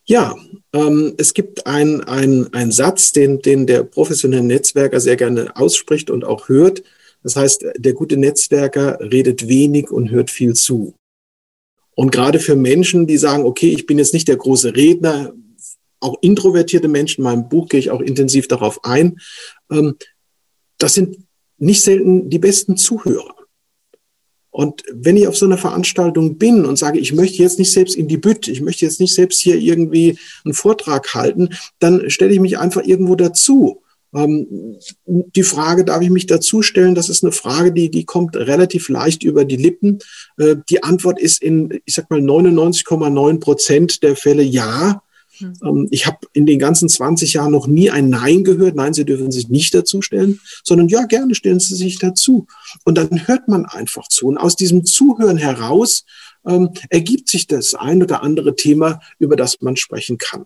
Ja, 0.05 0.37
ähm, 0.73 1.15
es 1.19 1.35
gibt 1.35 1.67
einen 1.67 2.03
ein 2.03 2.73
Satz, 2.73 3.13
den, 3.13 3.41
den 3.41 3.67
der 3.67 3.83
professionelle 3.85 4.43
Netzwerker 4.43 5.01
sehr 5.01 5.17
gerne 5.17 5.57
ausspricht 5.57 6.11
und 6.11 6.25
auch 6.25 6.49
hört. 6.49 6.83
Das 7.23 7.37
heißt, 7.37 7.65
der 7.77 7.93
gute 7.93 8.17
Netzwerker 8.17 8.99
redet 9.01 9.49
wenig 9.49 9.91
und 9.91 10.11
hört 10.11 10.31
viel 10.31 10.55
zu. 10.55 10.95
Und 11.95 12.11
gerade 12.11 12.41
für 12.41 12.57
Menschen, 12.57 13.07
die 13.07 13.19
sagen, 13.19 13.45
okay, 13.45 13.71
ich 13.71 13.87
bin 13.87 13.99
jetzt 13.99 14.15
nicht 14.15 14.29
der 14.29 14.37
große 14.37 14.75
Redner, 14.75 15.35
auch 16.01 16.17
introvertierte 16.21 16.89
Menschen, 16.89 17.21
in 17.21 17.25
meinem 17.25 17.49
Buch 17.49 17.69
gehe 17.69 17.79
ich 17.79 17.91
auch 17.91 18.01
intensiv 18.01 18.49
darauf 18.49 18.85
ein, 18.85 19.21
ähm, 19.71 19.97
das 20.79 20.95
sind 20.95 21.17
nicht 21.59 21.83
selten 21.83 22.29
die 22.29 22.41
besten 22.41 22.77
Zuhörer. 22.77 23.37
Und 24.53 24.83
wenn 24.93 25.17
ich 25.17 25.27
auf 25.27 25.37
so 25.37 25.47
einer 25.47 25.57
Veranstaltung 25.57 26.37
bin 26.37 26.67
und 26.67 26.77
sage, 26.77 26.99
ich 26.99 27.15
möchte 27.15 27.43
jetzt 27.43 27.59
nicht 27.59 27.73
selbst 27.73 27.97
in 27.97 28.07
die 28.07 28.19
Bütt, 28.19 28.49
ich 28.49 28.61
möchte 28.61 28.85
jetzt 28.85 29.01
nicht 29.01 29.15
selbst 29.15 29.41
hier 29.41 29.57
irgendwie 29.57 30.19
einen 30.45 30.53
Vortrag 30.53 31.15
halten, 31.15 31.49
dann 31.79 32.11
stelle 32.11 32.35
ich 32.35 32.41
mich 32.41 32.59
einfach 32.59 32.85
irgendwo 32.85 33.17
dazu. 33.17 33.83
Ähm, 34.15 34.77
die 35.07 35.43
Frage, 35.43 35.87
darf 35.87 36.03
ich 36.03 36.11
mich 36.11 36.27
dazu 36.27 36.61
stellen? 36.61 36.95
Das 36.95 37.09
ist 37.09 37.25
eine 37.25 37.33
Frage, 37.33 37.73
die, 37.73 37.91
die 37.91 38.05
kommt 38.05 38.37
relativ 38.37 38.91
leicht 38.91 39.23
über 39.25 39.47
die 39.47 39.57
Lippen. 39.57 40.01
Äh, 40.37 40.57
die 40.69 40.83
Antwort 40.83 41.19
ist 41.19 41.43
in, 41.43 41.81
ich 41.87 41.95
sag 41.95 42.11
mal, 42.11 42.21
99,9 42.21 43.41
Prozent 43.41 44.03
der 44.03 44.17
Fälle 44.17 44.43
ja. 44.43 45.03
Mhm. 45.43 45.89
Ich 45.91 46.07
habe 46.07 46.19
in 46.33 46.47
den 46.47 46.59
ganzen 46.59 46.89
20 46.89 47.35
Jahren 47.35 47.53
noch 47.53 47.67
nie 47.67 47.91
ein 47.91 48.09
Nein 48.09 48.45
gehört. 48.45 48.75
Nein, 48.75 48.95
Sie 48.95 49.05
dürfen 49.05 49.31
sich 49.31 49.49
nicht 49.49 49.75
dazu 49.75 50.03
stellen, 50.03 50.41
sondern 50.65 50.89
ja, 50.89 51.05
gerne 51.05 51.35
stellen 51.35 51.61
Sie 51.61 51.75
sich 51.75 51.99
dazu. 51.99 52.47
Und 52.85 52.97
dann 52.97 53.27
hört 53.27 53.49
man 53.49 53.67
einfach 53.67 54.09
zu. 54.09 54.27
Und 54.29 54.39
aus 54.39 54.57
diesem 54.57 54.85
Zuhören 54.85 55.37
heraus 55.37 56.05
ähm, 56.47 56.71
ergibt 56.89 57.29
sich 57.29 57.47
das 57.47 57.75
ein 57.75 58.03
oder 58.03 58.23
andere 58.23 58.57
Thema, 58.57 59.01
über 59.19 59.37
das 59.37 59.61
man 59.61 59.77
sprechen 59.77 60.19
kann. 60.19 60.45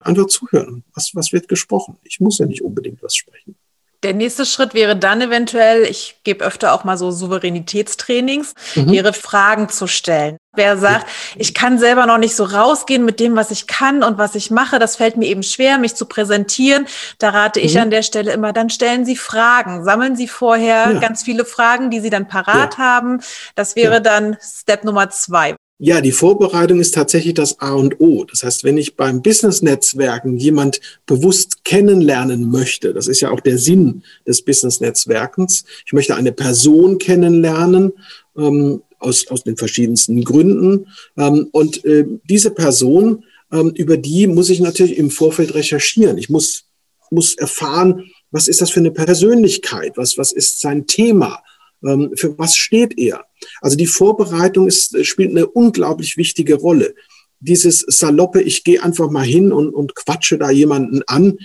Einfach 0.00 0.26
zuhören. 0.26 0.84
Was, 0.94 1.10
was 1.14 1.32
wird 1.32 1.48
gesprochen? 1.48 1.96
Ich 2.04 2.20
muss 2.20 2.38
ja 2.38 2.46
nicht 2.46 2.62
unbedingt 2.62 3.02
was 3.02 3.16
sprechen. 3.16 3.56
Der 4.04 4.14
nächste 4.14 4.46
Schritt 4.46 4.74
wäre 4.74 4.96
dann 4.96 5.20
eventuell, 5.20 5.82
ich 5.82 6.20
gebe 6.22 6.44
öfter 6.44 6.72
auch 6.72 6.84
mal 6.84 6.96
so 6.96 7.10
Souveränitätstrainings, 7.10 8.54
mhm. 8.76 8.92
ihre 8.92 9.12
Fragen 9.12 9.68
zu 9.68 9.88
stellen. 9.88 10.36
Wer 10.54 10.76
sagt, 10.76 11.06
ich 11.36 11.54
kann 11.54 11.78
selber 11.78 12.06
noch 12.06 12.18
nicht 12.18 12.34
so 12.34 12.44
rausgehen 12.44 13.04
mit 13.04 13.20
dem, 13.20 13.36
was 13.36 13.50
ich 13.50 13.66
kann 13.66 14.02
und 14.02 14.18
was 14.18 14.34
ich 14.34 14.50
mache, 14.50 14.78
das 14.78 14.96
fällt 14.96 15.16
mir 15.16 15.26
eben 15.26 15.42
schwer, 15.42 15.78
mich 15.78 15.94
zu 15.94 16.06
präsentieren. 16.06 16.86
Da 17.18 17.30
rate 17.30 17.60
ich 17.60 17.74
mhm. 17.74 17.82
an 17.82 17.90
der 17.90 18.02
Stelle 18.02 18.32
immer, 18.32 18.52
dann 18.52 18.70
stellen 18.70 19.04
Sie 19.04 19.16
Fragen, 19.16 19.84
sammeln 19.84 20.16
Sie 20.16 20.28
vorher 20.28 20.92
ja. 20.92 21.00
ganz 21.00 21.22
viele 21.22 21.44
Fragen, 21.44 21.90
die 21.90 22.00
Sie 22.00 22.10
dann 22.10 22.28
parat 22.28 22.74
ja. 22.74 22.78
haben. 22.78 23.20
Das 23.54 23.76
wäre 23.76 23.94
ja. 23.94 24.00
dann 24.00 24.36
Step 24.40 24.84
Nummer 24.84 25.10
zwei. 25.10 25.56
Ja, 25.80 26.00
die 26.00 26.10
Vorbereitung 26.10 26.80
ist 26.80 26.94
tatsächlich 26.94 27.34
das 27.34 27.60
A 27.60 27.72
und 27.74 28.00
O. 28.00 28.24
Das 28.24 28.42
heißt, 28.42 28.64
wenn 28.64 28.76
ich 28.76 28.96
beim 28.96 29.22
Business-Netzwerken 29.22 30.36
jemand 30.36 30.80
bewusst 31.06 31.64
kennenlernen 31.64 32.50
möchte, 32.50 32.92
das 32.92 33.06
ist 33.06 33.20
ja 33.20 33.30
auch 33.30 33.38
der 33.38 33.58
Sinn 33.58 34.02
des 34.26 34.42
Business-Netzwerkens, 34.42 35.64
ich 35.86 35.92
möchte 35.92 36.16
eine 36.16 36.32
Person 36.32 36.98
kennenlernen, 36.98 37.92
ähm, 38.36 38.82
aus, 38.98 39.28
aus 39.28 39.44
den 39.44 39.56
verschiedensten 39.56 40.24
Gründen. 40.24 40.88
Ähm, 41.16 41.48
und 41.52 41.84
äh, 41.84 42.04
diese 42.28 42.50
Person, 42.50 43.24
ähm, 43.52 43.70
über 43.76 43.96
die 43.96 44.26
muss 44.26 44.50
ich 44.50 44.58
natürlich 44.58 44.96
im 44.96 45.12
Vorfeld 45.12 45.54
recherchieren. 45.54 46.18
Ich 46.18 46.28
muss, 46.28 46.64
muss 47.10 47.34
erfahren, 47.34 48.10
was 48.32 48.48
ist 48.48 48.60
das 48.60 48.72
für 48.72 48.80
eine 48.80 48.90
Persönlichkeit? 48.90 49.92
Was, 49.96 50.18
was 50.18 50.32
ist 50.32 50.60
sein 50.60 50.88
Thema? 50.88 51.40
Ähm, 51.84 52.12
für 52.16 52.38
was 52.38 52.56
steht 52.56 52.98
er? 52.98 53.24
Also 53.60 53.76
die 53.76 53.86
Vorbereitung 53.86 54.66
ist, 54.66 55.04
spielt 55.06 55.30
eine 55.30 55.46
unglaublich 55.46 56.16
wichtige 56.16 56.54
Rolle. 56.54 56.94
Dieses 57.40 57.80
saloppe, 57.80 58.42
ich 58.42 58.64
gehe 58.64 58.82
einfach 58.82 59.10
mal 59.10 59.24
hin 59.24 59.52
und, 59.52 59.72
und 59.72 59.94
quatsche 59.94 60.38
da 60.38 60.50
jemanden 60.50 61.02
an, 61.06 61.38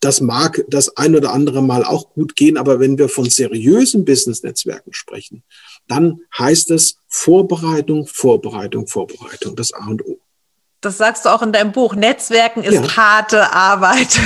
das 0.00 0.20
mag 0.20 0.62
das 0.68 0.96
ein 0.98 1.16
oder 1.16 1.32
andere 1.32 1.62
Mal 1.62 1.82
auch 1.82 2.12
gut 2.12 2.36
gehen, 2.36 2.58
aber 2.58 2.78
wenn 2.78 2.98
wir 2.98 3.08
von 3.08 3.30
seriösen 3.30 4.04
Business-Netzwerken 4.04 4.92
sprechen, 4.92 5.42
dann 5.88 6.20
heißt 6.38 6.70
es 6.72 6.98
Vorbereitung, 7.08 8.06
Vorbereitung, 8.06 8.86
Vorbereitung, 8.86 9.56
das 9.56 9.72
A 9.72 9.88
und 9.88 10.04
O. 10.04 10.18
Das 10.84 10.98
sagst 10.98 11.24
du 11.24 11.30
auch 11.30 11.42
in 11.42 11.52
deinem 11.52 11.72
Buch. 11.72 11.94
Netzwerken 11.94 12.62
ist 12.62 12.74
ja. 12.74 12.96
harte 12.96 13.52
Arbeit. 13.52 14.18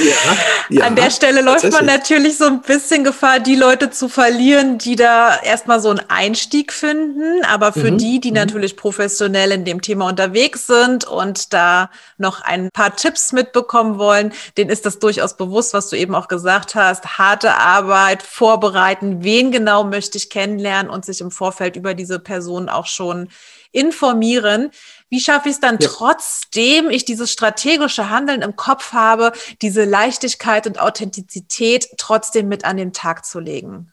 Ja, 0.00 0.36
ja, 0.70 0.84
An 0.84 0.96
der 0.96 1.10
Stelle 1.10 1.42
läuft 1.42 1.70
man 1.72 1.84
natürlich 1.84 2.38
so 2.38 2.46
ein 2.46 2.62
bisschen 2.62 3.04
Gefahr, 3.04 3.38
die 3.38 3.54
Leute 3.54 3.90
zu 3.90 4.08
verlieren, 4.08 4.78
die 4.78 4.96
da 4.96 5.36
erstmal 5.42 5.80
so 5.80 5.90
einen 5.90 6.00
Einstieg 6.08 6.72
finden. 6.72 7.44
Aber 7.44 7.72
für 7.72 7.90
mhm. 7.90 7.98
die, 7.98 8.20
die 8.20 8.30
mhm. 8.30 8.36
natürlich 8.36 8.76
professionell 8.76 9.52
in 9.52 9.64
dem 9.64 9.82
Thema 9.82 10.06
unterwegs 10.06 10.66
sind 10.66 11.06
und 11.06 11.52
da 11.52 11.90
noch 12.18 12.40
ein 12.40 12.70
paar 12.72 12.96
Tipps 12.96 13.32
mitbekommen 13.32 13.98
wollen, 13.98 14.32
denen 14.56 14.70
ist 14.70 14.86
das 14.86 14.98
durchaus 14.98 15.36
bewusst, 15.36 15.74
was 15.74 15.88
du 15.90 15.96
eben 15.96 16.14
auch 16.14 16.28
gesagt 16.28 16.74
hast. 16.74 17.18
Harte 17.18 17.54
Arbeit, 17.54 18.22
vorbereiten, 18.22 19.22
wen 19.22 19.50
genau 19.52 19.84
möchte 19.84 20.18
ich 20.18 20.30
kennenlernen 20.30 20.90
und 20.90 21.04
sich 21.04 21.20
im 21.20 21.30
Vorfeld 21.30 21.76
über 21.76 21.94
diese 21.94 22.18
Person 22.18 22.68
auch 22.68 22.86
schon 22.86 23.28
informieren. 23.72 24.70
Wie 25.08 25.20
schaffe 25.20 25.48
ich 25.48 25.56
es 25.56 25.60
dann 25.60 25.78
ja. 25.80 25.88
trotzdem, 25.88 26.90
ich 26.90 27.04
dieses 27.04 27.30
strategische 27.32 28.10
Handeln 28.10 28.42
im 28.42 28.56
Kopf 28.56 28.92
habe, 28.92 29.32
diese 29.62 29.84
Leichtigkeit 29.84 30.66
und 30.66 30.80
Authentizität 30.80 31.88
trotzdem 31.96 32.48
mit 32.48 32.64
an 32.64 32.76
den 32.76 32.92
Tag 32.92 33.24
zu 33.24 33.40
legen? 33.40 33.92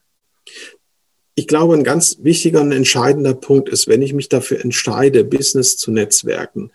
Ich 1.35 1.47
glaube, 1.47 1.75
ein 1.75 1.83
ganz 1.83 2.17
wichtiger 2.21 2.61
und 2.61 2.71
entscheidender 2.71 3.35
Punkt 3.35 3.69
ist, 3.69 3.87
wenn 3.87 4.01
ich 4.01 4.13
mich 4.13 4.29
dafür 4.29 4.59
entscheide, 4.59 5.23
Business 5.23 5.77
zu 5.77 5.91
netzwerken, 5.91 6.71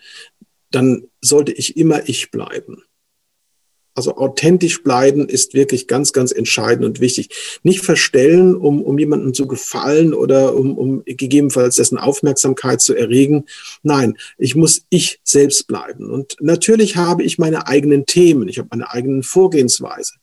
dann 0.71 1.07
sollte 1.21 1.51
ich 1.51 1.75
immer 1.75 2.07
ich 2.07 2.31
bleiben. 2.31 2.83
Also 3.95 4.17
authentisch 4.17 4.83
bleiben 4.83 5.29
ist 5.29 5.53
wirklich 5.53 5.87
ganz, 5.87 6.13
ganz 6.13 6.31
entscheidend 6.31 6.85
und 6.85 6.99
wichtig. 6.99 7.59
Nicht 7.61 7.81
verstellen, 7.81 8.55
um, 8.55 8.81
um 8.81 8.97
jemandem 8.97 9.33
zu 9.33 9.47
gefallen 9.47 10.13
oder 10.13 10.55
um, 10.55 10.77
um 10.77 11.03
gegebenenfalls 11.05 11.75
dessen 11.75 11.97
Aufmerksamkeit 11.97 12.81
zu 12.81 12.95
erregen. 12.95 13.45
Nein, 13.83 14.17
ich 14.37 14.55
muss 14.55 14.85
ich 14.89 15.19
selbst 15.23 15.67
bleiben. 15.67 16.09
Und 16.09 16.37
natürlich 16.39 16.95
habe 16.95 17.23
ich 17.23 17.37
meine 17.37 17.67
eigenen 17.67 18.05
Themen, 18.05 18.47
ich 18.47 18.57
habe 18.57 18.69
meine 18.71 18.91
eigenen 18.91 19.21
Vorgehensweise. 19.21 20.13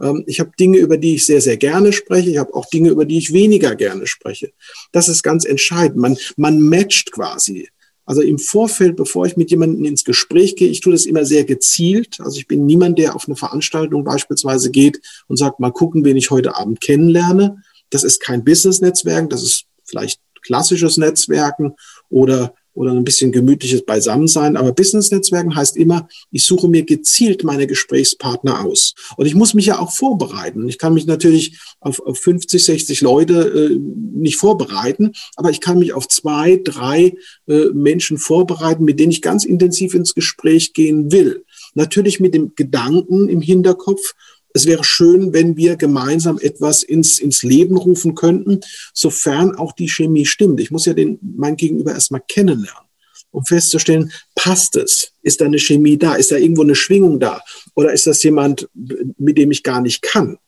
Ähm, 0.00 0.24
ich 0.26 0.40
habe 0.40 0.52
Dinge, 0.58 0.78
über 0.78 0.96
die 0.96 1.16
ich 1.16 1.26
sehr, 1.26 1.40
sehr 1.40 1.56
gerne 1.56 1.92
spreche. 1.92 2.30
Ich 2.30 2.38
habe 2.38 2.54
auch 2.54 2.66
Dinge, 2.66 2.90
über 2.90 3.04
die 3.04 3.18
ich 3.18 3.32
weniger 3.32 3.74
gerne 3.74 4.06
spreche. 4.06 4.52
Das 4.92 5.08
ist 5.08 5.22
ganz 5.22 5.44
entscheidend. 5.44 5.98
Man, 5.98 6.16
man 6.36 6.60
matcht 6.60 7.12
quasi. 7.12 7.68
Also 8.08 8.22
im 8.22 8.38
Vorfeld, 8.38 8.96
bevor 8.96 9.26
ich 9.26 9.36
mit 9.36 9.50
jemandem 9.50 9.84
ins 9.84 10.02
Gespräch 10.02 10.56
gehe, 10.56 10.70
ich 10.70 10.80
tue 10.80 10.94
das 10.94 11.04
immer 11.04 11.26
sehr 11.26 11.44
gezielt. 11.44 12.20
Also 12.20 12.38
ich 12.38 12.48
bin 12.48 12.64
niemand, 12.64 12.98
der 12.98 13.14
auf 13.14 13.28
eine 13.28 13.36
Veranstaltung 13.36 14.02
beispielsweise 14.02 14.70
geht 14.70 15.02
und 15.26 15.36
sagt, 15.36 15.60
mal 15.60 15.72
gucken, 15.72 16.06
wen 16.06 16.16
ich 16.16 16.30
heute 16.30 16.56
Abend 16.56 16.80
kennenlerne. 16.80 17.62
Das 17.90 18.04
ist 18.04 18.20
kein 18.20 18.44
Business-Netzwerk, 18.44 19.28
das 19.28 19.42
ist 19.42 19.66
vielleicht 19.84 20.22
klassisches 20.40 20.96
Netzwerken 20.96 21.74
oder 22.08 22.54
oder 22.78 22.92
ein 22.92 23.02
bisschen 23.02 23.32
gemütliches 23.32 23.84
Beisammensein. 23.84 24.56
Aber 24.56 24.72
Business-Netzwerken 24.72 25.56
heißt 25.56 25.76
immer, 25.76 26.08
ich 26.30 26.44
suche 26.44 26.68
mir 26.68 26.84
gezielt 26.84 27.42
meine 27.42 27.66
Gesprächspartner 27.66 28.64
aus. 28.64 28.94
Und 29.16 29.26
ich 29.26 29.34
muss 29.34 29.52
mich 29.52 29.66
ja 29.66 29.80
auch 29.80 29.90
vorbereiten. 29.90 30.68
Ich 30.68 30.78
kann 30.78 30.94
mich 30.94 31.04
natürlich 31.04 31.58
auf, 31.80 31.98
auf 31.98 32.18
50, 32.18 32.64
60 32.64 33.00
Leute 33.00 33.34
äh, 33.72 33.78
nicht 34.14 34.36
vorbereiten, 34.36 35.10
aber 35.34 35.50
ich 35.50 35.60
kann 35.60 35.80
mich 35.80 35.92
auf 35.92 36.06
zwei, 36.06 36.60
drei 36.62 37.14
äh, 37.48 37.64
Menschen 37.74 38.16
vorbereiten, 38.16 38.84
mit 38.84 39.00
denen 39.00 39.10
ich 39.10 39.22
ganz 39.22 39.44
intensiv 39.44 39.94
ins 39.94 40.14
Gespräch 40.14 40.72
gehen 40.72 41.10
will. 41.10 41.44
Natürlich 41.74 42.20
mit 42.20 42.32
dem 42.32 42.52
Gedanken 42.54 43.28
im 43.28 43.40
Hinterkopf, 43.40 44.14
es 44.54 44.66
wäre 44.66 44.84
schön, 44.84 45.32
wenn 45.32 45.56
wir 45.56 45.76
gemeinsam 45.76 46.38
etwas 46.40 46.82
ins, 46.82 47.18
ins 47.18 47.42
Leben 47.42 47.76
rufen 47.76 48.14
könnten, 48.14 48.60
sofern 48.94 49.54
auch 49.54 49.72
die 49.72 49.88
Chemie 49.88 50.26
stimmt. 50.26 50.60
Ich 50.60 50.70
muss 50.70 50.86
ja 50.86 50.94
den, 50.94 51.18
mein 51.20 51.56
Gegenüber 51.56 51.92
erstmal 51.92 52.22
kennenlernen, 52.26 52.88
um 53.30 53.44
festzustellen, 53.44 54.10
passt 54.34 54.76
es? 54.76 55.12
Ist 55.22 55.40
da 55.40 55.44
eine 55.44 55.58
Chemie 55.58 55.98
da? 55.98 56.14
Ist 56.14 56.30
da 56.30 56.36
irgendwo 56.36 56.62
eine 56.62 56.74
Schwingung 56.74 57.20
da? 57.20 57.42
Oder 57.74 57.92
ist 57.92 58.06
das 58.06 58.22
jemand, 58.22 58.68
mit 58.74 59.38
dem 59.38 59.50
ich 59.50 59.62
gar 59.62 59.80
nicht 59.80 60.02
kann? 60.02 60.38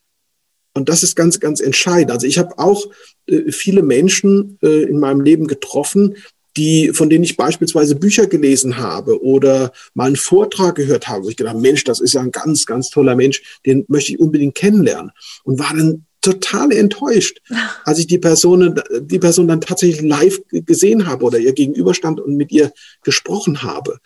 Und 0.73 0.89
das 0.89 1.03
ist 1.03 1.17
ganz, 1.17 1.41
ganz 1.41 1.61
entscheidend. 1.61 2.13
Also 2.13 2.27
ich 2.27 2.39
habe 2.39 2.59
auch 2.59 2.87
äh, 3.27 3.51
viele 3.51 3.83
Menschen 3.83 4.59
äh, 4.63 4.85
in 4.85 4.99
meinem 4.99 5.21
Leben 5.21 5.47
getroffen, 5.47 6.17
die, 6.57 6.93
von 6.93 7.11
denen 7.11 7.25
ich 7.25 7.37
beispielsweise 7.37 7.95
Bücher 7.95 8.27
gelesen 8.27 8.79
habe 8.79 9.23
oder 9.23 9.73
mal 9.95 10.07
einen 10.07 10.17
Vortrag 10.17 10.75
gehört 10.75 11.09
habe, 11.09 11.25
wo 11.25 11.29
ich 11.29 11.37
gedacht, 11.37 11.57
Mensch, 11.57 11.85
das 11.85 12.01
ist 12.01 12.15
ja 12.15 12.21
ein 12.21 12.33
ganz, 12.33 12.67
ganz 12.67 12.91
toller 12.91 13.15
Mensch, 13.15 13.43
den 13.67 13.85
möchte 13.89 14.13
ich 14.13 14.21
unbedingt 14.21 14.55
kennenlernen. 14.55 15.13
Und 15.45 15.59
war 15.59 15.75
dann 15.75 16.07
total 16.21 16.73
enttäuscht, 16.73 17.41
als 17.85 17.99
ich 17.99 18.07
die 18.07 18.19
Person, 18.19 18.81
die 19.01 19.19
Person 19.19 19.49
dann 19.49 19.61
tatsächlich 19.61 20.03
live 20.03 20.41
gesehen 20.51 21.07
habe 21.07 21.25
oder 21.25 21.39
ihr 21.39 21.53
gegenüberstand 21.53 22.21
und 22.21 22.37
mit 22.37 22.53
ihr 22.53 22.73
gesprochen 23.03 23.63
habe. 23.63 23.99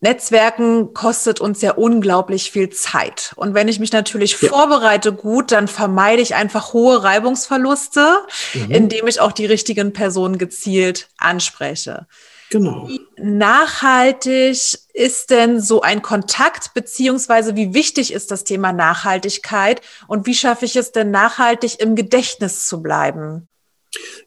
Netzwerken 0.00 0.94
kostet 0.94 1.40
uns 1.40 1.60
ja 1.60 1.72
unglaublich 1.72 2.52
viel 2.52 2.70
Zeit. 2.70 3.32
Und 3.34 3.54
wenn 3.54 3.66
ich 3.66 3.80
mich 3.80 3.92
natürlich 3.92 4.40
ja. 4.40 4.48
vorbereite 4.48 5.12
gut, 5.12 5.50
dann 5.50 5.66
vermeide 5.66 6.22
ich 6.22 6.36
einfach 6.36 6.72
hohe 6.72 7.02
Reibungsverluste, 7.02 8.18
mhm. 8.54 8.70
indem 8.70 9.08
ich 9.08 9.20
auch 9.20 9.32
die 9.32 9.46
richtigen 9.46 9.92
Personen 9.92 10.38
gezielt 10.38 11.08
anspreche. 11.16 12.06
Genau. 12.50 12.88
Wie 12.88 13.00
nachhaltig 13.20 14.78
ist 14.94 15.30
denn 15.30 15.60
so 15.60 15.82
ein 15.82 16.00
Kontakt, 16.00 16.72
beziehungsweise 16.74 17.56
wie 17.56 17.74
wichtig 17.74 18.12
ist 18.12 18.30
das 18.30 18.44
Thema 18.44 18.72
Nachhaltigkeit 18.72 19.82
und 20.06 20.26
wie 20.26 20.34
schaffe 20.34 20.64
ich 20.64 20.76
es 20.76 20.92
denn 20.92 21.10
nachhaltig 21.10 21.80
im 21.80 21.94
Gedächtnis 21.94 22.66
zu 22.66 22.80
bleiben? 22.82 23.48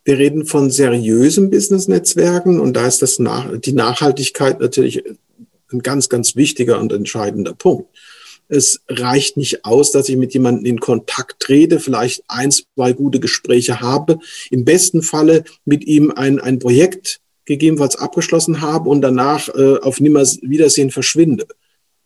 Wir 0.04 0.18
reden 0.18 0.46
von 0.46 0.70
seriösen 0.70 1.50
Business-Netzwerken 1.50 2.60
und 2.60 2.74
da 2.74 2.88
ist 2.88 3.02
das 3.02 3.20
nach, 3.20 3.48
die 3.58 3.74
Nachhaltigkeit 3.74 4.60
natürlich 4.60 5.04
ein 5.74 5.80
ganz, 5.80 6.10
ganz 6.10 6.36
wichtiger 6.36 6.80
und 6.80 6.92
entscheidender 6.92 7.54
Punkt. 7.54 7.90
Es 8.48 8.82
reicht 8.90 9.38
nicht 9.38 9.64
aus, 9.64 9.92
dass 9.92 10.10
ich 10.10 10.18
mit 10.18 10.34
jemandem 10.34 10.66
in 10.66 10.80
Kontakt 10.80 11.40
trete, 11.40 11.80
vielleicht 11.80 12.24
ein, 12.28 12.52
zwei 12.52 12.92
gute 12.92 13.22
Gespräche 13.22 13.80
habe, 13.80 14.20
im 14.50 14.66
besten 14.66 15.02
Falle 15.02 15.46
mit 15.64 15.86
ihm 15.86 16.12
ein, 16.12 16.40
ein 16.40 16.60
Projekt 16.60 17.22
gegebenenfalls 17.46 17.96
abgeschlossen 17.96 18.60
habe 18.60 18.90
und 18.90 19.02
danach 19.02 19.48
äh, 19.50 19.78
auf 19.78 20.02
Nimmerwiedersehen 20.02 20.92
verschwinde. 20.92 21.48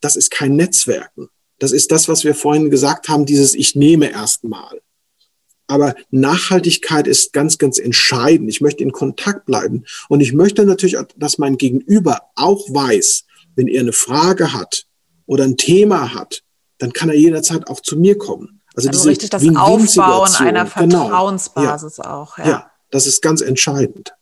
Das 0.01 0.15
ist 0.15 0.29
kein 0.29 0.55
Netzwerken. 0.55 1.29
Das 1.57 1.71
ist 1.71 1.91
das, 1.91 2.07
was 2.07 2.23
wir 2.23 2.35
vorhin 2.35 2.69
gesagt 2.69 3.09
haben, 3.09 3.25
dieses 3.25 3.55
Ich 3.55 3.75
nehme 3.75 4.11
erstmal. 4.11 4.81
Aber 5.67 5.95
Nachhaltigkeit 6.11 7.07
ist 7.07 7.33
ganz, 7.33 7.57
ganz 7.57 7.79
entscheidend. 7.79 8.49
Ich 8.49 8.61
möchte 8.61 8.83
in 8.83 8.91
Kontakt 8.91 9.45
bleiben. 9.45 9.85
Und 10.09 10.21
ich 10.21 10.33
möchte 10.33 10.63
natürlich, 10.65 10.95
dass 11.17 11.39
mein 11.39 11.57
Gegenüber 11.57 12.21
auch 12.35 12.69
weiß, 12.69 13.24
wenn 13.55 13.67
er 13.67 13.81
eine 13.81 13.93
Frage 13.93 14.53
hat 14.53 14.85
oder 15.25 15.43
ein 15.43 15.57
Thema 15.57 16.13
hat, 16.13 16.41
dann 16.77 16.93
kann 16.93 17.09
er 17.09 17.15
jederzeit 17.15 17.67
auch 17.67 17.79
zu 17.79 17.97
mir 17.97 18.17
kommen. 18.17 18.61
Also, 18.75 18.89
also 18.89 19.09
richtig 19.09 19.29
das 19.29 19.43
Aufbauen 19.55 20.35
einer 20.35 20.65
genau. 20.65 21.07
Vertrauensbasis 21.07 21.95
genau. 21.95 22.07
ja. 22.07 22.15
auch. 22.15 22.37
Ja. 22.37 22.45
ja, 22.45 22.71
das 22.91 23.07
ist 23.07 23.21
ganz 23.21 23.41
entscheidend. 23.41 24.13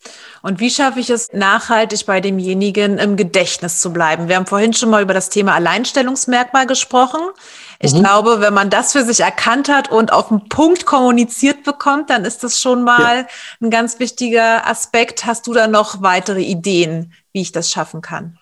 Und 0.43 0.60
wie 0.60 0.69
schaffe 0.69 1.00
ich 1.00 1.10
es 1.10 1.34
nachhaltig 1.34 2.06
bei 2.06 2.22
demjenigen 2.22 3.00
im 3.00 3.15
Gedächtnis 3.15 3.80
zu 3.80 3.91
bleiben? 3.91 4.28
Wir 4.28 4.36
haben 4.36 4.46
vorhin 4.46 4.74
schon 4.74 4.89
mal 4.89 5.02
über 5.02 5.13
das 5.13 5.30
Thema 5.30 5.56
Alleinstellungsmerkmal 5.56 6.67
gesprochen. 6.67 7.22
Ich 7.80 7.93
mhm. 7.93 8.00
glaube, 8.00 8.41
wenn 8.41 8.54
man 8.54 8.69
das 8.69 8.91
für 8.91 9.04
sich 9.04 9.22
erkannt 9.22 9.69
hat 9.69 9.89
und 9.91 10.13
auf 10.13 10.28
den 10.28 10.48
Punkt 10.50 10.86
kommuniziert 10.86 11.63
bekommt, 11.63 12.12
dann 12.12 12.24
ist 12.24 12.43
das 12.43 12.60
schon 12.60 12.84
mal 12.84 13.22
ja. 13.22 13.28
ein 13.62 13.72
ganz 13.72 14.00
wichtiger 14.00 14.67
Aspekt. 14.67 15.26
Hast 15.26 15.48
du 15.48 15.54
da 15.54 15.67
noch 15.67 16.02
weitere 16.04 16.41
Ideen, 16.41 17.13
wie 17.32 17.41
ich 17.41 17.54
das 17.54 17.72
schaffen 17.72 18.02
kann? 18.02 18.38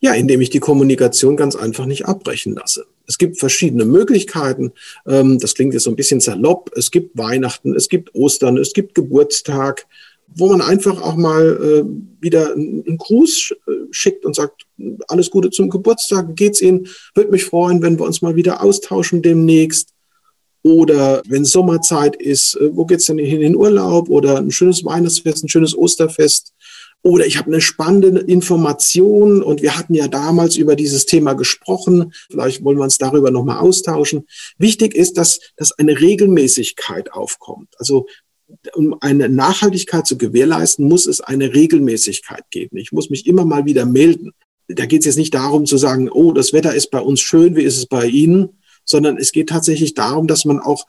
Ja, 0.00 0.14
indem 0.14 0.40
ich 0.40 0.50
die 0.50 0.60
Kommunikation 0.60 1.36
ganz 1.36 1.56
einfach 1.56 1.86
nicht 1.86 2.06
abbrechen 2.06 2.54
lasse. 2.54 2.86
Es 3.06 3.18
gibt 3.18 3.38
verschiedene 3.38 3.84
Möglichkeiten. 3.84 4.72
Ähm, 5.06 5.38
das 5.38 5.54
klingt 5.54 5.74
jetzt 5.74 5.84
so 5.84 5.90
ein 5.90 5.96
bisschen 5.96 6.20
salopp. 6.20 6.70
Es 6.76 6.90
gibt 6.90 7.16
Weihnachten, 7.16 7.74
es 7.74 7.88
gibt 7.88 8.14
Ostern, 8.14 8.56
es 8.56 8.72
gibt 8.72 8.94
Geburtstag, 8.94 9.86
wo 10.36 10.48
man 10.48 10.60
einfach 10.60 11.00
auch 11.02 11.16
mal 11.16 11.84
äh, 11.84 12.22
wieder 12.22 12.52
einen 12.52 12.96
Gruß 12.96 13.54
äh, 13.66 13.72
schickt 13.90 14.24
und 14.24 14.34
sagt, 14.34 14.62
alles 15.08 15.30
Gute 15.30 15.50
zum 15.50 15.70
Geburtstag, 15.70 16.34
geht's 16.34 16.60
Ihnen? 16.60 16.88
Würde 17.14 17.30
mich 17.30 17.44
freuen, 17.44 17.82
wenn 17.82 17.98
wir 17.98 18.06
uns 18.06 18.22
mal 18.22 18.36
wieder 18.36 18.62
austauschen 18.62 19.22
demnächst. 19.22 19.90
Oder 20.62 21.22
wenn 21.28 21.44
Sommerzeit 21.44 22.16
ist, 22.16 22.56
äh, 22.56 22.74
wo 22.74 22.86
geht's 22.86 23.04
denn 23.04 23.18
hin 23.18 23.36
in 23.36 23.40
den 23.40 23.56
Urlaub? 23.56 24.08
Oder 24.08 24.38
ein 24.38 24.50
schönes 24.50 24.84
Weihnachtsfest, 24.84 25.44
ein 25.44 25.48
schönes 25.48 25.76
Osterfest. 25.76 26.54
Oder 27.04 27.26
ich 27.26 27.36
habe 27.36 27.48
eine 27.48 27.60
spannende 27.60 28.18
Information 28.20 29.42
und 29.42 29.60
wir 29.60 29.76
hatten 29.76 29.92
ja 29.92 30.08
damals 30.08 30.56
über 30.56 30.74
dieses 30.74 31.04
Thema 31.04 31.34
gesprochen. 31.34 32.14
Vielleicht 32.30 32.64
wollen 32.64 32.78
wir 32.78 32.84
uns 32.84 32.96
darüber 32.96 33.30
nochmal 33.30 33.58
austauschen. 33.58 34.26
Wichtig 34.56 34.94
ist, 34.94 35.18
dass, 35.18 35.38
dass 35.58 35.72
eine 35.72 36.00
Regelmäßigkeit 36.00 37.12
aufkommt. 37.12 37.74
Also 37.76 38.06
um 38.74 38.96
eine 39.02 39.28
Nachhaltigkeit 39.28 40.06
zu 40.06 40.16
gewährleisten, 40.16 40.88
muss 40.88 41.04
es 41.06 41.20
eine 41.20 41.52
Regelmäßigkeit 41.52 42.44
geben. 42.50 42.78
Ich 42.78 42.90
muss 42.90 43.10
mich 43.10 43.26
immer 43.26 43.44
mal 43.44 43.66
wieder 43.66 43.84
melden. 43.84 44.32
Da 44.68 44.86
geht 44.86 45.00
es 45.00 45.06
jetzt 45.06 45.18
nicht 45.18 45.34
darum 45.34 45.66
zu 45.66 45.76
sagen, 45.76 46.08
oh, 46.08 46.32
das 46.32 46.54
Wetter 46.54 46.74
ist 46.74 46.90
bei 46.90 47.00
uns 47.00 47.20
schön, 47.20 47.54
wie 47.54 47.64
ist 47.64 47.76
es 47.76 47.84
bei 47.84 48.06
Ihnen, 48.06 48.60
sondern 48.86 49.18
es 49.18 49.32
geht 49.32 49.50
tatsächlich 49.50 49.92
darum, 49.92 50.26
dass 50.26 50.46
man 50.46 50.58
auch 50.58 50.86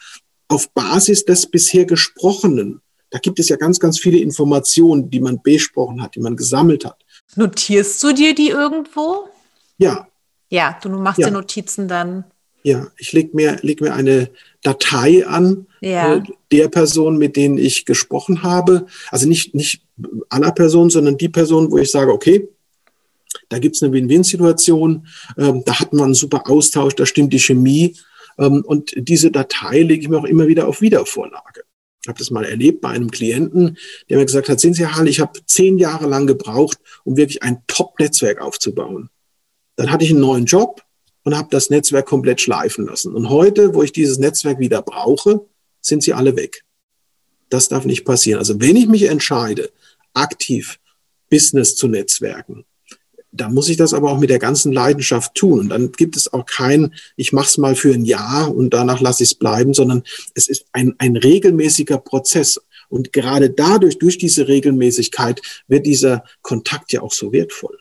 auf 0.47 0.71
Basis 0.73 1.25
des 1.25 1.47
bisher 1.47 1.83
Gesprochenen 1.83 2.79
da 3.15 3.19
gibt 3.19 3.39
es 3.39 3.47
ja 3.47 3.55
ganz, 3.55 3.79
ganz 3.79 3.97
viele 3.97 4.17
Informationen, 4.17 5.09
die 5.09 5.21
man 5.21 5.41
besprochen 5.41 6.01
hat, 6.01 6.15
die 6.15 6.19
man 6.19 6.35
gesammelt 6.35 6.83
hat. 6.83 6.97
Notierst 7.37 8.03
du 8.03 8.11
dir 8.11 8.35
die 8.35 8.49
irgendwo? 8.49 9.29
Ja. 9.77 10.09
Ja, 10.49 10.77
du 10.83 10.89
machst 10.89 11.19
ja. 11.19 11.27
die 11.27 11.33
Notizen 11.33 11.87
dann. 11.87 12.25
Ja, 12.63 12.87
ich 12.97 13.13
lege 13.13 13.29
mir, 13.31 13.57
leg 13.61 13.79
mir 13.79 13.93
eine 13.93 14.31
Datei 14.63 15.25
an 15.25 15.65
ja. 15.79 16.15
äh, 16.15 16.23
der 16.51 16.67
Person, 16.67 17.17
mit 17.17 17.37
denen 17.37 17.57
ich 17.57 17.85
gesprochen 17.85 18.43
habe. 18.43 18.85
Also 19.11 19.29
nicht, 19.29 19.55
nicht 19.55 19.81
aller 20.27 20.51
Personen, 20.51 20.89
sondern 20.89 21.17
die 21.17 21.29
Person, 21.29 21.71
wo 21.71 21.77
ich 21.77 21.91
sage, 21.91 22.11
okay, 22.11 22.49
da 23.47 23.59
gibt 23.59 23.77
es 23.77 23.81
eine 23.81 23.93
Win-Win-Situation, 23.93 25.07
ähm, 25.37 25.63
da 25.65 25.79
hatten 25.79 25.95
wir 25.95 26.03
einen 26.03 26.15
super 26.15 26.49
Austausch, 26.49 26.95
da 26.95 27.05
stimmt 27.05 27.31
die 27.31 27.39
Chemie. 27.39 27.95
Ähm, 28.37 28.61
und 28.65 28.91
diese 28.97 29.31
Datei 29.31 29.83
lege 29.83 30.01
ich 30.01 30.09
mir 30.09 30.17
auch 30.17 30.25
immer 30.25 30.49
wieder 30.49 30.67
auf 30.67 30.81
Wiedervorlage. 30.81 31.63
Ich 32.05 32.07
habe 32.07 32.19
das 32.19 32.29
mal 32.29 32.45
erlebt 32.45 32.81
bei 32.81 32.89
einem 32.89 33.09
Klienten, 33.09 33.79
der 34.11 34.19
mir 34.19 34.25
gesagt 34.25 34.47
hat, 34.47 34.59
sehen 34.59 34.75
Sie, 34.75 34.85
Herr 34.85 34.95
Hall, 34.95 35.07
ich 35.07 35.19
habe 35.19 35.43
zehn 35.47 35.79
Jahre 35.79 36.05
lang 36.05 36.27
gebraucht, 36.27 36.77
um 37.03 37.17
wirklich 37.17 37.41
ein 37.41 37.63
Top-Netzwerk 37.65 38.41
aufzubauen. 38.41 39.09
Dann 39.75 39.89
hatte 39.89 40.05
ich 40.05 40.11
einen 40.11 40.19
neuen 40.19 40.45
Job 40.45 40.83
und 41.23 41.35
habe 41.35 41.47
das 41.49 41.71
Netzwerk 41.71 42.05
komplett 42.05 42.41
schleifen 42.41 42.85
lassen. 42.85 43.15
Und 43.15 43.29
heute, 43.31 43.73
wo 43.73 43.81
ich 43.81 43.91
dieses 43.91 44.19
Netzwerk 44.19 44.59
wieder 44.59 44.83
brauche, 44.83 45.47
sind 45.81 46.03
sie 46.03 46.13
alle 46.13 46.35
weg. 46.35 46.63
Das 47.49 47.69
darf 47.69 47.85
nicht 47.85 48.05
passieren. 48.05 48.37
Also 48.37 48.61
wenn 48.61 48.75
ich 48.75 48.85
mich 48.85 49.05
entscheide, 49.05 49.71
aktiv 50.13 50.79
Business 51.31 51.75
zu 51.75 51.87
netzwerken, 51.87 52.65
da 53.35 53.49
muss 53.49 53.69
ich 53.69 53.77
das 53.77 53.93
aber 53.93 54.11
auch 54.11 54.19
mit 54.19 54.29
der 54.29 54.39
ganzen 54.39 54.71
Leidenschaft 54.71 55.35
tun. 55.35 55.59
Und 55.59 55.69
dann 55.69 55.91
gibt 55.91 56.15
es 56.15 56.31
auch 56.31 56.45
kein, 56.45 56.93
ich 57.15 57.33
mache 57.33 57.47
es 57.47 57.57
mal 57.57 57.75
für 57.75 57.93
ein 57.93 58.05
Jahr 58.05 58.53
und 58.53 58.71
danach 58.71 59.01
lasse 59.01 59.23
ich 59.23 59.31
es 59.31 59.35
bleiben, 59.35 59.73
sondern 59.73 60.03
es 60.33 60.47
ist 60.47 60.65
ein, 60.71 60.95
ein 60.97 61.15
regelmäßiger 61.15 61.97
Prozess. 61.97 62.59
Und 62.89 63.13
gerade 63.13 63.49
dadurch, 63.49 63.97
durch 63.97 64.17
diese 64.17 64.47
Regelmäßigkeit, 64.47 65.41
wird 65.67 65.85
dieser 65.85 66.23
Kontakt 66.41 66.93
ja 66.93 67.01
auch 67.01 67.13
so 67.13 67.31
wertvoll. 67.31 67.77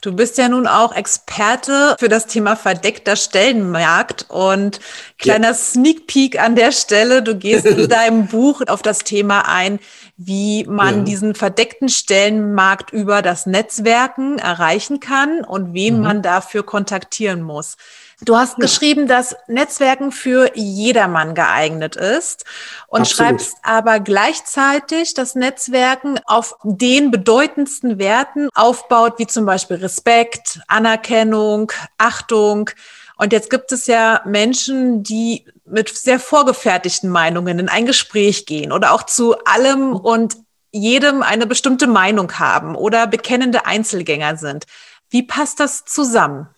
Du 0.00 0.12
bist 0.12 0.38
ja 0.38 0.48
nun 0.48 0.66
auch 0.66 0.94
Experte 0.94 1.96
für 1.98 2.08
das 2.08 2.26
Thema 2.26 2.56
verdeckter 2.56 3.16
Stellenmarkt 3.16 4.26
und 4.28 4.80
kleiner 5.18 5.48
ja. 5.48 5.54
Sneak 5.54 6.06
Peek 6.06 6.40
an 6.40 6.56
der 6.56 6.72
Stelle. 6.72 7.22
Du 7.22 7.36
gehst 7.36 7.66
in 7.66 7.88
deinem 7.88 8.26
Buch 8.26 8.62
auf 8.66 8.82
das 8.82 9.00
Thema 9.00 9.48
ein, 9.48 9.78
wie 10.16 10.64
man 10.64 10.98
ja. 10.98 11.02
diesen 11.04 11.34
verdeckten 11.34 11.88
Stellenmarkt 11.88 12.90
über 12.90 13.20
das 13.20 13.44
Netzwerken 13.44 14.38
erreichen 14.38 14.98
kann 15.00 15.44
und 15.44 15.74
wen 15.74 15.96
mhm. 15.98 16.02
man 16.02 16.22
dafür 16.22 16.62
kontaktieren 16.62 17.42
muss. 17.42 17.76
Du 18.22 18.34
hast 18.34 18.52
ja. 18.52 18.62
geschrieben, 18.62 19.08
dass 19.08 19.36
Netzwerken 19.46 20.10
für 20.10 20.52
jedermann 20.54 21.34
geeignet 21.34 21.96
ist 21.96 22.46
und 22.86 23.02
Absolut. 23.02 23.28
schreibst 23.28 23.56
aber 23.62 24.00
gleichzeitig, 24.00 25.12
dass 25.12 25.34
Netzwerken 25.34 26.18
auf 26.24 26.56
den 26.62 27.10
bedeutendsten 27.10 27.98
Werten 27.98 28.48
aufbaut, 28.54 29.18
wie 29.18 29.26
zum 29.26 29.44
Beispiel 29.44 29.76
Respekt, 29.76 30.60
Anerkennung, 30.66 31.70
Achtung. 31.98 32.70
Und 33.16 33.32
jetzt 33.32 33.50
gibt 33.50 33.72
es 33.72 33.86
ja 33.86 34.22
Menschen, 34.26 35.02
die 35.02 35.44
mit 35.64 35.88
sehr 35.88 36.20
vorgefertigten 36.20 37.10
Meinungen 37.10 37.58
in 37.58 37.68
ein 37.68 37.86
Gespräch 37.86 38.46
gehen 38.46 38.72
oder 38.72 38.92
auch 38.92 39.04
zu 39.04 39.36
allem 39.44 39.94
und 39.94 40.36
jedem 40.70 41.22
eine 41.22 41.46
bestimmte 41.46 41.86
Meinung 41.86 42.38
haben 42.38 42.76
oder 42.76 43.06
bekennende 43.06 43.66
Einzelgänger 43.66 44.36
sind. 44.36 44.66
Wie 45.08 45.22
passt 45.22 45.60
das 45.60 45.84
zusammen? 45.84 46.48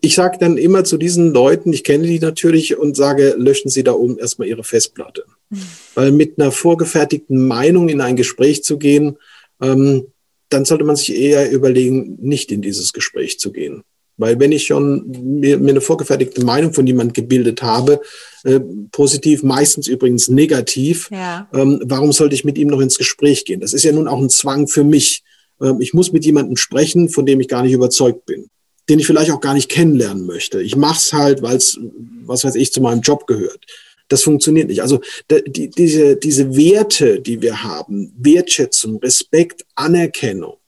ich 0.00 0.14
sage 0.14 0.38
dann 0.38 0.56
immer 0.56 0.84
zu 0.84 0.96
diesen 0.96 1.32
Leuten, 1.32 1.72
ich 1.72 1.84
kenne 1.84 2.06
die 2.06 2.18
natürlich 2.18 2.76
und 2.76 2.96
sage, 2.96 3.34
löschen 3.36 3.70
Sie 3.70 3.84
da 3.84 3.92
oben 3.92 4.18
erstmal 4.18 4.48
Ihre 4.48 4.64
Festplatte. 4.64 5.24
Weil 5.94 6.12
mit 6.12 6.38
einer 6.38 6.52
vorgefertigten 6.52 7.46
Meinung 7.46 7.88
in 7.88 8.00
ein 8.00 8.16
Gespräch 8.16 8.64
zu 8.64 8.78
gehen, 8.78 9.18
ähm, 9.60 10.06
dann 10.48 10.64
sollte 10.64 10.84
man 10.84 10.96
sich 10.96 11.14
eher 11.14 11.50
überlegen, 11.50 12.16
nicht 12.20 12.50
in 12.50 12.62
dieses 12.62 12.92
Gespräch 12.92 13.38
zu 13.38 13.52
gehen. 13.52 13.82
Weil 14.20 14.38
wenn 14.38 14.52
ich 14.52 14.66
schon 14.66 15.10
mir, 15.22 15.58
mir 15.58 15.70
eine 15.70 15.80
vorgefertigte 15.80 16.44
Meinung 16.44 16.72
von 16.72 16.86
jemand 16.86 17.14
gebildet 17.14 17.62
habe, 17.62 18.00
äh, 18.44 18.60
positiv, 18.92 19.42
meistens 19.42 19.88
übrigens 19.88 20.28
negativ, 20.28 21.08
ja. 21.10 21.48
ähm, 21.52 21.80
warum 21.84 22.12
sollte 22.12 22.34
ich 22.34 22.44
mit 22.44 22.58
ihm 22.58 22.68
noch 22.68 22.80
ins 22.80 22.98
Gespräch 22.98 23.44
gehen? 23.44 23.60
Das 23.60 23.72
ist 23.72 23.82
ja 23.84 23.92
nun 23.92 24.08
auch 24.08 24.20
ein 24.20 24.30
Zwang 24.30 24.68
für 24.68 24.84
mich. 24.84 25.22
Ähm, 25.60 25.80
ich 25.80 25.94
muss 25.94 26.12
mit 26.12 26.24
jemandem 26.24 26.56
sprechen, 26.56 27.08
von 27.08 27.26
dem 27.26 27.40
ich 27.40 27.48
gar 27.48 27.62
nicht 27.62 27.72
überzeugt 27.72 28.26
bin 28.26 28.50
den 28.90 28.98
ich 28.98 29.06
vielleicht 29.06 29.30
auch 29.30 29.40
gar 29.40 29.54
nicht 29.54 29.68
kennenlernen 29.68 30.26
möchte. 30.26 30.60
Ich 30.60 30.74
mache 30.74 30.98
es 30.98 31.12
halt, 31.12 31.42
weil 31.42 31.56
es, 31.56 31.78
was 32.24 32.42
weiß 32.42 32.56
ich, 32.56 32.72
zu 32.72 32.80
meinem 32.80 33.02
Job 33.02 33.28
gehört. 33.28 33.64
Das 34.08 34.24
funktioniert 34.24 34.68
nicht. 34.68 34.82
Also 34.82 35.00
die, 35.30 35.70
diese, 35.70 36.16
diese 36.16 36.56
Werte, 36.56 37.20
die 37.20 37.40
wir 37.40 37.62
haben, 37.62 38.12
Wertschätzung, 38.18 38.98
Respekt, 38.98 39.64
Anerkennung, 39.76 40.58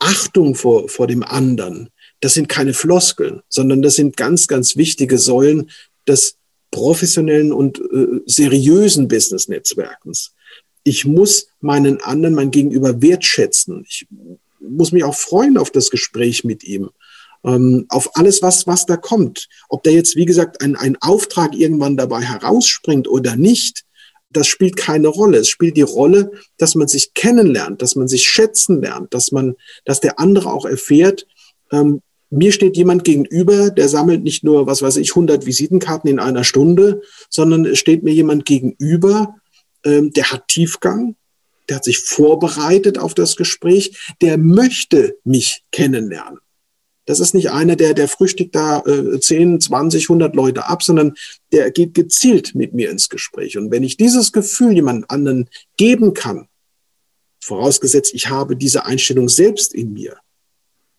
Achtung 0.00 0.56
vor, 0.56 0.88
vor 0.88 1.06
dem 1.06 1.22
anderen, 1.22 1.90
das 2.26 2.34
sind 2.34 2.48
keine 2.48 2.74
Floskeln, 2.74 3.42
sondern 3.48 3.82
das 3.82 3.94
sind 3.94 4.16
ganz, 4.16 4.48
ganz 4.48 4.76
wichtige 4.76 5.16
Säulen 5.16 5.70
des 6.08 6.38
professionellen 6.72 7.52
und 7.52 7.78
äh, 7.78 8.20
seriösen 8.26 9.06
Business-Netzwerkens. 9.06 10.34
Ich 10.82 11.04
muss 11.04 11.46
meinen 11.60 12.00
anderen, 12.00 12.34
mein 12.34 12.50
Gegenüber 12.50 13.00
wertschätzen. 13.00 13.84
Ich 13.86 14.08
muss 14.58 14.90
mich 14.90 15.04
auch 15.04 15.14
freuen 15.14 15.56
auf 15.56 15.70
das 15.70 15.88
Gespräch 15.88 16.42
mit 16.42 16.64
ihm 16.64 16.90
ähm, 17.44 17.86
auf 17.90 18.10
alles, 18.16 18.42
was, 18.42 18.66
was 18.66 18.86
da 18.86 18.96
kommt. 18.96 19.46
Ob 19.68 19.84
da 19.84 19.92
jetzt, 19.92 20.16
wie 20.16 20.26
gesagt, 20.26 20.62
ein, 20.62 20.74
ein 20.74 20.96
Auftrag 21.00 21.54
irgendwann 21.54 21.96
dabei 21.96 22.22
herausspringt 22.22 23.06
oder 23.06 23.36
nicht, 23.36 23.84
das 24.30 24.48
spielt 24.48 24.74
keine 24.74 25.06
Rolle. 25.06 25.38
Es 25.38 25.48
spielt 25.48 25.76
die 25.76 25.82
Rolle, 25.82 26.32
dass 26.58 26.74
man 26.74 26.88
sich 26.88 27.14
kennenlernt, 27.14 27.82
dass 27.82 27.94
man 27.94 28.08
sich 28.08 28.28
schätzen 28.28 28.82
lernt, 28.82 29.14
dass 29.14 29.30
man, 29.30 29.54
dass 29.84 30.00
der 30.00 30.18
andere 30.18 30.52
auch 30.52 30.64
erfährt, 30.64 31.28
ähm, 31.70 32.02
mir 32.30 32.52
steht 32.52 32.76
jemand 32.76 33.04
gegenüber, 33.04 33.70
der 33.70 33.88
sammelt 33.88 34.24
nicht 34.24 34.42
nur, 34.42 34.66
was 34.66 34.82
weiß 34.82 34.96
ich, 34.96 35.10
100 35.10 35.46
Visitenkarten 35.46 36.10
in 36.10 36.18
einer 36.18 36.44
Stunde, 36.44 37.02
sondern 37.30 37.64
es 37.64 37.78
steht 37.78 38.02
mir 38.02 38.12
jemand 38.12 38.44
gegenüber, 38.44 39.36
ähm, 39.84 40.12
der 40.12 40.30
hat 40.30 40.48
Tiefgang, 40.48 41.16
der 41.68 41.76
hat 41.76 41.84
sich 41.84 41.98
vorbereitet 41.98 42.98
auf 42.98 43.14
das 43.14 43.36
Gespräch, 43.36 44.14
der 44.20 44.38
möchte 44.38 45.16
mich 45.24 45.64
kennenlernen. 45.72 46.38
Das 47.06 47.20
ist 47.20 47.34
nicht 47.34 47.50
einer, 47.50 47.76
der, 47.76 47.94
der 47.94 48.08
frühstückt 48.08 48.56
da 48.56 48.80
äh, 48.80 49.20
10, 49.20 49.60
20, 49.60 50.04
100 50.04 50.34
Leute 50.34 50.68
ab, 50.68 50.82
sondern 50.82 51.14
der 51.52 51.70
geht 51.70 51.94
gezielt 51.94 52.56
mit 52.56 52.74
mir 52.74 52.90
ins 52.90 53.08
Gespräch. 53.08 53.56
Und 53.56 53.70
wenn 53.70 53.84
ich 53.84 53.96
dieses 53.96 54.32
Gefühl 54.32 54.72
jemand 54.72 55.08
anderen 55.08 55.48
geben 55.76 56.14
kann, 56.14 56.48
vorausgesetzt, 57.40 58.12
ich 58.12 58.28
habe 58.28 58.56
diese 58.56 58.86
Einstellung 58.86 59.28
selbst 59.28 59.72
in 59.72 59.92
mir, 59.92 60.16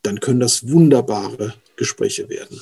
dann 0.04 0.20
können 0.20 0.40
das 0.40 0.70
wunderbare 0.70 1.54
Gespräche 1.76 2.30
werden. 2.30 2.62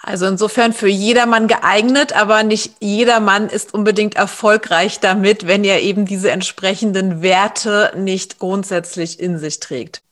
Also 0.00 0.26
insofern 0.26 0.72
für 0.72 0.88
jedermann 0.88 1.48
geeignet, 1.48 2.14
aber 2.14 2.42
nicht 2.44 2.72
jedermann 2.80 3.48
ist 3.48 3.74
unbedingt 3.74 4.14
erfolgreich 4.14 5.00
damit, 5.00 5.46
wenn 5.46 5.64
er 5.64 5.82
eben 5.82 6.06
diese 6.06 6.30
entsprechenden 6.30 7.20
Werte 7.20 7.92
nicht 7.96 8.38
grundsätzlich 8.38 9.18
in 9.18 9.38
sich 9.38 9.58
trägt. 9.58 10.02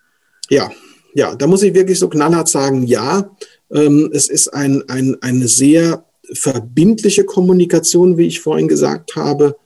Ja, 0.50 0.70
ja, 1.14 1.34
da 1.34 1.46
muss 1.46 1.62
ich 1.62 1.72
wirklich 1.72 1.98
so 1.98 2.08
knallhart 2.08 2.48
sagen, 2.48 2.82
ja, 2.82 3.30
ähm, 3.72 4.10
es 4.12 4.28
ist 4.28 4.48
ein, 4.48 4.82
ein, 4.88 5.16
eine 5.22 5.48
sehr 5.48 6.04
verbindliche 6.32 7.24
Kommunikation, 7.24 8.18
wie 8.18 8.26
ich 8.26 8.40
vorhin 8.40 8.68
gesagt 8.68 9.16
habe. 9.16 9.56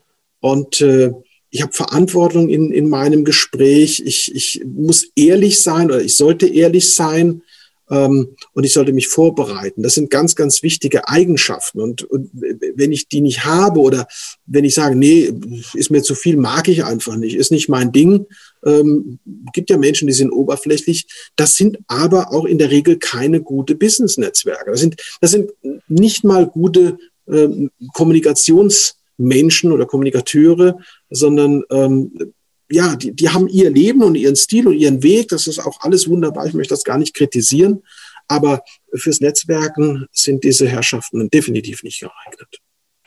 Und 0.40 0.80
äh, 0.80 1.12
ich 1.50 1.62
habe 1.62 1.72
Verantwortung 1.72 2.48
in, 2.48 2.70
in 2.72 2.88
meinem 2.88 3.24
Gespräch. 3.24 4.02
Ich, 4.04 4.34
ich 4.34 4.62
muss 4.64 5.08
ehrlich 5.16 5.62
sein 5.62 5.86
oder 5.86 6.00
ich 6.00 6.16
sollte 6.16 6.46
ehrlich 6.46 6.94
sein 6.94 7.42
ähm, 7.90 8.36
und 8.52 8.64
ich 8.64 8.72
sollte 8.72 8.92
mich 8.92 9.08
vorbereiten. 9.08 9.82
Das 9.82 9.94
sind 9.94 10.10
ganz, 10.10 10.36
ganz 10.36 10.62
wichtige 10.62 11.08
Eigenschaften. 11.08 11.80
Und, 11.80 12.04
und 12.04 12.30
wenn 12.32 12.92
ich 12.92 13.08
die 13.08 13.20
nicht 13.20 13.44
habe 13.44 13.80
oder 13.80 14.06
wenn 14.46 14.64
ich 14.64 14.74
sage, 14.74 14.94
nee, 14.94 15.32
ist 15.74 15.90
mir 15.90 16.02
zu 16.02 16.14
viel, 16.14 16.36
mag 16.36 16.68
ich 16.68 16.84
einfach 16.84 17.16
nicht, 17.16 17.34
ist 17.34 17.50
nicht 17.50 17.68
mein 17.68 17.90
Ding, 17.90 18.26
ähm, 18.64 19.18
gibt 19.52 19.70
ja 19.70 19.76
Menschen, 19.76 20.06
die 20.06 20.14
sind 20.14 20.30
oberflächlich. 20.30 21.06
Das 21.34 21.56
sind 21.56 21.78
aber 21.88 22.32
auch 22.32 22.44
in 22.44 22.58
der 22.58 22.70
Regel 22.70 22.98
keine 22.98 23.40
gute 23.40 23.74
Business-Netzwerke. 23.74 24.70
Das 24.70 24.80
sind, 24.80 24.96
das 25.20 25.32
sind 25.32 25.50
nicht 25.88 26.22
mal 26.22 26.46
gute 26.46 26.96
ähm, 27.28 27.70
Kommunikationsmenschen 27.94 29.72
oder 29.72 29.86
Kommunikateure, 29.86 30.78
sondern 31.10 31.64
ähm, 31.70 32.32
ja, 32.70 32.94
die, 32.96 33.12
die 33.12 33.28
haben 33.28 33.48
ihr 33.48 33.70
Leben 33.70 34.02
und 34.02 34.14
ihren 34.14 34.36
Stil 34.36 34.68
und 34.68 34.74
ihren 34.74 35.02
Weg. 35.02 35.28
Das 35.28 35.46
ist 35.46 35.58
auch 35.58 35.80
alles 35.80 36.08
wunderbar. 36.08 36.46
Ich 36.46 36.54
möchte 36.54 36.72
das 36.72 36.84
gar 36.84 36.98
nicht 36.98 37.14
kritisieren. 37.14 37.82
Aber 38.28 38.62
fürs 38.94 39.20
Netzwerken 39.20 40.06
sind 40.12 40.44
diese 40.44 40.68
Herrschaften 40.68 41.28
definitiv 41.30 41.82
nicht 41.82 42.00
geeignet. 42.00 42.60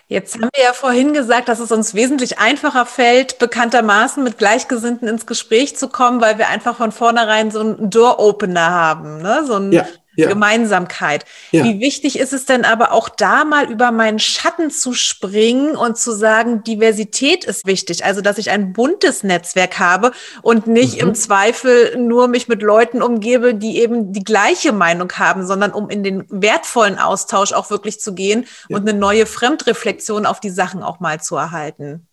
Jetzt 0.10 0.36
haben 0.36 0.50
wir 0.54 0.64
ja 0.64 0.74
vorhin 0.74 1.14
gesagt, 1.14 1.48
dass 1.48 1.60
es 1.60 1.72
uns 1.72 1.94
wesentlich 1.94 2.40
einfacher 2.40 2.86
fällt, 2.86 3.40
bekanntermaßen 3.40 4.22
mit 4.22 4.38
Gleichgesinnten 4.38 5.08
ins 5.08 5.26
Gespräch 5.26 5.78
zu 5.78 5.88
kommen, 5.88 6.20
weil 6.20 6.38
wir 6.38 6.50
einfach 6.50 6.76
von 6.76 6.92
vornherein 6.92 7.52
so 7.52 7.62
einen 7.62 7.90
Door-Opener 7.90 8.70
haben, 8.70 9.22
ne? 9.22 9.44
so 9.48 9.56
ein 9.56 9.72
ja 9.72 9.88
ja. 10.16 10.28
Gemeinsamkeit. 10.28 11.26
Ja. 11.52 11.64
Wie 11.64 11.80
wichtig 11.80 12.20
ist 12.20 12.34
es 12.34 12.46
denn 12.46 12.66
aber 12.66 12.92
auch 12.92 13.10
da 13.10 13.46
mal 13.46 13.72
über 13.72 13.92
meinen 13.92 14.20
Schatten 14.20 14.72
zu 14.72 14.94
springen 14.94 15.76
und 15.76 15.98
zu 15.98 16.12
sagen, 16.12 16.64
Diversität 16.64 17.44
ist 17.44 17.66
wichtig. 17.66 18.06
Also, 18.06 18.22
dass 18.22 18.38
ich 18.38 18.50
ein 18.50 18.74
buntes 18.74 19.24
Netzwerk 19.24 19.80
habe 19.80 20.12
und 20.42 20.68
nicht 20.68 20.96
mhm. 20.96 21.10
im 21.10 21.16
Zweifel 21.16 21.98
nur 21.98 22.28
mich 22.28 22.48
mit 22.48 22.62
Leuten 22.62 23.02
umgebe, 23.02 23.56
die 23.56 23.80
eben 23.80 24.14
die 24.14 24.24
gleiche 24.24 24.72
Meinung 24.72 25.12
haben, 25.14 25.46
sondern 25.46 25.72
um 25.72 25.90
in 25.90 26.04
den 26.04 26.26
wertvollen 26.30 26.98
Austausch 27.00 27.54
auch 27.54 27.70
wirklich 27.70 28.00
zu 28.00 28.14
gehen 28.14 28.46
ja. 28.70 28.78
und 28.78 28.88
eine 28.88 28.98
neue 28.98 29.26
Fremdreflexion 29.26 30.26
auf 30.26 30.40
die 30.40 30.50
Sachen 30.50 30.84
auch 30.84 31.00
mal 31.00 31.22
zu 31.22 31.36
erhalten. 31.36 32.08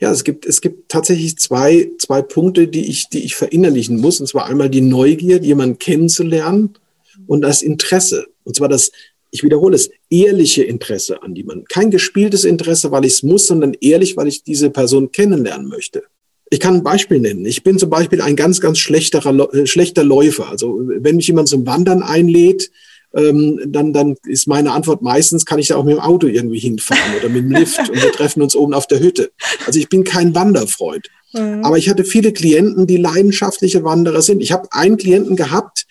Ja, 0.00 0.10
es 0.10 0.24
gibt, 0.24 0.46
es 0.46 0.60
gibt 0.60 0.88
tatsächlich 0.88 1.38
zwei, 1.38 1.90
zwei 1.98 2.22
Punkte, 2.22 2.68
die 2.68 2.86
ich, 2.86 3.08
die 3.08 3.24
ich 3.24 3.36
verinnerlichen 3.36 4.00
muss. 4.00 4.20
Und 4.20 4.26
zwar 4.26 4.46
einmal 4.46 4.70
die 4.70 4.80
Neugier, 4.80 5.40
jemanden 5.42 5.78
kennenzulernen 5.78 6.74
und 7.26 7.42
das 7.42 7.62
Interesse. 7.62 8.26
Und 8.44 8.56
zwar 8.56 8.68
das, 8.68 8.92
ich 9.30 9.42
wiederhole 9.42 9.76
es, 9.76 9.90
ehrliche 10.10 10.62
Interesse 10.62 11.22
an 11.22 11.34
jemanden. 11.34 11.64
Kein 11.64 11.90
gespieltes 11.90 12.44
Interesse, 12.44 12.90
weil 12.90 13.04
ich 13.04 13.14
es 13.14 13.22
muss, 13.22 13.46
sondern 13.46 13.74
ehrlich, 13.80 14.16
weil 14.16 14.28
ich 14.28 14.42
diese 14.42 14.70
Person 14.70 15.12
kennenlernen 15.12 15.68
möchte. 15.68 16.02
Ich 16.50 16.60
kann 16.60 16.74
ein 16.74 16.82
Beispiel 16.82 17.18
nennen. 17.18 17.46
Ich 17.46 17.62
bin 17.62 17.78
zum 17.78 17.88
Beispiel 17.88 18.20
ein 18.20 18.36
ganz, 18.36 18.60
ganz 18.60 18.78
schlechterer, 18.78 19.54
äh, 19.54 19.66
schlechter 19.66 20.04
Läufer. 20.04 20.50
Also 20.50 20.80
wenn 20.84 21.16
mich 21.16 21.26
jemand 21.26 21.48
zum 21.48 21.66
Wandern 21.66 22.02
einlädt, 22.02 22.70
ähm, 23.14 23.60
dann, 23.66 23.92
dann 23.92 24.16
ist 24.26 24.48
meine 24.48 24.72
Antwort 24.72 25.02
meistens, 25.02 25.46
kann 25.46 25.58
ich 25.58 25.68
da 25.68 25.76
auch 25.76 25.84
mit 25.84 25.96
dem 25.96 26.00
Auto 26.00 26.26
irgendwie 26.26 26.58
hinfahren 26.58 27.16
oder 27.18 27.28
mit 27.28 27.44
dem 27.44 27.50
Lift 27.52 27.78
und 27.88 28.02
wir 28.02 28.12
treffen 28.12 28.42
uns 28.42 28.56
oben 28.56 28.74
auf 28.74 28.86
der 28.86 29.00
Hütte. 29.00 29.32
Also 29.66 29.78
ich 29.78 29.88
bin 29.88 30.04
kein 30.04 30.34
Wanderfreund. 30.34 31.08
Mhm. 31.32 31.64
Aber 31.64 31.78
ich 31.78 31.88
hatte 31.88 32.04
viele 32.04 32.32
Klienten, 32.32 32.86
die 32.86 32.96
leidenschaftliche 32.96 33.84
Wanderer 33.84 34.22
sind. 34.22 34.42
Ich 34.42 34.52
habe 34.52 34.68
einen 34.70 34.96
Klienten 34.96 35.36
gehabt, 35.36 35.86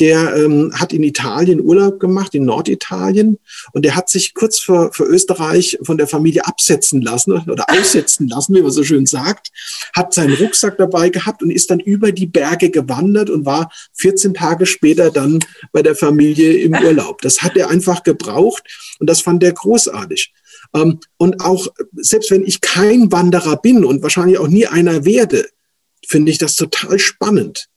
der 0.00 0.34
ähm, 0.34 0.72
hat 0.74 0.92
in 0.92 1.02
Italien 1.02 1.60
Urlaub 1.60 2.00
gemacht, 2.00 2.34
in 2.34 2.44
Norditalien, 2.44 3.38
und 3.72 3.84
der 3.84 3.94
hat 3.94 4.08
sich 4.08 4.34
kurz 4.34 4.58
vor, 4.58 4.92
vor 4.92 5.06
Österreich 5.06 5.78
von 5.82 5.98
der 5.98 6.08
Familie 6.08 6.46
absetzen 6.46 7.02
lassen 7.02 7.32
oder 7.32 7.66
aussetzen 7.68 8.26
lassen, 8.26 8.54
wie 8.54 8.62
man 8.62 8.70
so 8.70 8.82
schön 8.82 9.06
sagt, 9.06 9.48
hat 9.94 10.14
seinen 10.14 10.34
Rucksack 10.34 10.78
dabei 10.78 11.10
gehabt 11.10 11.42
und 11.42 11.50
ist 11.50 11.70
dann 11.70 11.80
über 11.80 12.12
die 12.12 12.26
Berge 12.26 12.70
gewandert 12.70 13.30
und 13.30 13.44
war 13.44 13.70
14 13.94 14.34
Tage 14.34 14.66
später 14.66 15.10
dann 15.10 15.38
bei 15.72 15.82
der 15.82 15.94
Familie 15.94 16.54
im 16.54 16.72
Urlaub. 16.84 17.20
Das 17.20 17.42
hat 17.42 17.56
er 17.56 17.68
einfach 17.68 18.02
gebraucht 18.02 18.62
und 18.98 19.08
das 19.08 19.20
fand 19.20 19.44
er 19.44 19.52
großartig. 19.52 20.32
Ähm, 20.74 21.00
und 21.18 21.40
auch, 21.40 21.68
selbst 21.96 22.30
wenn 22.30 22.44
ich 22.44 22.60
kein 22.60 23.12
Wanderer 23.12 23.56
bin 23.56 23.84
und 23.84 24.02
wahrscheinlich 24.02 24.38
auch 24.38 24.48
nie 24.48 24.66
einer 24.66 25.04
werde, 25.04 25.46
finde 26.06 26.32
ich 26.32 26.38
das 26.38 26.56
total 26.56 26.98
spannend. 26.98 27.69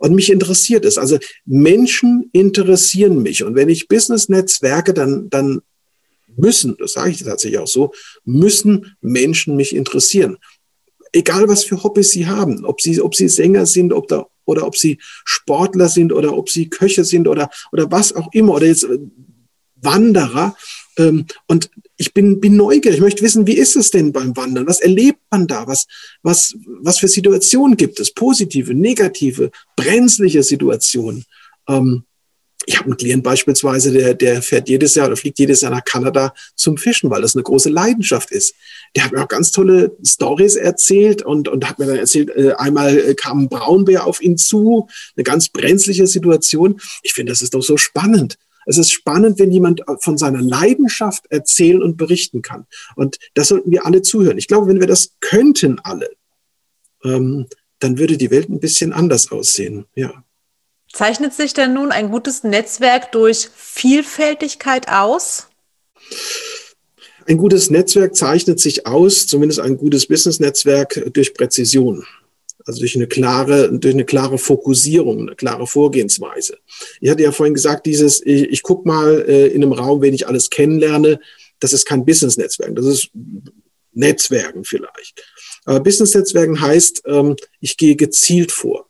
Und 0.00 0.14
mich 0.14 0.30
interessiert 0.30 0.86
es. 0.86 0.96
Also 0.96 1.18
Menschen 1.44 2.30
interessieren 2.32 3.22
mich. 3.22 3.44
Und 3.44 3.54
wenn 3.54 3.68
ich 3.68 3.86
Business-Netzwerke, 3.86 4.94
dann, 4.94 5.28
dann 5.28 5.60
müssen, 6.36 6.74
das 6.78 6.94
sage 6.94 7.10
ich 7.10 7.22
tatsächlich 7.22 7.60
auch 7.60 7.66
so, 7.66 7.92
müssen 8.24 8.96
Menschen 9.02 9.56
mich 9.56 9.76
interessieren. 9.76 10.38
Egal 11.12 11.48
was 11.48 11.64
für 11.64 11.82
Hobbys 11.82 12.12
sie 12.12 12.26
haben, 12.26 12.64
ob 12.64 12.80
sie, 12.80 12.98
ob 13.02 13.14
sie 13.14 13.28
Sänger 13.28 13.66
sind, 13.66 13.92
ob 13.92 14.08
da, 14.08 14.26
oder 14.46 14.66
ob 14.66 14.74
sie 14.74 14.98
Sportler 15.02 15.90
sind 15.90 16.14
oder 16.14 16.34
ob 16.34 16.48
sie 16.48 16.70
Köche 16.70 17.04
sind 17.04 17.28
oder, 17.28 17.50
oder 17.70 17.90
was 17.90 18.14
auch 18.14 18.28
immer 18.32 18.54
oder 18.54 18.66
jetzt 18.66 18.86
Wanderer. 19.82 20.56
Ähm, 20.98 21.26
und 21.46 21.70
ich 21.96 22.14
bin, 22.14 22.40
bin 22.40 22.56
neugierig, 22.56 22.96
ich 22.96 23.02
möchte 23.02 23.22
wissen, 23.22 23.46
wie 23.46 23.56
ist 23.56 23.76
es 23.76 23.90
denn 23.90 24.12
beim 24.12 24.36
Wandern? 24.36 24.66
Was 24.66 24.80
erlebt 24.80 25.20
man 25.30 25.46
da? 25.46 25.66
Was, 25.66 25.86
was, 26.22 26.54
was 26.80 26.98
für 26.98 27.08
Situationen 27.08 27.76
gibt 27.76 28.00
es? 28.00 28.12
Positive, 28.12 28.74
negative, 28.74 29.50
brenzliche 29.76 30.42
Situationen. 30.42 31.24
Ähm, 31.68 32.04
ich 32.66 32.76
habe 32.76 32.86
einen 32.86 32.96
Klient 32.96 33.22
beispielsweise, 33.22 33.90
der, 33.90 34.14
der 34.14 34.42
fährt 34.42 34.68
jedes 34.68 34.94
Jahr 34.94 35.06
oder 35.06 35.16
fliegt 35.16 35.38
jedes 35.38 35.62
Jahr 35.62 35.70
nach 35.70 35.84
Kanada 35.84 36.34
zum 36.54 36.76
Fischen, 36.76 37.10
weil 37.10 37.22
das 37.22 37.34
eine 37.34 37.42
große 37.42 37.70
Leidenschaft 37.70 38.30
ist. 38.30 38.54
Der 38.94 39.04
hat 39.04 39.12
mir 39.12 39.22
auch 39.22 39.28
ganz 39.28 39.50
tolle 39.50 39.96
Stories 40.04 40.56
erzählt 40.56 41.22
und, 41.22 41.48
und 41.48 41.68
hat 41.68 41.78
mir 41.78 41.86
dann 41.86 41.96
erzählt, 41.96 42.30
äh, 42.36 42.52
einmal 42.52 42.96
äh, 42.98 43.14
kam 43.14 43.40
ein 43.40 43.48
Braunbär 43.48 44.06
auf 44.06 44.20
ihn 44.22 44.36
zu, 44.36 44.88
eine 45.16 45.24
ganz 45.24 45.48
brenzliche 45.48 46.06
Situation. 46.06 46.80
Ich 47.02 47.14
finde, 47.14 47.32
das 47.32 47.40
ist 47.40 47.54
doch 47.54 47.62
so 47.62 47.76
spannend. 47.76 48.36
Es 48.70 48.78
ist 48.78 48.92
spannend, 48.92 49.40
wenn 49.40 49.50
jemand 49.50 49.82
von 49.98 50.16
seiner 50.16 50.40
Leidenschaft 50.40 51.26
erzählen 51.28 51.82
und 51.82 51.96
berichten 51.96 52.40
kann. 52.40 52.66
Und 52.94 53.18
das 53.34 53.48
sollten 53.48 53.72
wir 53.72 53.84
alle 53.84 54.00
zuhören. 54.02 54.38
Ich 54.38 54.46
glaube, 54.46 54.68
wenn 54.68 54.78
wir 54.78 54.86
das 54.86 55.16
könnten 55.18 55.80
alle, 55.80 56.08
ähm, 57.02 57.48
dann 57.80 57.98
würde 57.98 58.16
die 58.16 58.30
Welt 58.30 58.48
ein 58.48 58.60
bisschen 58.60 58.92
anders 58.92 59.32
aussehen. 59.32 59.86
Ja. 59.96 60.22
Zeichnet 60.92 61.34
sich 61.34 61.52
denn 61.52 61.74
nun 61.74 61.90
ein 61.90 62.12
gutes 62.12 62.44
Netzwerk 62.44 63.10
durch 63.10 63.48
Vielfältigkeit 63.56 64.88
aus? 64.88 65.48
Ein 67.26 67.38
gutes 67.38 67.70
Netzwerk 67.70 68.14
zeichnet 68.14 68.60
sich 68.60 68.86
aus, 68.86 69.26
zumindest 69.26 69.58
ein 69.58 69.78
gutes 69.78 70.06
Business-Netzwerk, 70.06 71.12
durch 71.12 71.34
Präzision. 71.34 72.06
Also 72.70 72.82
durch 72.82 72.94
eine 72.94 73.08
klare, 73.08 73.76
durch 73.76 73.94
eine 73.94 74.04
klare 74.04 74.38
Fokussierung, 74.38 75.22
eine 75.22 75.34
klare 75.34 75.66
Vorgehensweise. 75.66 76.58
Ich 77.00 77.10
hatte 77.10 77.24
ja 77.24 77.32
vorhin 77.32 77.54
gesagt, 77.54 77.84
dieses, 77.84 78.24
ich, 78.24 78.44
ich 78.44 78.62
gucke 78.62 78.86
mal 78.86 79.24
äh, 79.26 79.48
in 79.48 79.64
einem 79.64 79.72
Raum, 79.72 80.02
wenn 80.02 80.14
ich 80.14 80.28
alles 80.28 80.50
kennenlerne, 80.50 81.18
das 81.58 81.72
ist 81.72 81.84
kein 81.84 82.04
Business-Netzwerk, 82.04 82.76
das 82.76 82.86
ist 82.86 83.10
Netzwerken 83.92 84.62
vielleicht. 84.62 85.20
Aber 85.64 85.80
Business-Netzwerken 85.80 86.60
heißt, 86.60 87.02
ähm, 87.06 87.34
ich 87.58 87.76
gehe 87.76 87.96
gezielt 87.96 88.52
vor. 88.52 88.86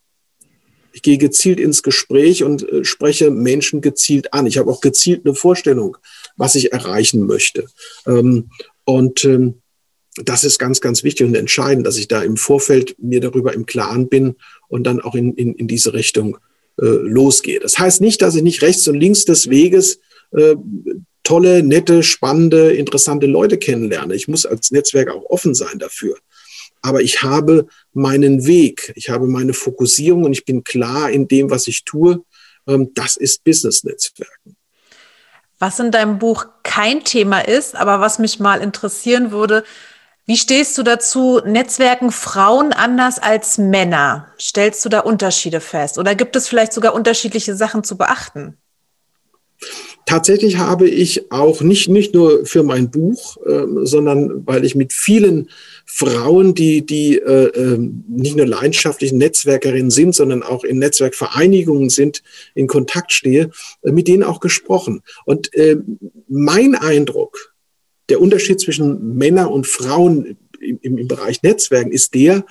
Ich 0.92 1.00
gehe 1.00 1.16
gezielt 1.16 1.58
ins 1.58 1.82
Gespräch 1.82 2.44
und 2.44 2.68
äh, 2.68 2.84
spreche 2.84 3.30
Menschen 3.30 3.80
gezielt 3.80 4.34
an. 4.34 4.44
Ich 4.44 4.58
habe 4.58 4.70
auch 4.70 4.82
gezielt 4.82 5.24
eine 5.24 5.34
Vorstellung, 5.34 5.96
was 6.36 6.54
ich 6.54 6.74
erreichen 6.74 7.24
möchte. 7.26 7.64
Ähm, 8.06 8.50
und 8.84 9.24
ähm, 9.24 9.59
das 10.24 10.44
ist 10.44 10.58
ganz, 10.58 10.80
ganz 10.80 11.04
wichtig 11.04 11.26
und 11.26 11.34
entscheidend, 11.34 11.86
dass 11.86 11.96
ich 11.96 12.08
da 12.08 12.22
im 12.22 12.36
Vorfeld 12.36 12.96
mir 12.98 13.20
darüber 13.20 13.54
im 13.54 13.66
Klaren 13.66 14.08
bin 14.08 14.36
und 14.68 14.84
dann 14.84 15.00
auch 15.00 15.14
in, 15.14 15.34
in, 15.34 15.54
in 15.54 15.68
diese 15.68 15.92
Richtung 15.92 16.38
äh, 16.80 16.84
losgehe. 16.84 17.60
Das 17.60 17.78
heißt 17.78 18.00
nicht, 18.00 18.22
dass 18.22 18.34
ich 18.34 18.42
nicht 18.42 18.62
rechts 18.62 18.86
und 18.88 18.98
links 18.98 19.24
des 19.24 19.50
Weges 19.50 20.00
äh, 20.32 20.56
tolle, 21.22 21.62
nette, 21.62 22.02
spannende, 22.02 22.72
interessante 22.72 23.26
Leute 23.26 23.58
kennenlerne. 23.58 24.14
Ich 24.14 24.28
muss 24.28 24.46
als 24.46 24.70
Netzwerk 24.70 25.10
auch 25.10 25.24
offen 25.28 25.54
sein 25.54 25.78
dafür. 25.78 26.16
Aber 26.82 27.02
ich 27.02 27.22
habe 27.22 27.66
meinen 27.92 28.46
Weg, 28.46 28.92
ich 28.96 29.10
habe 29.10 29.26
meine 29.26 29.52
Fokussierung 29.52 30.24
und 30.24 30.32
ich 30.32 30.44
bin 30.44 30.64
klar 30.64 31.10
in 31.10 31.28
dem, 31.28 31.50
was 31.50 31.66
ich 31.66 31.84
tue. 31.84 32.24
Ähm, 32.66 32.90
das 32.94 33.16
ist 33.16 33.44
Business-Netzwerken. 33.44 34.56
Was 35.58 35.78
in 35.78 35.90
deinem 35.90 36.18
Buch 36.18 36.46
kein 36.62 37.04
Thema 37.04 37.40
ist, 37.46 37.76
aber 37.76 38.00
was 38.00 38.18
mich 38.18 38.40
mal 38.40 38.62
interessieren 38.62 39.30
würde, 39.30 39.62
wie 40.30 40.36
stehst 40.36 40.78
du 40.78 40.84
dazu? 40.84 41.40
Netzwerken 41.44 42.12
Frauen 42.12 42.72
anders 42.72 43.18
als 43.18 43.58
Männer? 43.58 44.28
Stellst 44.38 44.84
du 44.84 44.88
da 44.88 45.00
Unterschiede 45.00 45.58
fest? 45.58 45.98
Oder 45.98 46.14
gibt 46.14 46.36
es 46.36 46.46
vielleicht 46.46 46.72
sogar 46.72 46.94
unterschiedliche 46.94 47.56
Sachen 47.56 47.82
zu 47.82 47.98
beachten? 47.98 48.56
Tatsächlich 50.06 50.58
habe 50.58 50.88
ich 50.88 51.32
auch 51.32 51.62
nicht, 51.62 51.88
nicht 51.88 52.14
nur 52.14 52.46
für 52.46 52.62
mein 52.62 52.92
Buch, 52.92 53.38
äh, 53.44 53.64
sondern 53.82 54.46
weil 54.46 54.64
ich 54.64 54.76
mit 54.76 54.92
vielen 54.92 55.50
Frauen, 55.84 56.54
die, 56.54 56.86
die 56.86 57.18
äh, 57.18 57.46
ähm, 57.48 58.04
nicht 58.08 58.36
nur 58.36 58.46
leidenschaftliche 58.46 59.16
Netzwerkerinnen 59.16 59.90
sind, 59.90 60.14
sondern 60.14 60.44
auch 60.44 60.62
in 60.62 60.78
Netzwerkvereinigungen 60.78 61.90
sind, 61.90 62.22
in 62.54 62.68
Kontakt 62.68 63.12
stehe, 63.12 63.50
äh, 63.82 63.90
mit 63.90 64.06
denen 64.06 64.22
auch 64.22 64.38
gesprochen. 64.38 65.02
Und 65.24 65.52
äh, 65.54 65.76
mein 66.28 66.76
Eindruck, 66.76 67.50
der 68.10 68.20
Unterschied 68.20 68.60
zwischen 68.60 69.16
Männern 69.16 69.48
und 69.48 69.66
Frauen 69.66 70.36
im, 70.60 70.78
im 70.82 71.08
Bereich 71.08 71.42
Netzwerken 71.42 71.92
ist 71.92 72.14
der, 72.14 72.44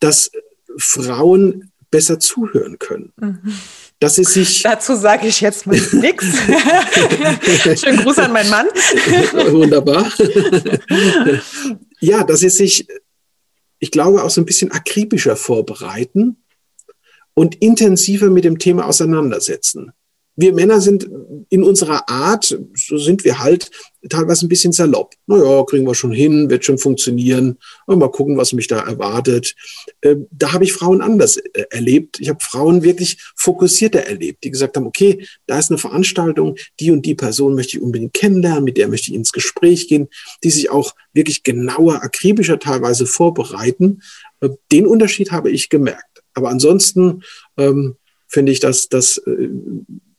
dass 0.00 0.30
Frauen 0.78 1.72
besser 1.90 2.18
zuhören 2.18 2.78
können. 2.78 3.12
Mhm. 3.16 3.54
Dass 3.98 4.16
sie 4.16 4.24
sich 4.24 4.62
Dazu 4.62 4.94
sage 4.94 5.26
ich 5.26 5.40
jetzt 5.40 5.66
mal 5.66 5.80
nichts. 5.92 6.26
Schönen 7.80 7.98
Gruß 8.02 8.18
an 8.18 8.32
meinen 8.32 8.50
Mann. 8.50 8.66
Wunderbar. 9.52 10.10
ja, 12.00 12.24
dass 12.24 12.40
sie 12.40 12.50
sich, 12.50 12.86
ich 13.78 13.90
glaube, 13.90 14.22
auch 14.22 14.30
so 14.30 14.40
ein 14.40 14.46
bisschen 14.46 14.70
akribischer 14.72 15.36
vorbereiten 15.36 16.36
und 17.34 17.54
intensiver 17.56 18.28
mit 18.28 18.44
dem 18.44 18.58
Thema 18.58 18.86
auseinandersetzen 18.86 19.92
wir 20.36 20.52
Männer 20.52 20.80
sind 20.80 21.08
in 21.48 21.62
unserer 21.62 22.08
Art, 22.08 22.58
so 22.74 22.98
sind 22.98 23.24
wir 23.24 23.38
halt 23.38 23.70
teilweise 24.08 24.46
ein 24.46 24.48
bisschen 24.48 24.72
salopp. 24.72 25.14
Naja, 25.26 25.64
kriegen 25.64 25.86
wir 25.86 25.94
schon 25.94 26.12
hin, 26.12 26.50
wird 26.50 26.64
schon 26.64 26.78
funktionieren. 26.78 27.58
Mal 27.86 28.10
gucken, 28.10 28.36
was 28.36 28.52
mich 28.52 28.68
da 28.68 28.80
erwartet. 28.80 29.54
Ähm, 30.02 30.26
da 30.30 30.52
habe 30.52 30.64
ich 30.64 30.72
Frauen 30.72 31.00
anders 31.00 31.38
äh, 31.38 31.64
erlebt. 31.70 32.20
Ich 32.20 32.28
habe 32.28 32.38
Frauen 32.40 32.82
wirklich 32.82 33.18
fokussierter 33.34 34.00
erlebt, 34.00 34.44
die 34.44 34.50
gesagt 34.50 34.76
haben, 34.76 34.86
okay, 34.86 35.26
da 35.46 35.58
ist 35.58 35.70
eine 35.70 35.78
Veranstaltung, 35.78 36.56
die 36.78 36.90
und 36.90 37.06
die 37.06 37.14
Person 37.14 37.54
möchte 37.54 37.78
ich 37.78 37.82
unbedingt 37.82 38.14
kennenlernen, 38.14 38.64
mit 38.64 38.76
der 38.76 38.88
möchte 38.88 39.10
ich 39.10 39.16
ins 39.16 39.32
Gespräch 39.32 39.88
gehen, 39.88 40.08
die 40.44 40.50
sich 40.50 40.70
auch 40.70 40.94
wirklich 41.12 41.42
genauer, 41.42 42.02
akribischer 42.02 42.58
teilweise 42.58 43.06
vorbereiten. 43.06 44.02
Äh, 44.40 44.50
den 44.70 44.86
Unterschied 44.86 45.32
habe 45.32 45.50
ich 45.50 45.68
gemerkt. 45.68 46.22
Aber 46.34 46.50
ansonsten 46.50 47.22
ähm, 47.56 47.96
finde 48.28 48.52
ich, 48.52 48.60
dass, 48.60 48.88
dass 48.88 49.16
äh, 49.18 49.48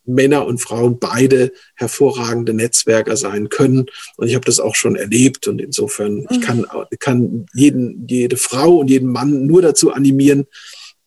Männer 0.07 0.45
und 0.45 0.59
Frauen 0.59 0.99
beide 0.99 1.51
hervorragende 1.75 2.53
Netzwerker 2.53 3.17
sein 3.17 3.49
können. 3.49 3.85
Und 4.15 4.27
ich 4.27 4.35
habe 4.35 4.45
das 4.45 4.59
auch 4.59 4.75
schon 4.75 4.95
erlebt. 4.95 5.47
Und 5.47 5.59
insofern, 5.59 6.25
ich 6.29 6.41
kann, 6.41 6.65
kann 6.99 7.45
jeden, 7.53 8.07
jede 8.07 8.37
Frau 8.37 8.77
und 8.77 8.89
jeden 8.89 9.11
Mann 9.11 9.45
nur 9.45 9.61
dazu 9.61 9.91
animieren, 9.91 10.47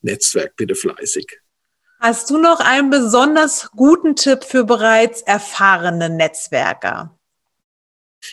Netzwerk 0.02 0.56
bitte 0.56 0.74
fleißig. 0.74 1.40
Hast 2.00 2.30
du 2.30 2.38
noch 2.38 2.60
einen 2.60 2.88
besonders 2.88 3.70
guten 3.76 4.16
Tipp 4.16 4.44
für 4.44 4.64
bereits 4.64 5.20
erfahrene 5.20 6.08
Netzwerker? 6.08 7.14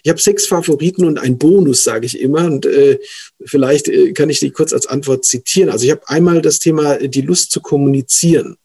Ich 0.04 0.10
habe 0.10 0.22
sechs 0.22 0.48
Favoriten 0.48 1.06
und 1.06 1.18
einen 1.18 1.38
Bonus, 1.38 1.84
sage 1.84 2.06
ich 2.06 2.20
immer. 2.20 2.46
Und 2.46 2.66
äh, 2.66 3.00
vielleicht 3.46 3.88
äh, 3.88 4.14
kann 4.14 4.30
ich 4.30 4.40
die 4.40 4.52
kurz 4.52 4.74
als 4.74 4.88
Antwort 4.88 5.26
zitieren. 5.26 5.70
Also 5.70 5.86
ich 5.86 5.92
habe 5.92 6.08
einmal 6.08 6.42
das 6.42 6.60
Thema 6.60 6.98
die 6.98 7.22
Lust 7.22 7.52
zu 7.52 7.62
kommunizieren. 7.62 8.58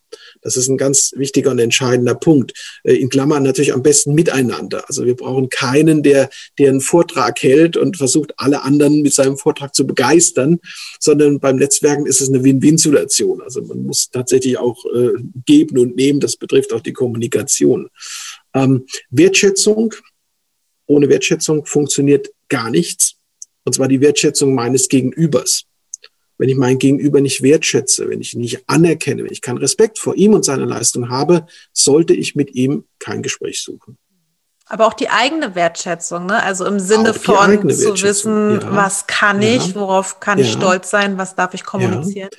Das 0.42 0.56
ist 0.56 0.68
ein 0.68 0.76
ganz 0.76 1.12
wichtiger 1.16 1.50
und 1.50 1.58
entscheidender 1.58 2.14
Punkt. 2.14 2.52
Äh, 2.84 2.94
in 2.94 3.08
Klammern 3.08 3.42
natürlich 3.42 3.72
am 3.72 3.82
besten 3.82 4.14
miteinander. 4.14 4.84
Also 4.88 5.06
wir 5.06 5.16
brauchen 5.16 5.48
keinen, 5.48 6.02
der, 6.02 6.28
der 6.58 6.70
einen 6.70 6.80
Vortrag 6.80 7.42
hält 7.42 7.76
und 7.76 7.96
versucht, 7.96 8.34
alle 8.36 8.62
anderen 8.62 9.02
mit 9.02 9.14
seinem 9.14 9.36
Vortrag 9.36 9.74
zu 9.74 9.86
begeistern, 9.86 10.58
sondern 11.00 11.40
beim 11.40 11.56
Netzwerken 11.56 12.06
ist 12.06 12.20
es 12.20 12.28
eine 12.28 12.44
Win-Win-Situation. 12.44 13.40
Also 13.42 13.62
man 13.62 13.84
muss 13.84 14.10
tatsächlich 14.10 14.58
auch 14.58 14.84
äh, 14.94 15.12
geben 15.46 15.78
und 15.78 15.96
nehmen. 15.96 16.20
Das 16.20 16.36
betrifft 16.36 16.72
auch 16.72 16.80
die 16.80 16.92
Kommunikation. 16.92 17.88
Ähm, 18.54 18.86
Wertschätzung. 19.10 19.94
Ohne 20.86 21.08
Wertschätzung 21.08 21.64
funktioniert 21.64 22.30
gar 22.48 22.70
nichts. 22.70 23.14
Und 23.64 23.74
zwar 23.74 23.88
die 23.88 24.00
Wertschätzung 24.00 24.54
meines 24.54 24.88
Gegenübers 24.88 25.64
wenn 26.42 26.48
ich 26.48 26.56
mein 26.56 26.80
Gegenüber 26.80 27.20
nicht 27.20 27.44
wertschätze, 27.44 28.08
wenn 28.08 28.20
ich 28.20 28.34
ihn 28.34 28.40
nicht 28.40 28.64
anerkenne, 28.66 29.22
wenn 29.22 29.30
ich 29.30 29.42
keinen 29.42 29.58
Respekt 29.58 30.00
vor 30.00 30.16
ihm 30.16 30.34
und 30.34 30.44
seiner 30.44 30.66
Leistung 30.66 31.08
habe, 31.08 31.46
sollte 31.72 32.14
ich 32.14 32.34
mit 32.34 32.56
ihm 32.56 32.82
kein 32.98 33.22
Gespräch 33.22 33.62
suchen. 33.62 33.96
Aber 34.66 34.88
auch 34.88 34.94
die 34.94 35.08
eigene 35.08 35.54
Wertschätzung, 35.54 36.26
ne? 36.26 36.42
also 36.42 36.66
im 36.66 36.80
Sinne 36.80 37.14
von 37.14 37.70
zu 37.70 38.02
wissen, 38.02 38.60
ja. 38.60 38.74
was 38.74 39.06
kann 39.06 39.40
ich, 39.40 39.68
ja. 39.68 39.74
worauf 39.76 40.18
kann 40.18 40.38
ja. 40.38 40.44
ich 40.44 40.50
stolz 40.50 40.90
sein, 40.90 41.16
was 41.16 41.36
darf 41.36 41.54
ich 41.54 41.62
kommunizieren. 41.62 42.30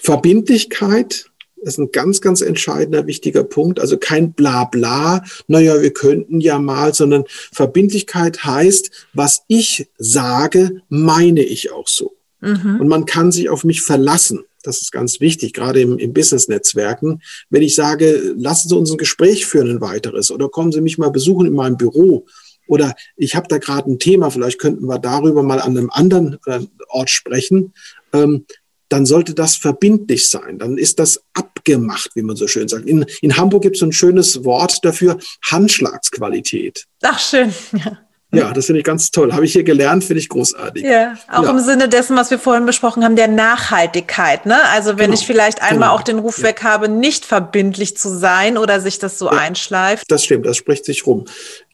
Verbindlichkeit 0.00 1.26
ist 1.56 1.78
ein 1.78 1.92
ganz, 1.92 2.22
ganz 2.22 2.40
entscheidender, 2.40 3.06
wichtiger 3.06 3.44
Punkt. 3.44 3.80
Also 3.80 3.98
kein 3.98 4.32
Blabla, 4.32 5.24
naja, 5.46 5.78
wir 5.82 5.92
könnten 5.92 6.40
ja 6.40 6.58
mal, 6.58 6.94
sondern 6.94 7.24
Verbindlichkeit 7.52 8.44
heißt, 8.44 9.08
was 9.12 9.42
ich 9.46 9.90
sage, 9.98 10.80
meine 10.88 11.42
ich 11.42 11.70
auch 11.70 11.88
so. 11.88 12.16
Mhm. 12.42 12.80
Und 12.80 12.88
man 12.88 13.06
kann 13.06 13.32
sich 13.32 13.48
auf 13.48 13.64
mich 13.64 13.80
verlassen. 13.80 14.40
Das 14.62 14.82
ist 14.82 14.92
ganz 14.92 15.20
wichtig, 15.20 15.54
gerade 15.54 15.80
im, 15.80 15.98
im 15.98 16.12
Business-Netzwerken. 16.12 17.22
Wenn 17.50 17.62
ich 17.62 17.74
sage, 17.74 18.34
lassen 18.36 18.68
Sie 18.68 18.76
uns 18.76 18.90
ein 18.90 18.98
Gespräch 18.98 19.46
führen, 19.46 19.70
ein 19.70 19.80
weiteres, 19.80 20.30
oder 20.30 20.48
kommen 20.48 20.72
Sie 20.72 20.80
mich 20.80 20.98
mal 20.98 21.10
besuchen 21.10 21.46
in 21.46 21.54
meinem 21.54 21.76
Büro, 21.76 22.26
oder 22.68 22.94
ich 23.16 23.34
habe 23.34 23.48
da 23.48 23.58
gerade 23.58 23.90
ein 23.90 23.98
Thema, 23.98 24.30
vielleicht 24.30 24.58
könnten 24.58 24.86
wir 24.86 24.98
darüber 24.98 25.42
mal 25.42 25.60
an 25.60 25.76
einem 25.76 25.90
anderen 25.90 26.38
äh, 26.46 26.60
Ort 26.88 27.10
sprechen, 27.10 27.72
ähm, 28.12 28.46
dann 28.88 29.06
sollte 29.06 29.34
das 29.34 29.56
verbindlich 29.56 30.28
sein. 30.28 30.58
Dann 30.58 30.76
ist 30.76 30.98
das 30.98 31.22
abgemacht, 31.32 32.10
wie 32.14 32.22
man 32.22 32.36
so 32.36 32.46
schön 32.46 32.68
sagt. 32.68 32.86
In, 32.86 33.06
in 33.22 33.36
Hamburg 33.36 33.62
gibt 33.62 33.76
es 33.76 33.82
ein 33.82 33.92
schönes 33.92 34.44
Wort 34.44 34.84
dafür, 34.84 35.18
Handschlagsqualität. 35.42 36.86
Ach, 37.02 37.18
schön. 37.18 37.52
Ja. 37.72 37.98
Ja, 38.34 38.52
das 38.52 38.66
finde 38.66 38.78
ich 38.78 38.84
ganz 38.84 39.10
toll. 39.10 39.32
Habe 39.32 39.44
ich 39.44 39.52
hier 39.52 39.62
gelernt, 39.62 40.04
finde 40.04 40.20
ich 40.20 40.28
großartig. 40.30 40.84
Ja, 40.84 41.14
auch 41.30 41.42
ja. 41.42 41.50
im 41.50 41.58
Sinne 41.58 41.88
dessen, 41.88 42.16
was 42.16 42.30
wir 42.30 42.38
vorhin 42.38 42.64
besprochen 42.64 43.04
haben, 43.04 43.14
der 43.14 43.28
Nachhaltigkeit. 43.28 44.46
Ne? 44.46 44.56
Also 44.70 44.92
wenn 44.92 45.10
genau. 45.10 45.14
ich 45.14 45.26
vielleicht 45.26 45.60
einmal 45.60 45.90
genau. 45.90 45.94
auch 45.94 46.02
den 46.02 46.18
Ruf 46.18 46.38
ja. 46.38 46.44
weg 46.44 46.62
habe, 46.62 46.88
nicht 46.88 47.26
verbindlich 47.26 47.96
zu 47.96 48.08
sein 48.08 48.56
oder 48.56 48.80
sich 48.80 48.98
das 48.98 49.18
so 49.18 49.26
ja. 49.26 49.32
einschleift. 49.32 50.10
Das 50.10 50.24
stimmt, 50.24 50.46
das 50.46 50.56
spricht 50.56 50.86
sich 50.86 51.06
rum. 51.06 51.26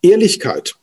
Ehrlichkeit. 0.03 0.75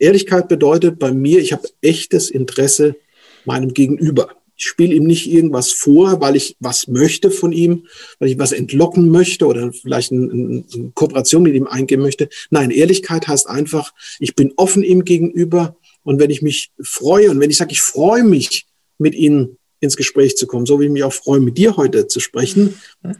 Ehrlichkeit 0.00 0.48
bedeutet 0.48 0.98
bei 0.98 1.12
mir, 1.12 1.38
ich 1.38 1.52
habe 1.52 1.68
echtes 1.80 2.28
Interesse 2.28 2.96
meinem 3.44 3.72
Gegenüber. 3.72 4.30
Ich 4.56 4.66
spiele 4.66 4.94
ihm 4.94 5.04
nicht 5.04 5.30
irgendwas 5.30 5.72
vor, 5.72 6.20
weil 6.20 6.36
ich 6.36 6.56
was 6.60 6.86
möchte 6.88 7.30
von 7.30 7.52
ihm, 7.52 7.86
weil 8.18 8.28
ich 8.28 8.38
was 8.38 8.52
entlocken 8.52 9.10
möchte 9.10 9.46
oder 9.46 9.72
vielleicht 9.72 10.12
eine, 10.12 10.30
eine 10.30 10.64
Kooperation 10.94 11.42
mit 11.42 11.54
ihm 11.54 11.66
eingehen 11.66 12.00
möchte. 12.00 12.28
Nein, 12.50 12.70
Ehrlichkeit 12.70 13.26
heißt 13.28 13.48
einfach, 13.48 13.92
ich 14.20 14.34
bin 14.34 14.52
offen 14.56 14.82
ihm 14.82 15.04
gegenüber 15.04 15.76
und 16.02 16.20
wenn 16.20 16.30
ich 16.30 16.42
mich 16.42 16.70
freue 16.82 17.30
und 17.30 17.40
wenn 17.40 17.50
ich 17.50 17.56
sage, 17.56 17.72
ich 17.72 17.80
freue 17.80 18.24
mich, 18.24 18.66
mit 18.98 19.14
ihm 19.14 19.56
ins 19.80 19.96
Gespräch 19.96 20.36
zu 20.36 20.46
kommen, 20.46 20.66
so 20.66 20.80
wie 20.80 20.84
ich 20.84 20.90
mich 20.90 21.04
auch 21.04 21.12
freue, 21.12 21.40
mit 21.40 21.58
dir 21.58 21.76
heute 21.76 22.06
zu 22.06 22.20
sprechen, 22.20 22.74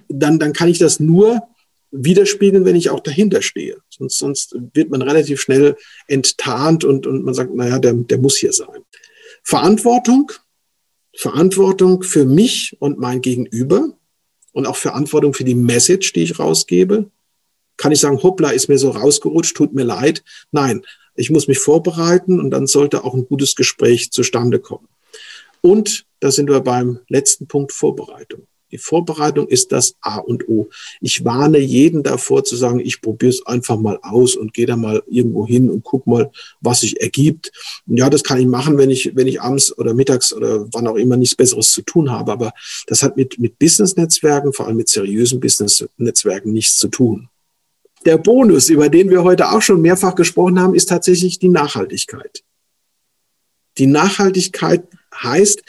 dann, 0.09 0.39
dann 0.39 0.53
kann 0.53 0.69
ich 0.69 0.79
das 0.79 1.01
nur 1.01 1.43
widerspiegeln, 1.91 2.65
wenn 2.65 2.77
ich 2.77 2.91
auch 2.91 3.01
dahinter 3.01 3.43
stehe. 3.43 3.77
Sonst, 3.89 4.19
sonst 4.19 4.57
wird 4.73 4.91
man 4.91 5.03
relativ 5.03 5.41
schnell 5.41 5.77
enttarnt 6.09 6.85
und, 6.85 7.07
und 7.07 7.25
man 7.25 7.35
sagt, 7.35 7.55
naja, 7.55 7.79
der, 7.79 7.93
der 7.93 8.19
muss 8.19 8.37
hier 8.37 8.53
sein. 8.53 8.83
Verantwortung 9.43 10.33
Verantwortung 11.17 12.03
für 12.03 12.25
mich 12.25 12.77
und 12.81 12.99
mein 12.99 13.21
Gegenüber 13.21 13.97
und 14.53 14.67
auch 14.67 14.77
Verantwortung 14.77 15.35
für 15.35 15.45
die 15.45 15.55
Message, 15.55 16.13
die 16.13 16.23
ich 16.23 16.39
rausgebe. 16.39 17.11
Kann 17.77 17.93
ich 17.93 18.01
sagen, 18.01 18.23
hoppla, 18.23 18.51
ist 18.51 18.69
mir 18.69 18.79
so 18.79 18.91
rausgerutscht, 18.91 19.57
tut 19.57 19.75
mir 19.75 19.85
leid. 19.85 20.23
Nein, 20.53 20.85
ich 21.15 21.31
muss 21.31 21.49
mich 21.49 21.59
vorbereiten 21.59 22.41
und 22.41 22.51
dann 22.51 22.67
sollte 22.67 23.05
auch 23.05 23.15
ein 23.15 23.27
gutes 23.27 23.55
Gespräch 23.55 24.11
zustande 24.11 24.59
kommen. 24.59 24.89
Und 25.61 26.07
da 26.21 26.31
sind 26.31 26.49
wir 26.49 26.61
beim 26.61 27.01
letzten 27.09 27.47
Punkt 27.47 27.73
Vorbereitung. 27.73 28.47
Die 28.75 28.79
Vorbereitung 28.79 29.47
ist 29.47 29.71
das 29.71 29.95
A 30.01 30.19
und 30.19 30.49
O. 30.49 30.69
Ich 31.01 31.25
warne 31.25 31.59
jeden 31.59 32.03
davor 32.03 32.43
zu 32.43 32.57
sagen, 32.57 32.81
ich 32.81 33.01
probiere 33.01 33.31
es 33.31 33.47
einfach 33.47 33.79
mal 33.79 34.01
aus 34.03 34.35
und 34.35 34.53
gehe 34.53 34.67
da 34.67 34.75
mal 34.75 35.01
irgendwo 35.07 35.47
hin 35.47 35.71
und 35.71 35.85
guck 35.85 36.09
mal, 36.09 36.33
was 36.61 36.81
sich 36.81 37.01
ergibt. 37.01 37.53
Und 37.87 37.99
ja, 37.99 38.11
das 38.11 38.25
kann 38.25 38.41
ich 38.41 38.47
machen, 38.47 38.77
wenn 38.77 38.91
ich, 38.91 39.15
wenn 39.15 39.29
ich 39.29 39.41
abends 39.41 39.79
oder 39.79 39.95
mittags 39.95 40.33
oder 40.33 40.67
wann 40.73 40.89
auch 40.89 40.97
immer 40.97 41.17
nichts 41.17 41.37
Besseres 41.37 41.71
zu 41.71 41.83
tun 41.83 42.11
habe. 42.11 42.33
Aber 42.33 42.53
das 42.89 43.05
hat 43.05 43.17
mit, 43.17 43.39
mit 43.39 43.61
Business-Netzwerken, 43.61 44.53
vor 44.53 44.67
allem 44.67 44.79
mit 44.79 44.89
seriösen 44.89 45.39
Business-Netzwerken 45.39 46.53
nichts 46.53 46.77
zu 46.77 46.89
tun. 46.89 47.29
Der 48.05 48.19
Bonus, 48.19 48.71
über 48.71 48.89
den 48.89 49.09
wir 49.09 49.23
heute 49.23 49.53
auch 49.53 49.63
schon 49.63 49.83
mehrfach 49.83 50.17
gesprochen 50.17 50.59
haben, 50.59 50.75
ist 50.75 50.89
tatsächlich 50.89 51.39
die 51.39 51.49
Nachhaltigkeit. 51.49 52.43
Die 53.79 53.87
Nachhaltigkeit 53.87 54.83
heißt, 55.23 55.63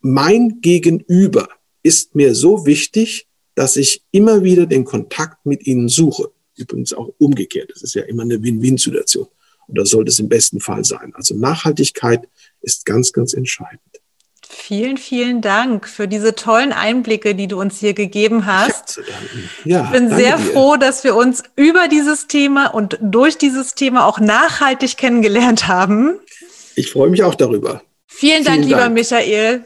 mein 0.00 0.60
Gegenüber 0.60 1.48
ist 1.82 2.14
mir 2.14 2.34
so 2.34 2.66
wichtig, 2.66 3.26
dass 3.54 3.76
ich 3.76 4.02
immer 4.12 4.42
wieder 4.42 4.66
den 4.66 4.84
Kontakt 4.84 5.44
mit 5.44 5.66
ihnen 5.66 5.88
suche. 5.88 6.30
Übrigens 6.56 6.92
auch 6.92 7.12
umgekehrt. 7.18 7.70
Das 7.72 7.82
ist 7.82 7.94
ja 7.94 8.02
immer 8.02 8.22
eine 8.22 8.42
Win-Win-Situation. 8.42 9.26
Und 9.66 9.78
das 9.78 9.90
sollte 9.90 10.10
es 10.10 10.18
im 10.18 10.28
besten 10.28 10.60
Fall 10.60 10.84
sein. 10.84 11.12
Also 11.14 11.34
Nachhaltigkeit 11.34 12.28
ist 12.62 12.86
ganz, 12.86 13.12
ganz 13.12 13.34
entscheidend. 13.34 13.80
Vielen, 14.48 14.96
vielen 14.96 15.42
Dank 15.42 15.86
für 15.86 16.08
diese 16.08 16.34
tollen 16.34 16.72
Einblicke, 16.72 17.34
die 17.34 17.48
du 17.48 17.60
uns 17.60 17.80
hier 17.80 17.92
gegeben 17.92 18.46
hast. 18.46 19.00
Ja, 19.64 19.84
ich 19.84 19.90
bin 19.90 20.08
sehr 20.08 20.38
dir. 20.38 20.44
froh, 20.44 20.76
dass 20.76 21.04
wir 21.04 21.14
uns 21.14 21.42
über 21.54 21.88
dieses 21.88 22.28
Thema 22.28 22.68
und 22.68 22.98
durch 23.02 23.36
dieses 23.36 23.74
Thema 23.74 24.06
auch 24.06 24.20
nachhaltig 24.20 24.96
kennengelernt 24.96 25.68
haben. 25.68 26.18
Ich 26.76 26.90
freue 26.90 27.10
mich 27.10 27.22
auch 27.22 27.34
darüber. 27.34 27.82
Vielen, 28.06 28.32
vielen 28.32 28.44
Dank, 28.44 28.64
lieber 28.64 28.76
Dank. 28.78 28.94
Michael. 28.94 29.64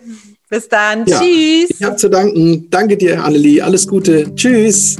Bis 0.52 0.68
dann. 0.68 1.06
Ja, 1.06 1.18
Tschüss. 1.18 1.70
Ich 1.70 1.82
habe 1.82 1.96
zu 1.96 2.10
danken. 2.10 2.66
Danke 2.68 2.98
dir, 2.98 3.24
Annelie. 3.24 3.62
Alles 3.62 3.88
Gute. 3.88 4.34
Tschüss. 4.34 4.98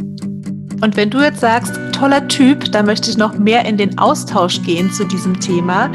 Und 0.82 0.96
wenn 0.96 1.10
du 1.10 1.20
jetzt 1.20 1.40
sagst, 1.40 1.78
toller 1.92 2.26
Typ, 2.26 2.72
da 2.72 2.82
möchte 2.82 3.08
ich 3.08 3.16
noch 3.16 3.38
mehr 3.38 3.64
in 3.64 3.76
den 3.76 3.96
Austausch 3.98 4.60
gehen 4.62 4.90
zu 4.90 5.04
diesem 5.04 5.38
Thema, 5.38 5.88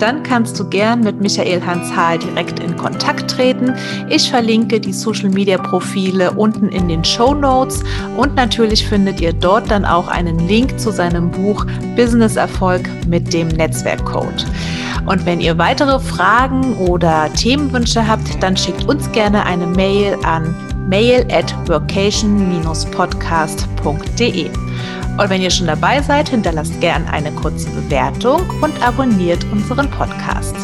dann 0.00 0.24
kannst 0.24 0.58
du 0.58 0.68
gern 0.68 0.98
mit 1.00 1.20
Michael 1.20 1.64
Hans 1.64 1.94
Hahl 1.94 2.18
direkt 2.18 2.58
in 2.58 2.76
Kontakt 2.76 3.30
treten. 3.30 3.72
Ich 4.08 4.28
verlinke 4.28 4.80
die 4.80 4.92
Social 4.92 5.30
Media 5.30 5.58
Profile 5.58 6.32
unten 6.32 6.68
in 6.70 6.88
den 6.88 7.04
Show 7.04 7.34
Notes 7.34 7.84
und 8.16 8.34
natürlich 8.34 8.84
findet 8.84 9.20
ihr 9.20 9.32
dort 9.32 9.70
dann 9.70 9.84
auch 9.84 10.08
einen 10.08 10.48
Link 10.48 10.76
zu 10.80 10.90
seinem 10.90 11.30
Buch 11.30 11.64
Business 11.94 12.34
Erfolg 12.34 12.90
mit 13.06 13.32
dem 13.32 13.46
Netzwerkcode. 13.46 14.44
Und 15.06 15.24
wenn 15.24 15.40
ihr 15.40 15.56
weitere 15.56 16.00
Fragen 16.00 16.74
oder 16.78 17.32
Themenwünsche 17.34 18.08
habt, 18.08 18.42
dann 18.42 18.56
schickt 18.56 18.88
uns 18.88 19.10
gerne 19.12 19.46
eine 19.46 19.68
Mail 19.68 20.16
an 20.24 20.52
mail 20.88 21.26
at 21.32 21.54
vocation-podcast.de. 21.68 24.50
Und 25.18 25.28
wenn 25.28 25.42
ihr 25.42 25.50
schon 25.50 25.66
dabei 25.66 26.00
seid, 26.00 26.30
hinterlasst 26.30 26.80
gerne 26.80 27.12
eine 27.12 27.30
kurze 27.32 27.68
Bewertung 27.70 28.48
und 28.62 28.82
abonniert 28.82 29.44
unseren 29.52 29.90
Podcast. 29.90 30.56